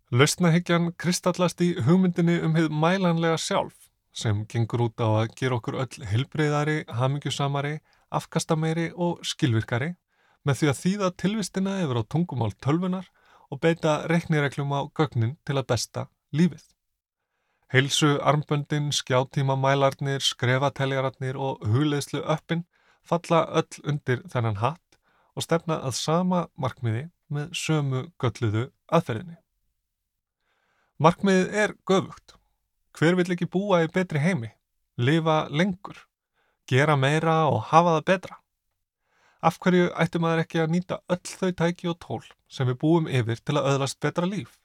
Lausnahyggjan 0.09 0.93
kristallast 0.97 1.61
í 1.61 1.75
hugmyndinni 1.85 2.39
um 2.47 2.55
heið 2.57 2.71
mælanlega 2.73 3.37
sjálf 3.43 3.89
sem 4.17 4.39
gengur 4.49 4.87
út 4.87 4.97
á 4.97 5.05
að 5.05 5.35
gera 5.37 5.59
okkur 5.59 5.77
öll 5.83 6.07
hilbreyðari, 6.09 6.77
hamingjusamari, 6.89 7.75
afkastameiri 8.09 8.87
og 8.95 9.21
skilvirkari 9.21 9.91
með 10.47 10.61
því 10.61 10.71
að 10.71 10.79
þýða 10.81 11.11
tilvistina 11.21 11.75
yfir 11.83 12.01
á 12.01 12.03
tungumál 12.09 12.55
tölvunar 12.63 13.05
og 13.53 13.61
beita 13.61 13.99
reiknireglum 14.09 14.73
á 14.73 14.89
gögnin 14.89 15.37
til 15.45 15.59
að 15.59 15.67
besta 15.69 16.07
lífið. 16.33 16.63
Heilsu, 17.73 18.15
armböndin, 18.23 18.93
skjáttíma 18.95 19.57
mælarnir, 19.59 20.23
skrefateljararnir 20.23 21.35
og 21.35 21.65
hugleðslu 21.67 22.21
öppin 22.23 22.61
falla 23.03 23.41
öll 23.59 23.81
undir 23.83 24.21
þennan 24.31 24.61
hatt 24.61 24.99
og 25.35 25.43
stefna 25.43 25.81
að 25.83 25.97
sama 25.99 26.45
markmiði 26.55 27.09
með 27.27 27.49
sömu 27.59 28.05
gölluðu 28.23 28.69
aðferðinni. 28.87 29.35
Markmiðið 31.03 31.57
er 31.63 31.73
göfugt. 31.91 32.37
Hver 32.95 33.17
vill 33.19 33.35
ekki 33.35 33.49
búa 33.51 33.81
í 33.83 33.89
betri 33.91 34.21
heimi? 34.23 34.53
Lifa 34.97 35.49
lengur? 35.51 35.99
Gera 36.71 36.95
meira 36.95 37.35
og 37.51 37.67
hafa 37.73 37.97
það 37.97 38.07
betra? 38.11 38.37
Af 39.43 39.59
hverju 39.59 39.91
ættum 39.91 40.23
maður 40.23 40.45
ekki 40.45 40.63
að 40.63 40.71
nýta 40.73 41.01
öll 41.11 41.35
þau 41.35 41.51
tæki 41.51 41.91
og 41.91 41.99
tól 41.99 42.23
sem 42.47 42.71
við 42.71 42.79
búum 42.79 43.11
yfir 43.11 43.43
til 43.43 43.59
að 43.59 43.69
öðlast 43.73 43.99
betra 43.99 44.25
líf? 44.25 44.55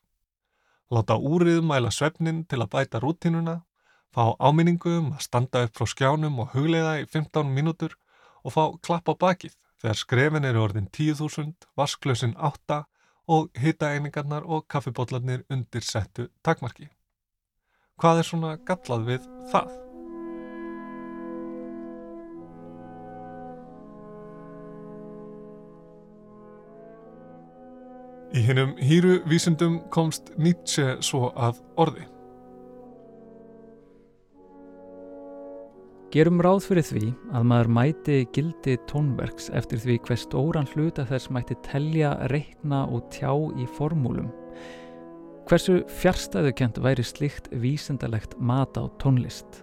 Láta 0.93 1.16
úrið 1.16 1.62
mæla 1.64 1.88
svefnin 1.88 2.43
til 2.45 2.59
að 2.61 2.70
bæta 2.74 3.01
rútinuna, 3.01 3.62
fá 4.12 4.34
áminningum 4.36 5.14
að 5.16 5.22
standa 5.24 5.62
upp 5.64 5.78
frá 5.78 5.88
skjánum 5.88 6.40
og 6.43 6.53
hugleiða 6.53 6.99
í 7.01 7.07
15 7.09 7.49
mínútur 7.49 7.95
og 8.45 8.53
fá 8.53 8.64
klapp 8.84 9.09
á 9.09 9.14
bakið 9.16 9.55
þegar 9.80 9.99
skrefin 9.99 10.49
eru 10.49 10.64
orðin 10.66 10.90
10.000, 10.93 11.55
vasklösin 11.80 12.36
8 12.36 12.82
og 13.32 13.49
hitaeiningarnar 13.62 14.45
og 14.45 14.66
kaffibotlarnir 14.68 15.47
undir 15.49 15.86
settu 15.86 16.28
takmarki. 16.45 16.90
Hvað 17.97 18.20
er 18.20 18.28
svona 18.28 18.53
gallað 18.68 19.09
við 19.09 19.32
það? 19.55 19.91
Í 28.43 28.45
hennum 28.49 28.72
hýru 28.82 29.20
vísundum 29.30 29.76
komst 29.95 30.32
Nietzsche 30.34 30.97
svo 31.07 31.28
að 31.38 31.61
orði. 31.78 32.09
Gerum 36.11 36.40
ráð 36.43 36.64
fyrir 36.64 36.86
því 36.88 37.03
að 37.38 37.45
maður 37.53 37.68
mæti 37.76 38.16
gildi 38.34 38.74
tónverks 38.90 39.47
eftir 39.55 39.78
því 39.84 39.95
hver 40.09 40.18
stóran 40.18 40.66
hluta 40.72 41.05
þess 41.07 41.30
mætti 41.30 41.55
telja, 41.62 42.16
reikna 42.32 42.80
og 42.90 43.05
tjá 43.14 43.30
í 43.62 43.68
formúlum. 43.76 44.32
Hversu 45.47 45.84
fjärstæðukent 46.01 46.80
væri 46.82 47.05
slikt 47.07 47.47
vísendalegt 47.62 48.34
mat 48.43 48.74
á 48.74 48.90
tónlist? 48.99 49.62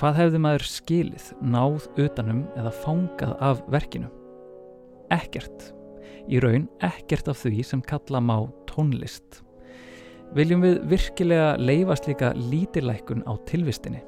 Hvað 0.00 0.18
hefði 0.24 0.42
maður 0.42 0.66
skilið, 0.72 1.30
náð 1.54 1.86
utanum 2.02 2.42
eða 2.58 2.74
fangað 2.82 3.36
af 3.38 3.62
verkinu? 3.70 4.10
Ekkert. 5.14 5.70
Í 6.30 6.42
raun 6.42 6.68
ekkert 6.84 7.32
af 7.32 7.42
því 7.42 7.64
sem 7.66 7.82
kalla 7.82 8.20
má 8.22 8.36
tónlist. 8.70 9.42
Viljum 10.36 10.62
við 10.64 10.80
virkilega 10.88 11.56
leifast 11.60 12.06
líka 12.08 12.32
lítilækun 12.38 13.26
á 13.28 13.32
tilvistinni? 13.48 14.02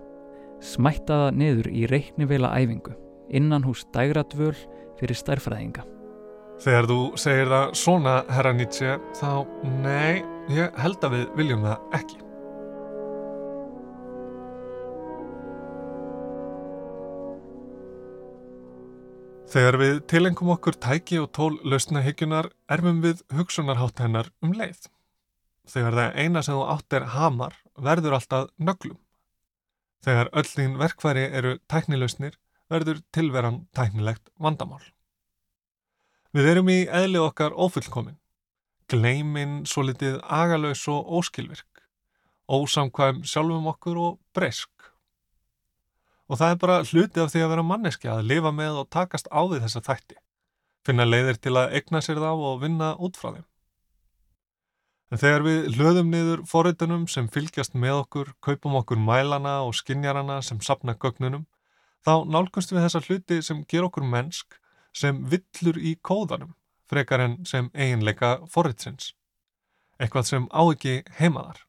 smætta 0.65 1.19
það 1.25 1.39
niður 1.41 1.71
í 1.71 1.87
reiknivela 1.91 2.53
æfingu 2.57 2.95
innan 3.35 3.65
hús 3.65 3.85
dægradvöl 3.95 4.55
fyrir 4.99 5.19
stærfræðinga. 5.19 5.85
Þegar 6.63 6.89
þú 6.91 6.99
segir 7.19 7.51
það 7.51 7.73
svona, 7.81 8.19
herra 8.31 8.53
Nietzsche, 8.55 8.99
þá 9.19 9.31
nei, 9.83 10.23
ég 10.55 10.77
held 10.79 11.07
að 11.09 11.17
við 11.17 11.25
viljum 11.41 11.65
það 11.67 11.97
ekki. 11.99 12.24
Þegar 19.55 19.77
við 19.79 19.99
tilengum 20.11 20.49
okkur 20.51 20.75
tæki 20.83 21.21
og 21.23 21.29
tól 21.37 21.53
lausnahygjunar 21.63 22.49
erfum 22.75 22.97
við 23.05 23.21
hugsunarhátt 23.37 24.01
hennar 24.03 24.33
um 24.43 24.51
leið. 24.51 24.89
Þegar 25.71 25.95
það 25.99 26.17
eina 26.25 26.43
sem 26.43 26.57
þú 26.59 26.65
átt 26.73 26.97
er 26.99 27.07
hamar 27.13 27.55
verður 27.87 28.17
alltaf 28.19 28.49
nöglum. 28.59 28.99
Þegar 30.03 30.33
öll 30.35 30.51
þín 30.51 30.75
verkværi 30.81 31.29
eru 31.39 31.55
tæknilausnir 31.71 32.35
verður 32.67 32.99
tilveran 33.15 33.61
tæknilegt 33.79 34.27
vandamál. 34.43 34.83
Við 36.35 36.51
erum 36.51 36.75
í 36.75 36.81
eðli 36.91 37.23
okkar 37.23 37.55
ofullkomin, 37.55 38.19
gleiminn 38.91 39.61
svo 39.71 39.87
litið 39.87 40.19
agalauðs 40.27 40.83
og 40.91 41.15
óskilvirk, 41.21 41.85
ósamkvæm 42.51 43.23
sjálfum 43.23 43.71
okkur 43.71 44.03
og 44.09 44.19
breysk. 44.35 44.74
Og 46.31 46.41
það 46.41 46.53
er 46.53 46.61
bara 46.63 46.77
hluti 46.89 47.21
af 47.21 47.33
því 47.33 47.43
að 47.45 47.51
vera 47.53 47.65
manneski 47.69 48.09
að 48.09 48.29
lifa 48.31 48.53
með 48.55 48.79
og 48.83 48.93
takast 48.93 49.27
á 49.29 49.41
því 49.45 49.59
þessa 49.65 49.83
þætti, 49.85 50.17
finna 50.87 51.05
leiðir 51.05 51.41
til 51.41 51.57
að 51.61 51.75
egna 51.81 52.01
sér 52.05 52.23
þá 52.23 52.31
og 52.33 52.63
vinna 52.63 52.95
út 52.97 53.19
frá 53.21 53.35
þeim. 53.35 53.45
En 55.13 55.21
þegar 55.21 55.45
við 55.45 55.67
hlöðum 55.77 56.09
niður 56.11 56.41
forritunum 56.49 57.05
sem 57.13 57.29
fylgjast 57.31 57.77
með 57.77 57.99
okkur, 58.01 58.33
kaupum 58.43 58.79
okkur 58.81 58.99
mælana 58.99 59.59
og 59.67 59.77
skinjarana 59.77 60.41
sem 60.43 60.63
sapna 60.65 60.97
gögnunum, 60.97 61.45
þá 62.03 62.25
nálgumst 62.25 62.73
við 62.73 62.87
þessa 62.87 63.03
hluti 63.05 63.43
sem 63.45 63.61
ger 63.69 63.85
okkur 63.87 64.07
mennsk 64.09 64.57
sem 64.97 65.21
villur 65.29 65.77
í 65.77 65.95
kóðanum, 66.01 66.57
frekar 66.89 67.21
en 67.21 67.37
sem 67.47 67.69
eiginleika 67.75 68.39
forritsins. 68.51 69.13
Eitthvað 70.01 70.29
sem 70.31 70.49
á 70.51 70.63
ekki 70.73 71.03
heimaðar. 71.21 71.61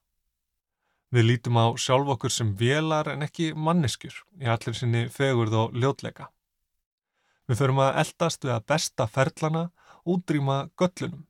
Við 1.16 1.30
lítum 1.30 1.56
á 1.56 1.72
sjálf 1.80 2.10
okkur 2.18 2.34
sem 2.34 2.50
velar 2.60 3.08
en 3.14 3.24
ekki 3.24 3.54
manneskjur 3.56 4.18
í 4.42 4.50
allir 4.52 4.76
sinni 4.76 5.06
fegurð 5.08 5.56
og 5.62 5.78
ljótleika. 5.80 6.28
Við 7.48 7.62
förum 7.62 7.80
að 7.86 8.02
eldast 8.02 8.44
við 8.44 8.56
að 8.58 8.66
besta 8.74 9.08
ferlana 9.08 9.70
útrýma 10.04 10.58
göllunum 10.76 11.24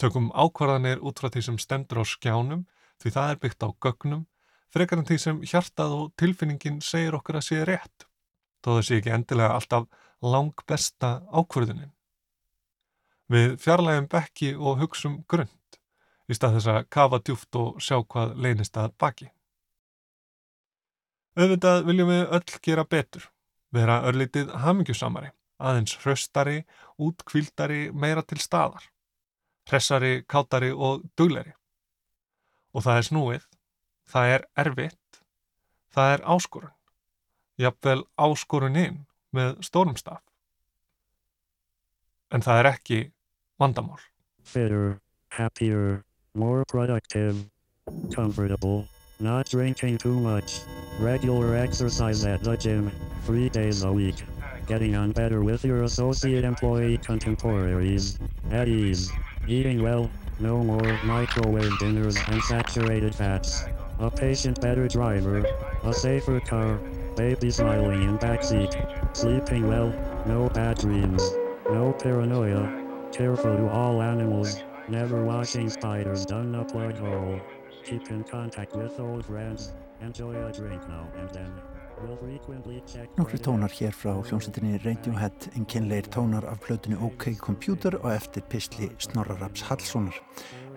Tökum 0.00 0.30
ákvarðanir 0.34 1.02
út 1.06 1.20
frá 1.20 1.30
því 1.30 1.42
sem 1.46 1.58
stendur 1.62 2.02
á 2.02 2.04
skjánum 2.08 2.64
því 3.02 3.12
það 3.14 3.30
er 3.30 3.40
byggt 3.44 3.66
á 3.66 3.68
gögnum 3.86 4.24
frekar 4.74 5.00
en 5.00 5.06
því 5.06 5.18
sem 5.22 5.42
hjartað 5.46 5.94
og 5.98 6.08
tilfinningin 6.18 6.80
segir 6.82 7.14
okkur 7.18 7.38
að 7.38 7.46
sé 7.48 7.60
rétt 7.68 8.06
þó 8.64 8.70
það 8.72 8.82
sé 8.88 8.98
ekki 8.98 9.12
endilega 9.14 9.54
alltaf 9.54 9.86
lang 10.24 10.64
besta 10.66 11.10
ákvarðunin. 11.30 11.92
Við 13.30 13.54
fjarlægum 13.62 14.08
bekki 14.10 14.54
og 14.56 14.80
hugsum 14.82 15.20
grund 15.30 15.52
í 16.28 16.36
stað 16.36 16.58
þess 16.58 16.72
að 16.72 16.88
kafa 16.96 17.20
djúft 17.20 17.60
og 17.60 17.82
sjá 17.82 17.98
hvað 18.02 18.34
leynist 18.40 18.76
að 18.80 18.94
baki. 18.98 19.28
Öðvitað 21.34 21.84
viljum 21.88 22.10
við 22.12 22.24
öll 22.38 22.58
gera 22.62 22.84
betur, 22.86 23.28
vera 23.74 24.00
örlítið 24.06 24.54
hamingjusamari, 24.64 25.32
aðeins 25.58 25.96
hraustari, 26.02 26.62
útkvildari, 27.02 27.88
meira 27.90 28.22
til 28.22 28.38
staðar 28.38 28.90
hressari, 29.68 30.24
kátari 30.28 30.72
og 30.72 31.04
dugleri. 31.18 31.54
Og 32.74 32.84
það 32.84 32.98
er 32.98 33.08
snúið, 33.08 33.44
það 34.10 34.32
er 34.34 34.46
erfitt, 34.64 35.20
það 35.94 36.14
er 36.14 36.24
áskorun. 36.34 36.74
Jafnvel 37.60 38.00
áskoruninn 38.18 39.04
með 39.34 39.60
stórum 39.62 39.96
staf. 39.96 40.22
En 42.34 42.42
það 42.42 42.60
er 42.60 42.70
ekki 42.72 43.00
vandamál. 43.62 44.00
Better, 44.42 44.98
happier, 45.38 46.02
more 46.36 46.64
productive, 46.64 47.46
comfortable, 48.12 48.88
not 49.20 49.48
drinking 49.48 49.96
too 49.98 50.18
much, 50.18 50.60
regular 50.98 51.56
exercise 51.56 52.24
at 52.24 52.42
the 52.42 52.56
gym, 52.56 52.90
three 53.24 53.48
days 53.48 53.84
a 53.84 53.92
week, 53.92 54.16
getting 54.66 54.96
on 54.96 55.12
better 55.12 55.44
with 55.44 55.64
your 55.64 55.84
associate 55.84 56.44
employee 56.44 56.98
contemporaries, 56.98 58.18
at 58.50 58.66
ease. 58.66 59.12
Eating 59.46 59.80
well, 59.80 60.10
no 60.40 60.58
more 60.58 60.98
microwave 61.04 61.78
dinners 61.78 62.16
and 62.16 62.42
saturated 62.42 63.14
fats. 63.14 63.66
A 64.00 64.10
patient 64.10 64.60
better 64.60 64.88
driver, 64.88 65.44
a 65.84 65.94
safer 65.94 66.40
car, 66.40 66.80
baby 67.16 67.50
smiling 67.52 68.02
in 68.02 68.18
backseat, 68.18 69.16
sleeping 69.16 69.68
well, 69.68 69.94
no 70.26 70.48
bad 70.48 70.78
dreams, 70.78 71.22
no 71.70 71.92
paranoia, 71.92 72.82
careful 73.12 73.56
to 73.56 73.68
all 73.68 74.02
animals, 74.02 74.60
never 74.88 75.24
washing 75.24 75.70
spiders 75.70 76.26
down 76.26 76.54
a 76.54 76.64
plug 76.64 76.98
hole, 76.98 77.40
keep 77.84 78.10
in 78.10 78.24
contact 78.24 78.74
with 78.76 78.98
old 79.00 79.24
friends, 79.24 79.72
enjoy 80.00 80.34
a 80.34 80.52
drink 80.52 80.88
now 80.88 81.06
and 81.18 81.30
then. 81.30 81.52
Nokkri 83.16 83.38
tónar 83.38 83.70
hér 83.70 83.94
frá 83.96 84.12
hljómsveitinni 84.18 84.80
Radiohead 84.82 85.46
en 85.56 85.64
kynleir 85.64 86.08
tónar 86.10 86.44
af 86.50 86.60
plötunni 86.60 86.98
OK 87.00 87.30
Computer 87.38 87.96
og 88.02 88.10
eftir 88.12 88.42
pistli 88.50 88.90
Snorraraps 88.98 89.62
Hallssonar. 89.70 90.18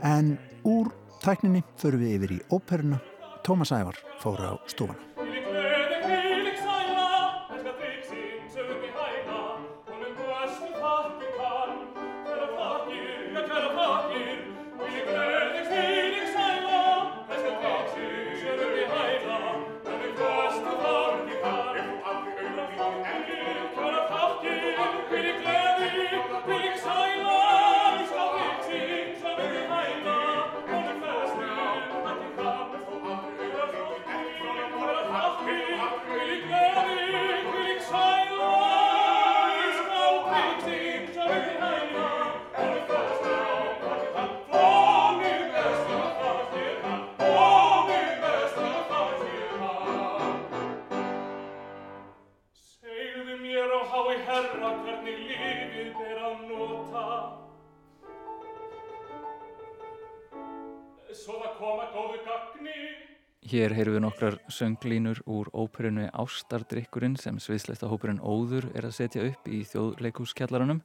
En 0.03 0.37
úr 0.63 0.93
tækninni 1.25 1.63
förum 1.81 2.05
við 2.05 2.15
yfir 2.19 2.37
í 2.37 2.41
óperuna. 2.53 3.01
Tómas 3.43 3.73
Ævar 3.73 3.97
fór 4.21 4.39
á 4.45 4.53
stofana. 4.69 5.16
Nokkrar 64.07 64.37
sönglínur 64.47 65.19
úr 65.27 65.49
óperinu 65.53 66.07
Ástardrykkurinn 66.15 67.17
sem 67.19 67.39
sviðsleista 67.43 67.89
hópurinn 67.91 68.21
Óður 68.23 68.69
er 68.77 68.87
að 68.87 68.95
setja 68.95 69.25
upp 69.27 69.47
í 69.51 69.63
þjóðleikúskjallaranum 69.67 70.79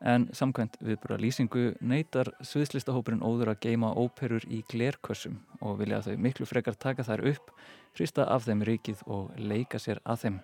en 0.00 0.26
samkvæmt 0.36 0.76
viðbúra 0.84 1.16
lýsingu 1.20 1.70
neytar 1.80 2.32
sviðslista 2.44 2.92
hópurinn 2.92 3.24
Óður 3.24 3.54
að 3.54 3.62
geima 3.64 3.94
óperur 3.96 4.44
í 4.48 4.60
glerkössum 4.68 5.38
og 5.60 5.80
vilja 5.80 6.00
að 6.00 6.10
þau 6.10 6.22
miklu 6.26 6.48
frekar 6.48 6.76
taka 6.76 7.06
þær 7.08 7.24
upp, 7.32 7.50
hrista 7.96 8.28
af 8.28 8.44
þeim 8.48 8.64
rikið 8.68 9.02
og 9.08 9.32
leika 9.40 9.80
sér 9.80 10.02
að 10.04 10.24
þeim, 10.26 10.38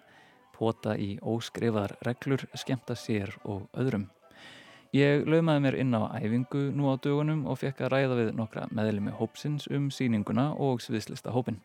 pota 0.57 0.97
í 0.97 1.19
óskrifaðar 1.21 1.99
reglur, 2.09 2.49
skemta 2.57 2.97
sér 2.97 3.37
og 3.45 3.69
öðrum. 3.77 4.09
Ég 4.97 5.29
lögmaði 5.29 5.67
mér 5.67 5.81
inn 5.83 5.93
á 5.93 6.09
æfingu 6.17 6.71
nú 6.73 6.89
á 6.89 6.97
dögunum 6.97 7.45
og 7.45 7.61
fekk 7.61 7.85
að 7.85 7.93
ræða 7.93 8.21
við 8.23 8.35
nokkra 8.41 8.69
meðlemi 8.73 9.13
hópsins 9.13 9.69
um 9.69 9.91
síninguna 9.93 10.55
og 10.57 10.81
sviðslista 10.81 11.35
hópin. 11.37 11.61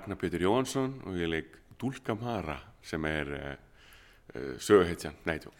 Ragnar 0.00 0.16
Pétur 0.16 0.40
Jóhansson 0.40 0.94
og 1.04 1.16
ég 1.20 1.28
leik 1.28 1.56
Dúlka 1.76 2.14
Mara 2.16 2.54
sem 2.80 3.04
er 3.04 3.28
uh, 3.36 3.50
uh, 4.32 4.54
söguhetjan, 4.56 5.12
nei 5.28 5.36
tjó. 5.42 5.50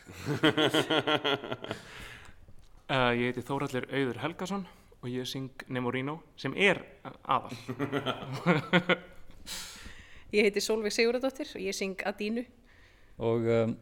Uh, 2.89 3.13
ég 3.21 3.27
heiti 3.27 3.45
Þóraldur 3.45 3.85
Auður 3.93 4.21
Helgason 4.23 4.65
og 5.03 5.11
ég 5.13 5.29
syng 5.29 5.53
Nemorino 5.69 6.15
sem 6.41 6.57
er 6.57 6.81
aðal. 7.05 7.53
Ég 10.31 10.47
heiti 10.47 10.63
Solveig 10.63 10.95
Sigurðardóttir 10.95 11.49
og 11.59 11.63
ég 11.65 11.75
syng 11.75 12.01
Adínu. 12.07 12.45
Og 13.19 13.45
um, 13.51 13.73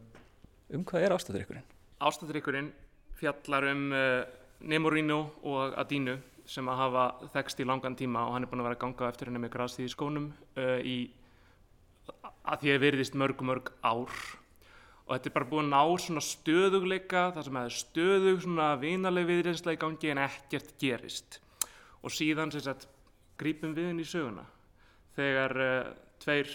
um 0.73 0.83
hvað 0.91 1.05
er 1.05 1.13
ástæðurikkurinn? 1.13 1.67
Ástæðurikkurinn 2.03 2.71
fjallar 3.21 3.69
um 3.69 3.83
uh, 3.93 4.25
Nemorino 4.59 5.21
og 5.45 5.77
Adínu 5.79 6.17
sem 6.49 6.69
að 6.71 6.79
hafa 6.81 7.05
þekst 7.35 7.61
í 7.61 7.67
langan 7.67 7.95
tíma 7.97 8.25
og 8.25 8.35
hann 8.35 8.45
er 8.45 8.49
búin 8.49 8.63
að 8.63 8.69
vera 8.69 8.77
að 8.79 8.83
ganga 8.83 9.09
eftir 9.11 9.29
henni 9.29 9.41
með 9.43 9.53
grasið 9.53 9.85
í 9.85 9.93
skónum 9.93 10.29
uh, 10.57 10.79
í 10.81 10.97
að 12.49 12.63
því 12.63 12.71
að 12.73 12.83
veriðist 12.85 13.17
mörg 13.19 13.43
mörg 13.45 13.69
ár. 13.85 14.15
Og 15.05 15.13
þetta 15.15 15.29
er 15.29 15.35
bara 15.35 15.49
búin 15.49 15.69
að 15.69 15.73
ná 15.73 16.01
svona 16.01 16.23
stöðugleika 16.25 17.23
þar 17.35 17.45
sem 17.45 17.59
það 17.59 17.69
er 17.69 17.77
stöðug 17.77 18.41
svona 18.45 18.69
vinaleg 18.81 19.29
viðreynsla 19.29 19.75
í 19.75 19.81
gangi 19.81 20.11
en 20.13 20.23
ekkert 20.25 20.73
gerist. 20.81 21.39
Og 22.01 22.13
síðan 22.13 22.53
sem 22.53 22.65
sagt 22.65 22.87
grípum 23.39 23.75
við 23.77 23.93
inn 23.93 24.01
í 24.01 24.09
söguna. 24.09 24.45
Þegar 25.17 25.57
uh, 25.65 25.93
tveir 26.23 26.53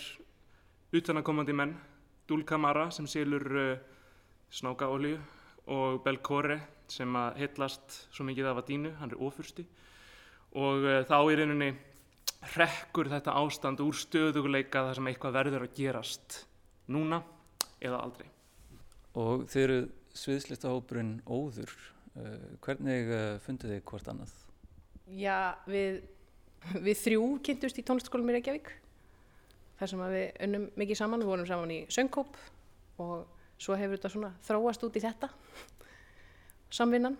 utanakomandi 0.94 1.54
menn 1.54 1.74
Dúlkamara 2.26 2.88
sem 2.94 3.06
selur 3.10 3.44
uh, 3.60 3.74
snákaolíu 4.54 5.18
og 5.70 6.02
Belkore 6.04 6.58
sem 6.92 7.16
að 7.18 7.40
hillast 7.42 7.98
svo 8.14 8.26
mikið 8.28 8.50
af 8.50 8.60
að 8.62 8.70
dínu, 8.70 8.94
hann 9.00 9.12
er 9.12 9.22
ofursti 9.24 9.64
og 10.54 10.86
uh, 10.86 11.00
þá 11.08 11.16
í 11.32 11.36
rauninni 11.40 11.70
rekkur 12.54 13.08
þetta 13.10 13.34
ástand 13.40 13.80
úr 13.82 13.96
stöðuguleika 13.96 14.84
þar 14.88 14.98
sem 14.98 15.10
eitthvað 15.10 15.36
verður 15.38 15.66
að 15.66 15.76
gerast 15.78 16.38
núna 16.92 17.22
eða 17.80 18.00
aldrei. 18.04 18.28
Og 19.16 19.46
þeir 19.50 19.64
eru 19.64 19.82
sviðslistahópurinn 20.14 21.18
Óður. 21.26 21.72
Uh, 22.14 22.54
hvernig 22.62 23.10
uh, 23.10 23.22
fundið 23.42 23.74
þið 23.74 23.84
hvort 23.90 24.10
annað? 24.12 24.34
Já, 25.10 25.56
við, 25.66 26.02
við 26.84 26.98
þrjú 27.00 27.24
kynntumst 27.44 27.80
í 27.80 27.86
tónlistaskólum 27.86 28.30
í 28.30 28.36
Reykjavík. 28.36 28.70
þar 29.80 29.90
sem 29.90 30.02
að 30.04 30.14
við 30.14 30.26
unnum 30.46 30.66
mikið 30.78 31.00
saman, 31.00 31.24
við 31.24 31.32
vorum 31.32 31.48
saman 31.48 31.72
í 31.74 31.80
söngkóp 31.90 32.36
og 33.02 33.24
svo 33.58 33.74
hefur 33.78 33.98
þetta 33.98 34.12
svona 34.12 34.30
þróast 34.46 34.86
út 34.86 34.96
í 34.98 35.02
þetta 35.02 35.28
samvinnan. 36.74 37.16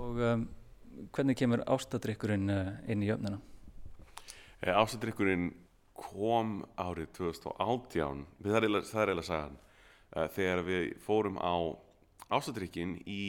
Og 0.00 0.18
um, 0.18 0.46
hvernig 1.14 1.36
kemur 1.38 1.62
ástadrykkurinn 1.70 2.50
uh, 2.50 2.72
inn 2.90 3.04
í 3.04 3.10
jöfnina? 3.10 3.38
Ástadrykkurinn 4.74 5.52
kom 5.94 6.62
árið 6.80 7.12
2018, 7.20 8.24
það 8.42 8.56
er 8.56 8.66
eiginlega, 8.66 8.90
það 8.90 9.12
er 9.12 9.22
sagan, 9.26 9.58
uh, 10.16 10.26
þegar 10.34 10.62
við 10.66 10.86
fórum 11.04 11.38
á 11.38 11.54
ástadrykkin 12.34 12.96
í, 13.06 13.24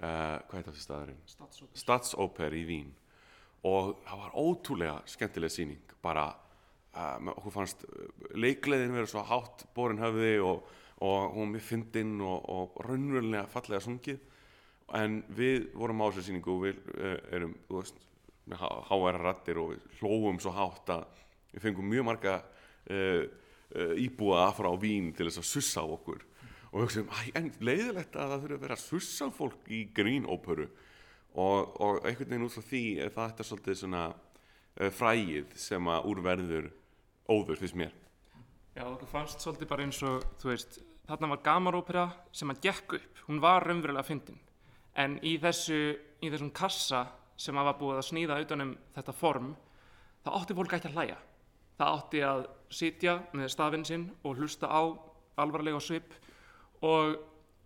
uh, 0.00 0.38
hvað 0.48 0.56
heit 0.56 0.70
þessi 0.70 0.86
staðurinn? 0.86 1.20
Stadsóper. 1.76 2.56
Í 2.56 2.64
Vín 2.68 2.94
og 3.66 3.98
það 4.06 4.22
var 4.22 4.36
ótrúlega 4.40 5.00
skemmtileg 5.10 5.52
síning, 5.52 5.96
bara 6.00 6.30
uh, 6.94 7.32
okkur 7.34 7.52
fannst 7.52 7.84
leikleðin 8.32 8.94
verið 8.94 9.12
svo 9.12 9.24
hátt 9.28 9.66
borin 9.76 10.00
höfði 10.00 10.38
og, 10.44 10.70
og 11.04 11.34
hún 11.36 11.52
við 11.56 11.66
fyndinn 11.66 12.16
og, 12.24 12.48
og 12.48 12.80
raunverulega 12.86 13.44
fallega 13.52 13.84
sungið 13.84 14.22
en 14.98 15.20
við 15.36 15.70
vorum 15.76 16.02
á 16.02 16.10
þessu 16.10 16.26
síningu 16.26 16.54
og 16.54 16.64
við 16.64 16.80
uh, 16.96 17.18
erum, 17.34 17.54
þú 17.68 17.78
veist, 17.78 18.00
með 18.50 18.64
háæra 18.88 19.20
rattir 19.22 19.60
og 19.62 19.74
við 19.74 20.00
hlóum 20.00 20.40
svo 20.42 20.54
hátt 20.54 20.90
að 20.94 21.20
við 21.52 21.64
fengum 21.66 21.90
mjög 21.90 22.06
marga 22.08 22.34
uh, 22.40 23.22
uh, 23.76 23.94
íbúa 24.00 24.48
frá 24.56 24.70
Vín 24.80 25.12
til 25.14 25.28
þess 25.28 25.42
að 25.42 25.48
sussa 25.50 25.84
á 25.84 25.86
okkur. 25.86 26.24
Og 26.70 26.80
við 26.80 26.86
hugsaum, 26.86 27.14
en 27.38 27.52
leiðilegt 27.58 28.16
að 28.16 28.34
það 28.34 28.42
þurfi 28.42 28.56
að 28.56 28.64
vera 28.64 28.78
að 28.78 28.84
sussa 28.84 29.30
fólk 29.34 29.70
í 29.70 29.80
grínóperu. 29.94 30.68
Og, 31.30 31.80
og 31.82 32.02
einhvern 32.06 32.32
veginn 32.32 32.46
út 32.46 32.56
frá 32.56 32.66
því 32.66 32.84
er 33.04 33.14
það 33.14 33.32
þetta 33.32 33.48
svolítið 33.48 33.80
svona 33.84 34.04
uh, 34.10 34.90
frægið 34.90 35.56
sem 35.58 35.90
að 35.94 36.10
úrverður 36.10 36.70
óður 37.30 37.62
fyrst 37.62 37.78
mér. 37.78 37.96
Já, 38.74 38.84
okkur 38.86 39.10
fannst 39.10 39.42
svolítið 39.42 39.70
bara 39.70 39.86
eins 39.86 39.98
og, 40.06 40.22
þú 40.42 40.50
veist, 40.50 40.78
þarna 41.06 41.34
var 41.34 41.42
gamarópera 41.46 42.06
sem 42.34 42.50
að 42.50 42.62
gekk 42.66 42.96
upp, 42.98 43.26
hún 43.26 43.42
var 43.42 43.66
raunverulega 43.66 44.06
fyndin 44.06 44.38
en 44.98 45.18
í, 45.22 45.36
þessu, 45.42 45.80
í 46.22 46.30
þessum 46.30 46.52
kassa 46.54 47.06
sem 47.40 47.56
var 47.56 47.78
búið 47.78 48.00
að 48.00 48.08
snýða 48.10 48.40
utanum 48.44 48.74
þetta 48.96 49.14
form, 49.16 49.54
það 50.24 50.38
átti 50.40 50.56
fólk 50.58 50.76
ekki 50.76 50.90
að 50.90 50.98
hlæja. 50.98 51.18
Það 51.80 51.94
átti 51.96 52.22
að 52.28 52.42
sitja 52.76 53.16
með 53.32 53.52
stafinn 53.54 53.86
sinn 53.88 54.06
og 54.20 54.36
hlusta 54.36 54.68
á 54.68 54.82
alvarlega 55.40 55.80
svip 55.80 56.12
og 56.84 57.16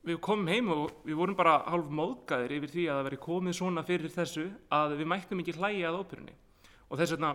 við 0.05 0.21
komum 0.23 0.51
heim 0.53 0.69
og 0.71 1.05
við 1.07 1.19
vorum 1.19 1.37
bara 1.39 1.63
hálf 1.67 1.89
móðgæðir 1.91 2.55
yfir 2.59 2.73
því 2.75 2.85
að 2.87 2.99
það 2.99 3.07
veri 3.09 3.21
komið 3.25 3.57
svona 3.59 3.85
fyrir 3.89 4.13
þessu 4.13 4.45
að 4.77 4.99
við 5.01 5.11
mættum 5.11 5.41
ekki 5.43 5.57
hlæja 5.57 5.91
að 5.91 5.99
óperunni. 6.03 6.35
Og 6.91 7.01
þess 7.01 7.17
vegna 7.17 7.33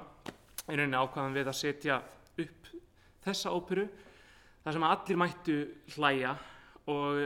er 0.69 0.77
rauninni 0.77 1.01
ákvaðan 1.01 1.35
við 1.35 1.49
að 1.49 1.59
setja 1.59 1.99
upp 2.39 2.69
þessa 3.25 3.51
óperu 3.51 3.87
þar 4.63 4.75
sem 4.75 4.87
allir 4.87 5.19
mættu 5.19 5.57
hlæja 5.95 6.35
og 6.89 7.19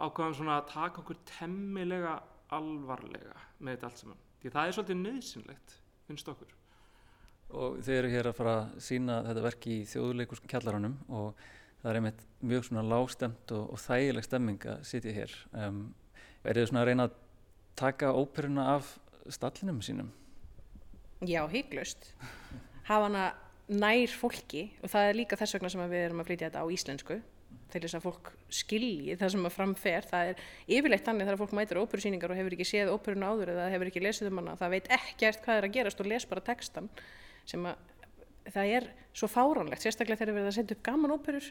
ákvaðan 0.00 0.36
svona 0.38 0.58
að 0.60 0.70
taka 0.72 1.02
okkur 1.02 1.20
temmilega 1.28 2.16
alvarlega 2.54 3.36
með 3.60 3.76
þetta 3.76 3.90
allt 3.90 4.02
saman. 4.02 4.24
Því 4.40 4.52
það 4.54 4.66
er 4.66 4.76
svolítið 4.76 5.00
nöðsynlegt, 5.04 5.76
finnst 6.08 6.30
okkur. 6.32 6.54
Og 7.60 7.80
þeir 7.84 7.98
eru 7.98 8.12
hér 8.12 8.28
að 8.30 8.36
fara 8.38 8.52
að 8.60 8.76
sína 8.86 9.18
þetta 9.26 9.42
verki 9.44 9.72
í 9.80 9.88
þjóðuleikus 9.90 10.42
kjallaranum 10.46 10.94
og 11.08 11.42
það 11.80 11.90
er 11.90 11.98
einmitt 11.98 12.22
mjög 12.46 12.66
svona 12.68 12.84
lágstemt 12.86 13.54
og, 13.56 13.66
og 13.74 13.82
þægileg 13.82 14.26
stemming 14.26 14.66
að 14.70 14.84
sitja 14.86 15.14
hér. 15.16 15.34
Um, 15.52 15.82
er 16.44 16.60
þið 16.60 16.70
svona 16.70 16.84
að 16.84 16.90
reyna 16.90 17.06
að 17.08 17.18
taka 17.80 18.14
óperuna 18.14 18.66
af 18.76 18.94
stallinum 19.30 19.82
sínum? 19.84 20.10
Já, 21.26 21.42
hygglust. 21.52 22.12
Hafa 22.88 23.10
hana 23.10 23.26
nær 23.70 24.14
fólki 24.18 24.70
og 24.80 24.90
það 24.90 25.08
er 25.08 25.18
líka 25.18 25.38
þess 25.38 25.58
vegna 25.58 25.70
sem 25.72 25.82
við 25.90 26.06
erum 26.06 26.22
að 26.22 26.30
flytja 26.30 26.48
þetta 26.48 26.64
á 26.64 26.72
íslensku 26.74 27.18
til 27.72 27.82
þess 27.84 27.98
að 27.98 28.06
fólk 28.06 28.30
skilji 28.60 29.16
það 29.20 29.32
sem 29.34 29.48
að 29.48 29.56
framfer. 29.56 30.08
Það 30.10 30.30
er 30.30 30.44
yfirleitt 30.78 31.06
þannig 31.06 31.28
þegar 31.28 31.40
fólk 31.40 31.54
mætir 31.58 31.80
óperusýningar 31.82 32.34
og 32.34 32.40
hefur 32.40 32.56
ekki 32.56 32.68
séð 32.68 32.92
óperuna 32.94 33.32
áður 33.32 33.54
eða 33.54 33.68
hefur 33.74 33.90
ekki 33.90 34.04
lesið 34.04 34.30
um 34.30 34.42
hana. 34.42 34.56
Það 34.60 34.74
veit 34.76 34.90
ekkert 34.98 35.44
hvað 35.44 35.60
er 35.60 35.68
að 35.68 35.76
gerast 35.78 36.02
og 36.02 36.10
les 36.10 36.28
bara 36.30 36.46
textan 36.50 36.90
sem 37.48 37.66
að 37.66 37.86
það 38.50 38.74
er 38.78 38.88
svo 39.16 39.28
fáránlegt, 39.30 39.84
sérstaklega 39.84 40.20
þegar 40.20 40.34
við 40.34 40.40
erum 40.42 40.50
að 40.50 40.56
senda 40.58 40.76
upp 40.76 40.84
gaman 40.86 41.14
óperur 41.14 41.48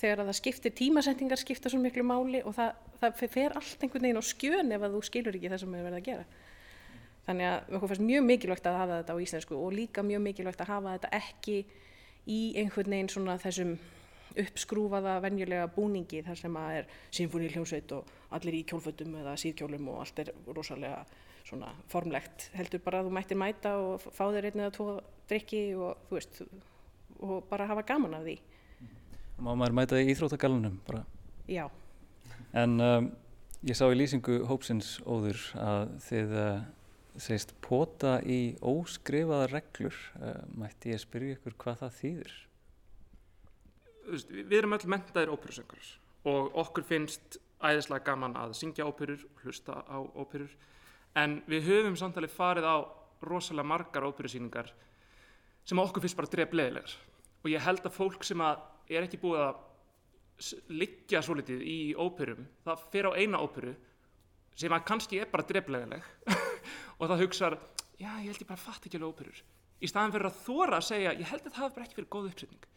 þegar 0.00 0.22
að 0.22 0.30
það 0.30 0.38
skiptir 0.38 0.74
tímasendingar 0.76 1.40
skipta 1.40 1.70
svo 1.72 1.80
miklu 1.82 2.04
máli 2.06 2.40
og 2.46 2.56
það, 2.56 2.72
það 3.00 3.20
fer 3.34 3.54
allt 3.58 3.84
einhvern 3.84 4.06
veginn 4.06 4.20
á 4.20 4.24
skjön 4.26 4.74
ef 4.74 4.86
að 4.86 4.96
þú 4.96 5.02
skilur 5.08 5.38
ekki 5.38 5.52
það 5.52 5.62
sem 5.62 5.76
er 5.76 5.86
verið 5.86 6.00
að 6.00 6.08
gera. 6.08 6.24
Þannig 7.22 7.48
að 7.48 7.74
okkur 7.76 7.92
fannst 7.92 8.04
mjög 8.08 8.24
mikilvægt 8.26 8.66
að 8.66 8.78
hafa 8.80 8.98
þetta 9.00 9.14
á 9.14 9.22
íslensku 9.22 9.58
og 9.58 9.74
líka 9.76 10.02
mjög 10.06 10.24
mikilvægt 10.24 10.64
að 10.64 10.72
hafa 10.72 10.94
þetta 10.96 11.12
ekki 11.20 11.58
í 12.32 12.40
einhvern 12.58 12.96
veginn 12.96 13.12
svona 13.12 13.36
þessum 13.42 13.76
uppskrúfaða 14.38 15.18
venjulega 15.24 15.68
búningi 15.74 16.22
þar 16.26 16.40
sem 16.40 16.56
að 16.60 16.78
er 16.78 16.88
symfóníuljónsveit 17.18 17.94
og 17.98 18.12
allir 18.36 18.58
í 18.60 18.64
kjólfötum 18.70 19.18
eða 19.20 19.36
síðkjólum 19.40 19.92
og 19.92 20.00
allt 20.04 20.24
er 20.24 20.32
rosalega 20.48 21.02
svona 21.42 21.72
formlegt 21.90 22.48
heldur 22.56 22.82
bara 22.84 23.02
að 23.02 23.10
þú 23.10 23.16
mættir 23.18 23.40
mæta 23.40 23.76
og 23.82 24.04
fá 24.14 24.24
þér 24.30 24.50
einn 24.50 24.64
eða 24.64 24.74
tvo 24.76 24.88
drikki 25.30 25.62
og 25.74 26.08
þú 26.08 26.18
veist 26.18 26.42
og 27.22 27.38
bara 27.50 27.68
hafa 27.70 27.86
gaman 27.86 28.18
af 28.18 28.26
því 28.26 28.40
Má 29.42 29.56
maður 29.58 29.74
mæta 29.74 29.98
í 29.98 30.10
Íþróttagalunum 30.12 30.76
bara 30.86 31.02
já, 31.50 31.64
En 32.52 32.76
um, 32.84 33.08
ég 33.64 33.76
sá 33.78 33.86
í 33.88 33.96
lýsingu 33.96 34.42
hópsins 34.48 34.98
óður 35.08 35.40
að 35.56 35.92
þið 36.04 36.34
uh, 36.36 36.64
segist 37.16 37.54
pota 37.64 38.18
í 38.28 38.54
óskrifaða 38.60 39.48
reglur. 39.54 39.96
Uh, 40.18 40.42
mætti 40.60 40.92
ég 40.92 41.00
spyrja 41.00 41.38
ykkur 41.38 41.56
hvað 41.64 41.78
það 41.84 41.94
þýðir? 42.00 42.34
Veist, 44.12 44.28
við 44.28 44.58
erum 44.58 44.76
öll 44.76 44.90
mentaðir 44.92 45.30
óperusöngur 45.32 45.86
og 46.28 46.56
okkur 46.60 46.84
finnst 46.84 47.38
æðislega 47.64 48.04
gaman 48.10 48.34
að 48.36 48.50
syngja 48.58 48.84
óperur 48.84 49.22
og 49.24 49.44
hlusta 49.46 49.78
á 49.88 49.96
óperur. 50.02 50.50
En 51.16 51.38
við 51.48 51.68
höfum 51.70 51.96
samtalið 51.96 52.34
farið 52.34 52.66
á 52.68 52.76
rosalega 53.24 53.70
margar 53.70 54.04
óperusýningar 54.04 54.68
sem 55.64 55.80
okkur 55.80 56.04
finnst 56.04 56.18
bara 56.18 56.30
drefleðilegar 56.34 56.96
og 57.42 57.48
ég 57.50 57.64
held 57.64 57.86
að 57.86 57.96
fólk 57.96 58.26
sem 58.26 58.42
að 58.44 58.60
er 58.92 59.06
ekki 59.06 59.20
búið 59.22 59.46
að 59.46 60.74
liggja 60.74 61.22
svo 61.22 61.38
litið 61.38 61.62
í 61.64 61.78
óperum 61.96 62.44
það 62.66 62.84
fer 62.92 63.08
á 63.08 63.12
eina 63.16 63.40
óperu 63.40 63.72
sem 64.58 64.74
að 64.74 64.84
kannski 64.90 65.22
er 65.22 65.30
bara 65.32 65.46
drefleðileg 65.48 66.04
og 66.98 67.06
það 67.06 67.24
hugsar 67.24 67.58
já 67.96 68.10
ég 68.10 68.28
held 68.28 68.44
ég 68.44 68.50
bara 68.50 68.60
fatt 68.60 68.84
ekki 68.84 69.00
alveg 69.00 69.14
óperur. 69.14 69.42
Í 69.82 69.88
staðan 69.88 70.12
fyrir 70.14 70.28
að 70.28 70.44
þóra 70.44 70.78
að 70.82 70.88
segja 70.90 71.16
ég 71.16 71.32
held 71.32 71.46
að 71.46 71.52
það 71.54 71.62
hafi 71.62 71.76
bara 71.78 71.88
ekki 71.88 72.00
verið 72.02 72.12
góð 72.12 72.30
uppsetning 72.32 72.68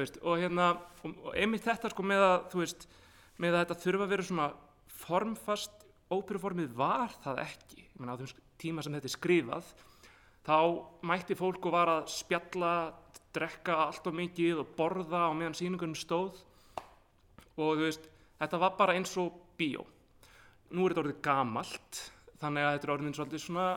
veist, 0.00 0.20
og 0.22 0.42
hérna 0.42 0.68
og, 0.74 1.16
og 1.28 1.32
einmitt 1.38 1.64
þetta 1.66 1.90
sko 1.92 2.06
með 2.06 2.26
að 2.26 2.36
þú 2.52 2.62
veist, 2.62 2.86
með 3.42 3.54
að 3.54 3.64
þetta 3.64 3.80
þurfa 3.84 4.06
að 4.06 4.14
vera 4.14 4.28
svona 4.28 4.48
formfast 5.04 5.84
óperuformið 6.14 6.76
var 6.78 7.14
það 7.24 7.42
ekki. 7.44 7.84
Ég 7.84 8.00
meina 8.00 8.16
á 8.16 8.20
þeim 8.20 8.42
tíma 8.60 8.84
sem 8.84 8.94
þetta 8.94 9.10
er 9.10 9.14
skrifað 9.14 9.72
þá 10.44 10.58
mætti 11.08 11.36
fólk 11.38 11.64
og 11.68 11.74
var 11.74 11.90
að 11.90 12.10
spjalla 12.12 12.74
drekka 13.34 13.78
allt 13.86 14.06
of 14.06 14.14
mikið 14.14 14.60
og 14.62 14.74
borða 14.78 15.26
á 15.26 15.30
meðan 15.34 15.56
sýningunum 15.58 15.98
stóð. 15.98 16.38
Og 17.54 17.78
þú 17.78 17.86
veist, 17.86 18.08
þetta 18.40 18.60
var 18.62 18.76
bara 18.78 18.96
eins 18.98 19.14
og 19.20 19.34
bíó. 19.58 19.84
Nú 20.74 20.84
er 20.84 20.94
þetta 20.94 21.04
orðið 21.04 21.20
gamalt 21.24 22.00
þannig 22.42 22.66
að 22.66 22.74
þetta 22.74 22.88
er 22.88 22.94
orðin 22.94 23.16
svolítið 23.16 23.44
svona 23.44 23.68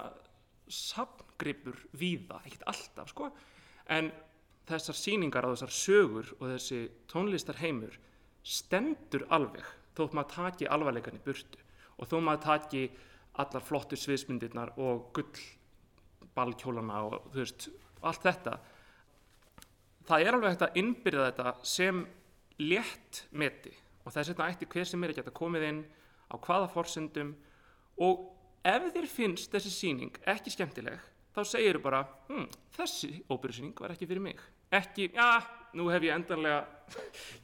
safngripur 0.67 1.77
víða, 1.97 2.41
ekkert 2.43 2.65
alltaf 2.73 3.11
sko. 3.13 3.29
En 3.93 4.11
þessar 4.67 4.97
sýningar 4.99 5.47
á 5.47 5.53
þessar 5.53 5.73
sögur 5.73 6.31
og 6.39 6.49
þessi 6.51 6.79
tónlistarheimur 7.11 7.97
stendur 8.43 9.25
alveg 9.33 9.65
þótt 9.97 10.15
maður 10.15 10.33
taki 10.35 10.69
alvarleikan 10.69 11.17
í 11.17 11.23
burtu. 11.23 11.59
Og 11.97 12.09
þó 12.09 12.19
maður 12.21 12.43
taki 12.45 12.83
allar 13.41 13.63
flottu 13.65 13.97
sviðsmyndirnar 13.97 14.75
og 14.77 15.09
gull 15.15 15.45
ballkjólana 16.37 17.01
og 17.07 17.31
þú 17.33 17.41
veist 17.41 17.67
allt 18.05 18.25
þetta 18.27 18.57
það 20.07 20.23
er 20.23 20.37
alveg 20.37 20.53
hægt 20.53 20.65
að 20.67 20.79
innbyrða 20.83 21.27
þetta 21.31 21.53
sem 21.67 22.05
létt 22.61 23.25
meti. 23.31 23.73
Og 24.05 24.13
þess 24.13 24.31
vegna 24.31 24.49
ætti 24.53 24.69
hver 24.71 24.87
sem 24.87 25.03
er 25.03 25.13
að 25.13 25.21
geta 25.21 25.35
komið 25.35 25.67
inn 25.67 25.83
á 26.31 26.35
hvaða 26.37 26.69
forsendum. 26.71 27.33
Og 28.03 28.27
ef 28.67 28.91
þér 28.93 29.07
finnst 29.11 29.53
þessi 29.53 29.73
sýning 29.73 30.19
ekki 30.27 30.53
skemmtileg 30.53 31.01
þá 31.35 31.41
segir 31.45 31.79
bara 31.81 32.03
hm, 32.29 32.47
þessi 32.75 33.11
óperusýning 33.29 33.77
var 33.77 33.93
ekki 33.93 34.07
fyrir 34.09 34.23
mig 34.23 34.41
ekki, 34.71 35.11
já, 35.15 35.29
nú 35.77 35.87
hef 35.91 36.07
ég 36.07 36.15
endanlega 36.15 36.65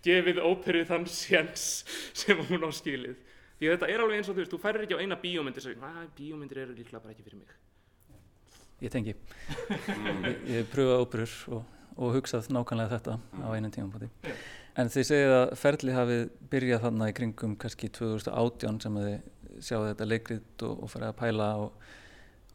gefið 0.03 0.41
óperu 0.43 0.85
þann 0.87 1.05
séns 1.11 1.83
sem 2.15 2.39
hún 2.49 2.63
á 2.67 2.71
skilið 2.73 3.19
því 3.59 3.69
þetta 3.73 3.91
er 3.91 4.03
alveg 4.03 4.19
eins 4.19 4.31
og 4.31 4.35
þú 4.35 4.43
veist, 4.43 4.55
þú 4.55 4.59
færir 4.63 4.85
ekki 4.85 4.97
á 4.97 5.03
eina 5.03 5.19
bíómyndir 5.19 5.63
sem, 5.63 5.83
að 5.83 6.09
bíómyndir 6.17 6.63
eru 6.65 6.75
líklega 6.77 7.03
bara 7.03 7.15
ekki 7.15 7.27
fyrir 7.27 7.43
mig 7.43 7.53
Ég 8.83 8.91
tengi. 8.91 9.13
ég, 10.27 10.39
ég 10.49 10.65
pröfa 10.67 10.97
óperur 10.99 11.33
og, 11.55 11.61
og 11.95 12.17
hugsað 12.17 12.49
nákvæmlega 12.51 12.97
þetta 12.97 13.13
á 13.39 13.47
einum 13.55 13.71
tímafóti. 13.71 14.09
En 14.75 14.89
þið 14.91 15.05
segið 15.07 15.35
að 15.37 15.53
ferli 15.61 15.93
hafið 15.95 16.23
byrjað 16.51 16.83
þarna 16.83 17.07
í 17.07 17.15
kringum 17.15 17.53
kannski 17.61 17.87
2018 17.95 18.81
sem 18.83 18.97
að 18.99 19.07
þið 19.07 19.63
sjáðu 19.69 19.89
þetta 19.91 20.07
leikrit 20.09 20.65
og, 20.67 20.83
og 20.83 20.91
farið 20.91 21.11
að 21.11 21.17
pæla 21.21 21.49
og, 21.61 21.87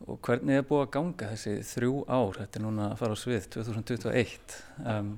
og 0.06 0.20
hvernig 0.22 0.60
er 0.60 0.68
búið 0.68 0.84
að 0.84 0.92
ganga 0.98 1.30
þessi 1.32 1.56
þrjú 1.72 1.94
ár, 2.06 2.38
þetta 2.38 2.60
er 2.60 2.64
núna 2.66 2.90
að 2.92 3.00
fara 3.00 3.16
á 3.16 3.22
svið 3.22 3.48
2021. 3.56 4.60
Um, 4.84 5.16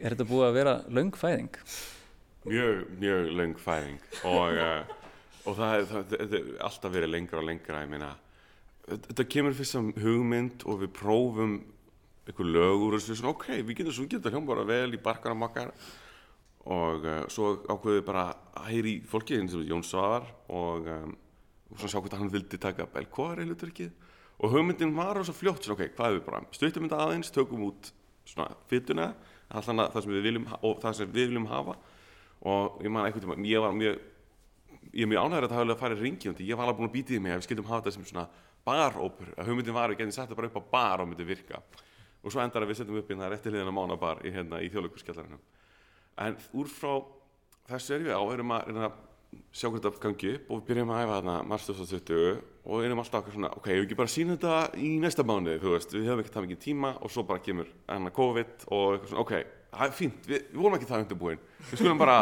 er 0.00 0.14
þetta 0.14 0.30
búið 0.30 0.46
að 0.48 0.56
vera 0.58 0.78
löng 0.88 1.18
fæðing? 1.18 1.60
mjög, 2.44 2.84
mjög 3.00 3.30
löng 3.38 3.58
fæðing. 3.58 4.00
Og, 4.24 4.58
uh, 4.58 4.84
og 5.44 5.58
það 5.58 5.74
er 5.76 6.38
alltaf 6.64 6.92
verið 6.92 7.12
lengra 7.12 7.40
og 7.40 7.48
lengra 7.48 7.82
ég 7.84 7.92
meina, 7.92 8.12
þetta 8.86 9.28
kemur 9.32 9.56
fyrst 9.56 9.76
sem 9.76 9.92
hugmynd 10.00 10.64
og 10.68 10.82
við 10.84 10.92
prófum 10.96 11.58
einhver 12.24 12.48
lög 12.48 12.86
úr 12.86 12.98
þessu. 12.98 13.18
Svona, 13.18 13.34
ok, 13.34 13.50
við 13.60 13.80
getum 13.80 13.98
sungið 13.98 14.20
þetta 14.20 14.34
hljóma 14.34 14.52
bara 14.52 14.68
vel 14.68 14.96
í 14.96 15.02
barkanum 15.02 15.46
okkar. 15.48 15.74
Og 16.64 17.04
uh, 17.04 17.20
svo 17.32 17.58
ákveðum 17.68 17.98
við 17.98 18.06
bara 18.06 18.28
að 18.56 18.70
heyri 18.70 18.96
í 18.96 19.04
fólki 19.08 19.36
eins 19.40 19.56
og 19.56 19.66
Jón 19.68 19.84
Svavar. 19.84 20.28
Og, 20.48 20.88
um, 20.88 21.16
og 21.74 21.80
svona 21.80 21.92
sjá 21.92 22.00
hvort 22.00 22.16
hann 22.18 22.32
vildi 22.32 22.60
taka 22.60 22.86
belkóari 22.94 23.46
hlutverkið 23.48 23.92
og 24.38 24.50
hugmyndin 24.50 24.94
var 24.96 25.18
rosa 25.18 25.34
fljótt 25.34 25.66
svona, 25.66 25.76
ok, 25.78 25.94
hvað 25.96 26.08
er 26.08 26.16
við 26.16 26.24
bara 26.26 26.40
stuttum 26.54 26.86
þetta 26.86 27.02
aðeins, 27.04 27.30
tökum 27.34 27.66
út 27.68 27.90
svona 28.28 28.56
fytuna, 28.70 29.10
allan 29.50 29.84
að 29.84 29.92
það 29.94 30.06
sem 30.06 30.14
við 30.14 30.26
viljum 30.28 30.48
og 30.60 30.80
það 30.82 30.96
sem 30.98 31.12
við 31.12 31.28
viljum 31.28 31.46
hafa. 31.50 31.76
Og 32.44 32.82
ég 32.84 32.92
man 32.92 33.06
einhvern 33.06 33.24
tíma, 33.24 33.36
ég 33.48 33.62
var 33.62 33.76
mjög 33.76 34.00
ég 34.94 35.06
er 35.06 35.10
mjög 35.10 35.24
ánægður 35.24 35.46
að 35.46 35.52
það 35.52 35.62
hefði 35.62 35.76
farið 35.80 36.02
ringi 36.04 36.30
og 36.30 36.40
ég 36.44 36.58
var 36.58 36.66
alveg 36.66 36.80
búin 36.80 36.88
að 36.90 36.94
býta 36.94 37.14
í 37.14 37.20
mig 37.22 37.32
að 37.32 37.40
við 37.40 37.46
skildum 37.46 37.70
hafa 37.70 37.82
þetta 37.84 37.94
sem 37.94 38.08
svona 38.10 38.26
barópur, 38.64 39.30
að 39.38 39.48
hugmyndin 39.50 39.76
var 39.76 39.86
að 39.86 39.94
við 39.94 40.00
getum 40.02 40.14
sett 40.16 40.28
það 40.30 40.40
bara 40.40 40.50
upp 40.50 40.58
á 40.60 40.62
bar 40.74 41.02
og 41.04 41.08
myndi 41.10 41.26
virka. 41.28 41.62
Og 42.24 42.32
svo 42.32 42.42
endar 42.42 42.64
að 42.64 42.72
við 42.72 42.80
setjum 42.80 43.00
upp 43.00 43.10
í 43.10 43.16
það 43.18 43.32
réttilegina 43.32 43.74
mánabar 43.74 44.20
í, 44.24 44.32
hérna, 44.34 44.60
í 44.64 44.70
þjóðleikurskjallarinum 44.72 45.42
en 46.20 46.36
úr 46.54 46.70
frá 46.70 46.92
þessu 47.70 47.96
erum 47.96 48.08
við 48.08 48.14
á 48.14 48.22
erum 48.34 48.54
að 48.54 48.78
að 48.84 49.00
sjá 49.54 49.68
hvernig 49.68 49.84
þetta 49.84 50.02
gangi 50.04 50.32
upp 50.34 50.50
og 50.50 50.60
við 50.60 50.66
byrjum 50.70 50.92
að 50.94 51.02
æfa 51.02 51.16
þarna 51.18 51.36
mars 51.50 51.66
2020 51.68 52.42
og 52.64 52.84
erum 52.84 53.02
alltaf 53.02 53.20
okkur 53.20 53.36
svona 53.36 53.50
ok, 53.58 53.68
við 53.70 53.84
ekki 53.84 53.98
bara 53.98 54.12
sína 54.14 54.36
þetta 54.36 54.58
í 54.80 54.90
næsta 55.02 55.26
mánuði 55.26 55.62
þú 55.62 55.74
veist, 55.74 55.96
við 55.96 56.08
höfum 56.10 56.22
ekki 56.24 56.34
það 56.34 56.46
mikið 56.46 56.62
tíma 56.64 56.92
og 57.00 57.12
svo 57.14 57.26
bara 57.28 57.44
kemur 57.44 57.72
enna 57.96 58.14
COVID 58.14 58.68
og 58.68 58.86
eitthvað 58.94 59.10
svona, 59.12 59.24
ok, 59.24 59.34
það 59.74 59.88
er 59.88 59.98
fínt, 59.98 60.30
við, 60.30 60.46
við 60.52 60.62
vorum 60.62 60.78
ekki 60.78 60.90
það 60.90 61.04
undirbúin. 61.04 61.42
Við 61.70 61.82
skulum 61.82 62.00
bara, 62.00 62.16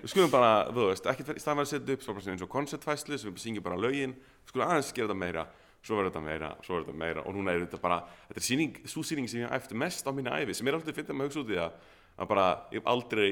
við 0.00 0.10
skulum 0.12 0.32
bara, 0.32 0.50
þú 0.72 0.88
veist, 0.90 1.12
ekki 1.12 1.28
staðan 1.36 1.62
að 1.62 1.70
setja 1.72 1.96
upp 1.96 2.06
svo 2.06 2.16
bara 2.16 2.34
eins 2.34 2.46
og 2.46 2.52
koncertfæslu 2.56 3.20
sem 3.20 3.30
við 3.30 3.44
syngjum 3.44 3.66
bara 3.66 3.80
lögin, 3.80 4.16
við 4.16 4.52
skulum 4.52 4.66
aðeins 4.70 4.92
gera 4.96 5.10
þetta 5.10 5.20
meira 5.22 5.46
svo 5.86 5.98
verður 5.98 6.10
þetta 6.10 6.24
meira, 6.24 6.48
svo 6.64 6.74
verður 6.74 6.88
þetta 6.88 7.00
meira 7.02 7.22
og 7.22 7.36
núna 7.36 7.52
er 7.54 7.64
þetta 7.64 7.78
bara, 7.82 8.00
þetta 8.30 8.42
er 8.42 8.90
svo 8.90 9.04
síning 9.06 9.28
sem 9.30 9.44
ég 9.44 9.52
eftir 9.54 9.78
mest 9.78 10.08
á 10.08 10.10
minni 10.14 10.32
æfi, 10.32 10.56
sem 10.56 10.66
er 10.66 10.78
alltaf 10.78 10.96
fyrir 10.96 11.12
að 11.14 11.28
hugsa 11.28 11.42
út 11.42 11.52
í 11.52 11.58
það 11.60 11.76
að 12.16 12.30
bara, 12.32 12.46
ég 12.72 12.80
hef 12.80 12.90
aldrei 12.90 13.28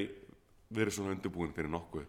verið 0.73 0.95
svona 0.95 1.13
undirbúin 1.13 1.53
fyrir 1.53 1.69
nokkuð. 1.73 2.05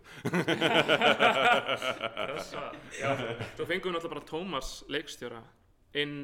Svo 2.47 3.67
fengum 3.69 3.91
við 3.91 3.97
náttúrulega 3.97 4.15
bara 4.15 4.29
Tómas 4.29 4.71
leikstjóra 4.93 5.43
inn 6.01 6.17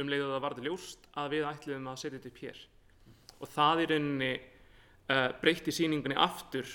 um 0.00 0.10
leiðu 0.10 0.30
það 0.32 0.44
varði 0.44 0.66
ljóst 0.68 1.08
að 1.20 1.36
við 1.36 1.48
ætluðum 1.50 1.90
að 1.90 2.00
setja 2.00 2.16
þetta 2.18 2.30
upp 2.32 2.40
hér. 2.44 2.62
Og 3.40 3.50
það 3.52 3.82
í 3.82 3.88
rauninni 3.90 4.32
uh, 4.34 5.30
breytti 5.42 5.74
sýningunni 5.74 6.16
aftur 6.18 6.70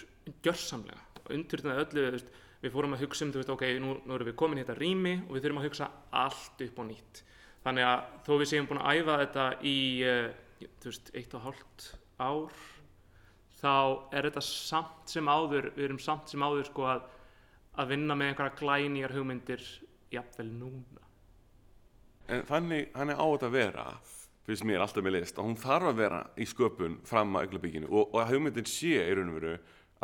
gjörsamlega. 0.46 1.02
Undurnaði 1.30 1.84
öllu, 1.84 2.06
þú 2.06 2.14
veist, 2.16 2.30
við 2.64 2.74
fórum 2.76 2.96
að 2.96 3.04
hugsa 3.06 3.26
um, 3.26 3.34
þú 3.34 3.42
veist, 3.42 3.54
ok, 3.56 3.66
nú, 3.82 3.96
nú 4.06 4.16
erum 4.16 4.30
við 4.30 4.38
komin 4.40 4.62
í 4.62 4.64
þetta 4.64 4.78
rými 4.80 5.16
og 5.26 5.36
við 5.36 5.46
þurfum 5.46 5.62
að 5.62 5.68
hugsa 5.70 5.90
allt 6.22 6.64
upp 6.66 6.80
á 6.80 6.84
nýtt. 6.90 7.24
Þannig 7.66 7.90
að 7.90 8.00
þó 8.26 8.34
við 8.34 8.52
séum 8.52 8.70
búin 8.70 8.82
að 8.82 9.00
æfa 9.00 9.18
þetta 9.24 9.48
í, 9.68 9.78
uh, 10.08 10.68
þú 10.84 10.94
veist, 10.94 11.12
eitt 11.20 11.36
og 11.36 11.46
hálft 11.48 11.90
ár, 12.20 12.64
þá 13.60 13.76
er 14.16 14.30
þetta 14.30 14.44
samt 14.46 15.12
sem 15.12 15.28
áður, 15.30 15.72
við 15.76 15.90
erum 15.90 16.02
samt 16.04 16.32
sem 16.32 16.44
áður 16.44 16.70
sko 16.70 16.88
að 16.90 17.08
að 17.80 17.94
vinna 17.94 18.16
með 18.18 18.32
einhverja 18.32 18.58
glænýjar 18.60 19.16
hugmyndir 19.16 19.66
jafnvel 20.12 20.48
núna 20.52 21.06
en 22.30 22.46
þannig, 22.50 22.90
þannig 22.96 23.22
á 23.22 23.26
þetta 23.26 23.50
að 23.50 23.56
vera 23.56 23.86
finnst 24.50 24.66
mér 24.66 24.84
alltaf 24.84 25.06
með 25.06 25.16
list 25.20 25.40
að 25.40 25.48
hún 25.48 25.60
þarf 25.60 25.92
að 25.92 26.02
vera 26.02 26.20
í 26.36 26.48
sköpun 26.50 26.98
fram 27.08 27.38
að 27.38 27.48
augnabygginu 27.48 27.90
og, 27.90 28.10
og 28.10 28.20
að 28.24 28.34
hugmyndin 28.34 28.70
sé 28.70 28.98
í 29.06 29.16
raun 29.16 29.32
og 29.32 29.40
veru 29.40 29.56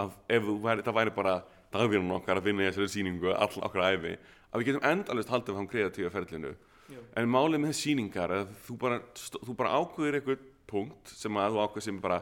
að 0.01 0.15
ef 0.37 0.47
væri, 0.63 0.85
það 0.85 0.97
væri 0.99 1.15
bara 1.15 1.35
dagvinnan 1.73 2.17
okkar 2.19 2.39
að 2.39 2.49
vinna 2.49 2.63
í 2.65 2.69
þessari 2.69 2.93
sýningu 2.93 3.33
all 3.33 3.61
okkar 3.67 3.85
æfi, 3.95 4.15
að 4.51 4.61
við 4.61 4.69
getum 4.69 4.87
endalist 4.91 5.31
haldið 5.31 5.57
frá 5.57 5.69
kreatífa 5.71 6.13
ferlinu 6.13 6.53
Já. 6.85 6.99
en 7.17 7.31
málið 7.31 7.63
með 7.63 7.77
sýningar 7.79 8.31
er 8.31 8.43
að 8.43 8.51
þú 8.67 8.77
bara, 8.83 8.99
þú 9.15 9.55
bara 9.57 9.79
ákveðir 9.79 10.19
eitthvað 10.19 10.43
punkt 10.69 11.13
sem 11.13 11.39
að 11.41 11.55
þú 11.55 11.63
ákveð 11.65 11.87
sem 11.87 12.01
bara 12.03 12.19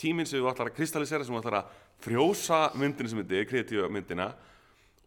tíminn 0.00 0.28
sem 0.28 0.40
þú 0.40 0.50
ætlar 0.50 0.70
að 0.70 0.76
kristallisera 0.78 1.26
sem 1.26 1.34
þú 1.34 1.40
ætlar 1.42 1.58
að 1.60 1.72
frjósa 2.00 2.60
myndina 2.80 3.10
sem 3.10 3.20
þetta 3.20 3.36
er, 3.36 3.48
kreatífa 3.48 3.90
myndina 3.92 4.28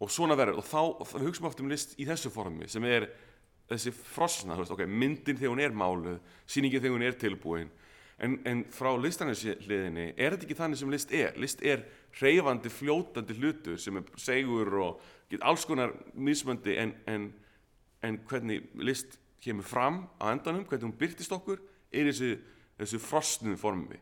og 0.03 0.11
svona 0.11 0.37
verður. 0.37 0.61
Og 0.61 0.67
þá, 0.67 0.81
þá 1.09 1.15
hugsaum 1.23 1.45
við 1.45 1.49
oft 1.49 1.63
um 1.63 1.71
list 1.71 1.95
í 1.97 2.07
þessu 2.07 2.31
formi 2.33 2.69
sem 2.71 2.85
er 2.89 3.07
þessi 3.71 3.93
frosna, 3.95 4.57
veist, 4.59 4.73
ok, 4.75 4.85
myndin 4.85 5.39
þegar 5.39 5.55
hún 5.55 5.63
er 5.63 5.73
máluð, 5.77 6.19
sýningin 6.45 6.83
þegar 6.83 6.97
hún 6.97 7.07
er 7.07 7.17
tilbúin. 7.19 7.71
En, 8.23 8.37
en 8.47 8.61
frá 8.71 8.91
listanarliðinni 9.01 10.11
er 10.13 10.35
þetta 10.35 10.45
ekki 10.45 10.57
þannig 10.59 10.79
sem 10.79 10.91
list 10.93 11.13
er? 11.17 11.33
List 11.41 11.63
er 11.65 11.81
hreyfandi, 12.19 12.69
fljótandi 12.69 13.35
hlutur 13.39 13.79
sem 13.81 13.97
er 13.97 14.05
segur 14.21 14.69
og 14.83 15.01
get 15.31 15.41
alls 15.41 15.65
konar 15.65 15.95
mismöndi 16.13 16.77
en, 16.77 16.93
en, 17.09 17.31
en 18.05 18.19
hvernig 18.29 18.67
list 18.77 19.17
kemur 19.43 19.65
fram 19.65 20.03
á 20.21 20.29
endanum, 20.29 20.67
hvernig 20.69 20.85
hún 20.85 20.97
byrtist 20.99 21.33
okkur 21.35 21.57
er 21.91 22.11
þessu, 22.11 22.35
þessu 22.77 23.01
frosnu 23.01 23.57
formi 23.59 23.97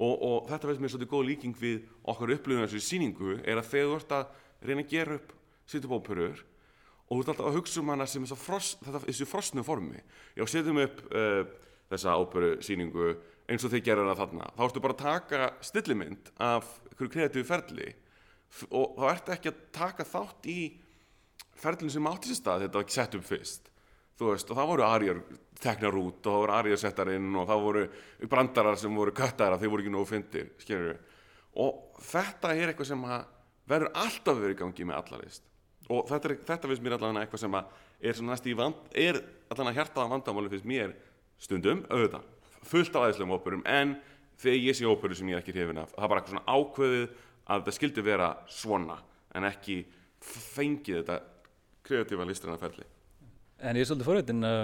og, 0.00 0.14
og 0.24 0.36
þetta 0.48 0.70
veist 0.70 0.82
mér 0.82 0.92
svolítið 0.94 1.12
góð 1.12 1.26
líking 1.28 1.56
við 1.60 1.82
okkar 2.08 2.32
upplifinu 2.36 2.66
þessu 2.66 2.84
síningu 2.84 3.36
er 3.44 3.60
að 3.60 3.70
þegar 3.72 3.90
þú 3.90 3.98
ert 3.98 4.14
að 4.16 4.70
reyna 4.70 4.84
að 4.84 4.92
gera 4.94 5.18
upp 5.18 5.34
sýtubópurur 5.70 6.44
og 7.10 7.10
þú 7.10 7.20
ert 7.20 7.32
alltaf 7.32 7.48
að 7.50 7.58
hugsa 7.58 7.80
um 7.82 7.90
hana 7.92 8.06
sem 8.08 8.26
frost, 8.30 8.78
þetta, 8.84 9.02
þessu 9.08 9.26
frosnu 9.28 9.64
formi. 9.66 10.00
Já, 10.38 10.44
setjum 10.48 10.80
upp 10.84 11.02
uh, 11.10 11.40
þessa 11.90 12.16
óperu 12.22 12.52
síningu 12.64 13.14
eins 13.50 13.66
og 13.66 13.72
þeir 13.74 13.86
gera 13.88 14.06
það 14.12 14.22
þarna. 14.22 14.52
Þá 14.56 14.62
ertu 14.66 14.84
bara 14.84 14.96
að 14.96 15.02
taka 15.02 15.50
stillimynd 15.66 16.30
af 16.46 16.70
hverju 16.94 17.12
kreatífi 17.16 17.48
ferli 17.48 17.90
og 18.70 18.96
þá 18.98 19.04
ertu 19.10 19.34
ekki 19.34 19.50
að 19.50 19.60
taka 19.74 20.06
þátt 20.06 20.48
í 20.50 20.60
ferlinu 21.60 21.92
sem 21.92 22.08
átti 22.10 22.30
sér 22.30 22.40
stað 22.40 22.64
þetta 22.64 22.78
var 22.78 22.86
ekki 22.86 22.96
sett 22.96 23.18
upp 23.18 23.26
fyrst. 23.26 23.68
Veist, 24.20 24.50
og 24.52 24.58
það 24.58 24.68
voru 24.68 24.84
ariðar 24.84 25.20
teknar 25.62 25.96
út 26.00 26.24
og 26.24 26.32
það 26.32 26.40
voru 26.40 26.56
ariðar 26.56 26.80
settar 26.82 27.12
inn 27.14 27.28
og 27.36 27.46
það 27.48 27.64
voru 27.66 27.84
brandarar 28.32 28.80
sem 28.80 28.96
voru 28.96 29.14
köttar 29.16 29.54
að 29.54 29.64
þeir 29.64 29.72
voru 29.74 29.84
ekki 29.84 29.94
nógu 29.94 30.08
fyndir 30.08 30.50
skilur. 30.62 30.98
og 31.54 32.02
þetta 32.10 32.54
er 32.54 32.72
eitthvað 32.72 32.90
sem 32.90 33.06
verður 33.70 33.94
alltaf 34.02 34.40
verið 34.40 34.56
í 34.56 34.60
gangi 34.60 34.88
með 34.88 35.00
allarist 35.02 35.46
og 35.90 36.06
þetta, 36.10 36.36
þetta 36.46 36.70
finnst 36.70 36.84
mér 36.84 36.96
allavega 36.96 37.24
eitthvað 37.24 37.44
sem 37.44 37.56
er 37.60 38.22
næst 38.30 38.46
í 38.46 38.54
vand, 38.56 38.84
er 38.94 39.20
allavega 39.50 39.80
hjartaða 39.80 40.12
vandamáli 40.14 40.52
finnst 40.52 40.68
mér 40.68 40.94
stundum 41.40 41.82
auðvitað, 41.88 42.24
fullt 42.68 42.94
af 42.94 43.06
aðeinslegum 43.06 43.34
óperum 43.36 43.64
en 43.68 43.96
þegar 44.40 44.62
ég 44.64 44.78
sé 44.78 44.88
óperu 44.88 45.16
sem 45.16 45.28
ég 45.30 45.38
er 45.38 45.42
ekki 45.44 45.54
hrifin 45.56 45.82
af 45.82 45.92
það 45.96 46.04
er 46.04 46.12
bara 46.12 46.22
eitthvað 46.22 46.36
svona 46.36 46.56
ákveðið 46.56 47.18
að 47.50 47.66
það 47.66 47.76
skildi 47.76 48.06
vera 48.06 48.30
svona 48.52 48.96
en 49.36 49.48
ekki 49.48 49.76
fengið 50.20 51.00
þetta 51.00 51.18
kreatífa 51.86 52.28
listræna 52.28 52.60
ferli 52.60 52.86
En 53.60 53.76
ég 53.76 53.84
er 53.84 53.88
svolítið 53.90 54.08
forveitin 54.08 54.46
að 54.48 54.62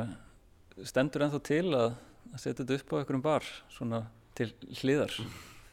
stendur 0.84 1.26
ennþá 1.26 1.42
til 1.46 1.66
að, 1.72 1.96
að 2.32 2.40
setja 2.42 2.62
þetta 2.62 2.78
upp 2.80 2.92
á 2.92 2.98
einhverjum 3.00 3.24
bar 3.24 3.50
svona 3.72 4.02
til 4.36 4.50
hliðar. 4.82 5.14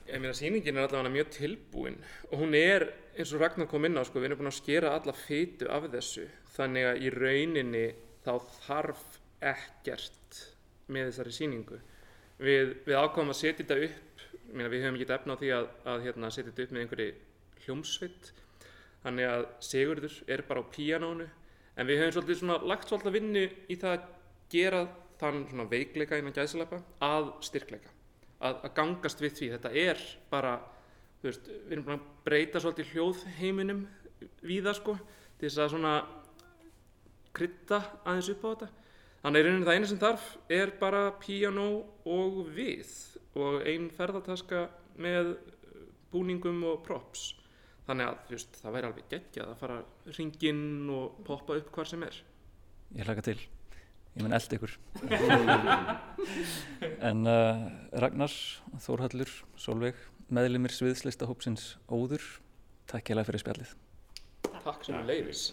Ég 0.08 0.20
meina 0.20 0.36
síningin 0.36 0.78
er 0.78 0.88
allavega 0.88 1.12
mjög 1.12 1.34
tilbúin 1.38 1.98
og 2.30 2.38
hún 2.40 2.56
er 2.56 2.88
eins 3.18 3.34
og 3.34 3.44
Ragnar 3.44 3.68
kom 3.72 3.86
inn 3.88 4.00
á 4.00 4.04
sko, 4.08 4.20
við 4.20 4.32
erum 4.32 4.44
búin 4.44 4.52
að 4.52 4.60
skera 4.60 4.96
alla 4.98 5.16
fytu 5.16 5.68
af 5.72 5.88
þessu. 5.92 6.28
Þannig 6.54 6.88
að 6.90 7.04
í 7.04 7.12
rauninni 7.14 7.86
þá 8.24 8.34
þarf 8.68 9.04
ekkert 9.44 10.40
með 10.92 11.10
þessari 11.10 11.36
síningu 11.36 11.80
við, 12.40 12.74
við 12.86 12.98
ákváðum 12.98 13.34
að 13.34 13.40
setja 13.40 13.64
þetta 13.64 13.78
upp 13.88 14.26
meina, 14.54 14.72
við 14.72 14.86
höfum 14.86 14.98
ekki 15.00 15.16
efna 15.16 15.36
á 15.36 15.40
því 15.42 15.52
að, 15.58 15.70
að 15.92 16.08
hérna, 16.08 16.32
setja 16.34 16.50
þetta 16.50 16.66
upp 16.66 16.74
með 16.74 16.84
einhverju 16.84 17.14
hljómsvitt 17.66 18.32
þannig 19.04 19.30
að 19.30 19.46
Sigurður 19.68 20.18
er 20.36 20.44
bara 20.48 20.64
á 20.64 20.72
píanónu 20.74 21.30
en 21.74 21.90
við 21.90 22.02
höfum 22.02 22.16
svolítið 22.18 22.42
svona 22.42 22.60
lagt 22.72 22.92
svolítið 22.92 23.18
vinnu 23.18 23.46
í 23.46 23.80
það 23.82 23.96
að 23.96 24.10
gera 24.54 24.86
þann 25.22 25.68
veikleika 25.72 26.20
innan 26.20 26.36
gæðslepa 26.36 26.80
að 27.04 27.32
styrkleika 27.46 27.92
að, 28.44 28.60
að 28.60 28.74
gangast 28.78 29.24
við 29.24 29.36
því. 29.38 29.50
Þetta 29.56 29.74
er 29.84 30.04
bara 30.32 30.54
veist, 31.24 31.48
við 31.48 31.76
erum 31.78 31.88
bara 31.88 32.00
að 32.00 32.08
breyta 32.28 32.62
svolítið 32.64 32.94
hljóðheiminum 32.94 33.84
við 34.44 34.68
það 34.68 34.80
sko 34.80 34.96
til 35.40 35.48
þess 35.48 35.62
að 35.64 35.74
svona 35.74 35.94
krytta 37.34 37.80
aðeins 38.04 38.32
upp 38.34 38.44
á 38.46 38.50
þetta. 38.52 38.70
Þannig 39.24 39.40
er 39.40 39.48
einhvern 39.48 39.64
veginn 39.64 39.70
það 39.70 39.78
eina 39.78 39.90
sem 39.92 40.02
þarf 40.02 40.26
er 40.52 40.74
bara 40.82 41.04
piano 41.22 41.68
og 42.12 42.42
við 42.54 42.92
og 43.40 43.64
einn 43.68 43.88
ferðartaska 43.96 44.66
með 45.02 45.34
búningum 46.14 46.60
og 46.70 46.84
props. 46.86 47.32
Þannig 47.88 48.12
að 48.12 48.36
just, 48.36 48.60
það 48.62 48.78
væri 48.78 48.90
alveg 48.90 49.10
geggjað 49.12 49.50
að 49.50 49.60
fara 49.64 49.80
ringinn 50.20 50.92
og 50.94 51.18
poppa 51.28 51.58
upp 51.60 51.74
hvar 51.76 51.90
sem 51.90 52.06
er. 52.06 52.20
Ég 52.94 53.08
hlaka 53.08 53.26
til 53.26 53.40
ég 54.16 54.26
menn 54.26 54.38
eld 54.38 54.58
ykkur. 54.58 54.78
En 57.04 57.28
uh, 57.28 57.66
Ragnar 58.00 58.32
Þórhallur, 58.80 59.32
Solveig 59.60 59.98
meðlumir 60.34 60.72
sviðslista 60.72 61.28
hópsins 61.28 61.74
Óður 61.92 62.24
takk 62.88 63.12
ég 63.12 63.20
lega 63.20 63.28
fyrir 63.28 63.44
spjallið. 63.44 63.76
Takk 64.64 64.88
sem 64.88 64.96
er 65.02 65.08
leiðis 65.10 65.50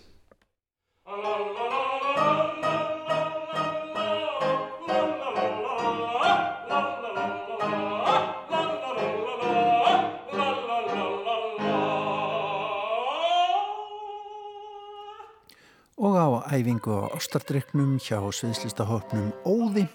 æfingu 16.61 16.93
á 16.93 17.13
ástardryknum 17.17 17.97
hjá 18.03 18.21
sviðslistahopnum 18.21 19.33
Óði 19.49 19.87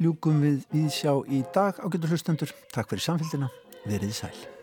ljúkum 0.00 0.40
við 0.44 0.64
við 0.72 0.90
sjá 0.94 1.12
í 1.28 1.44
dag 1.54 1.78
ágættur 1.78 2.14
hlustendur. 2.16 2.56
Takk 2.74 2.90
fyrir 2.92 3.08
samfélgina, 3.10 3.52
verið 3.86 4.18
sæl. 4.22 4.53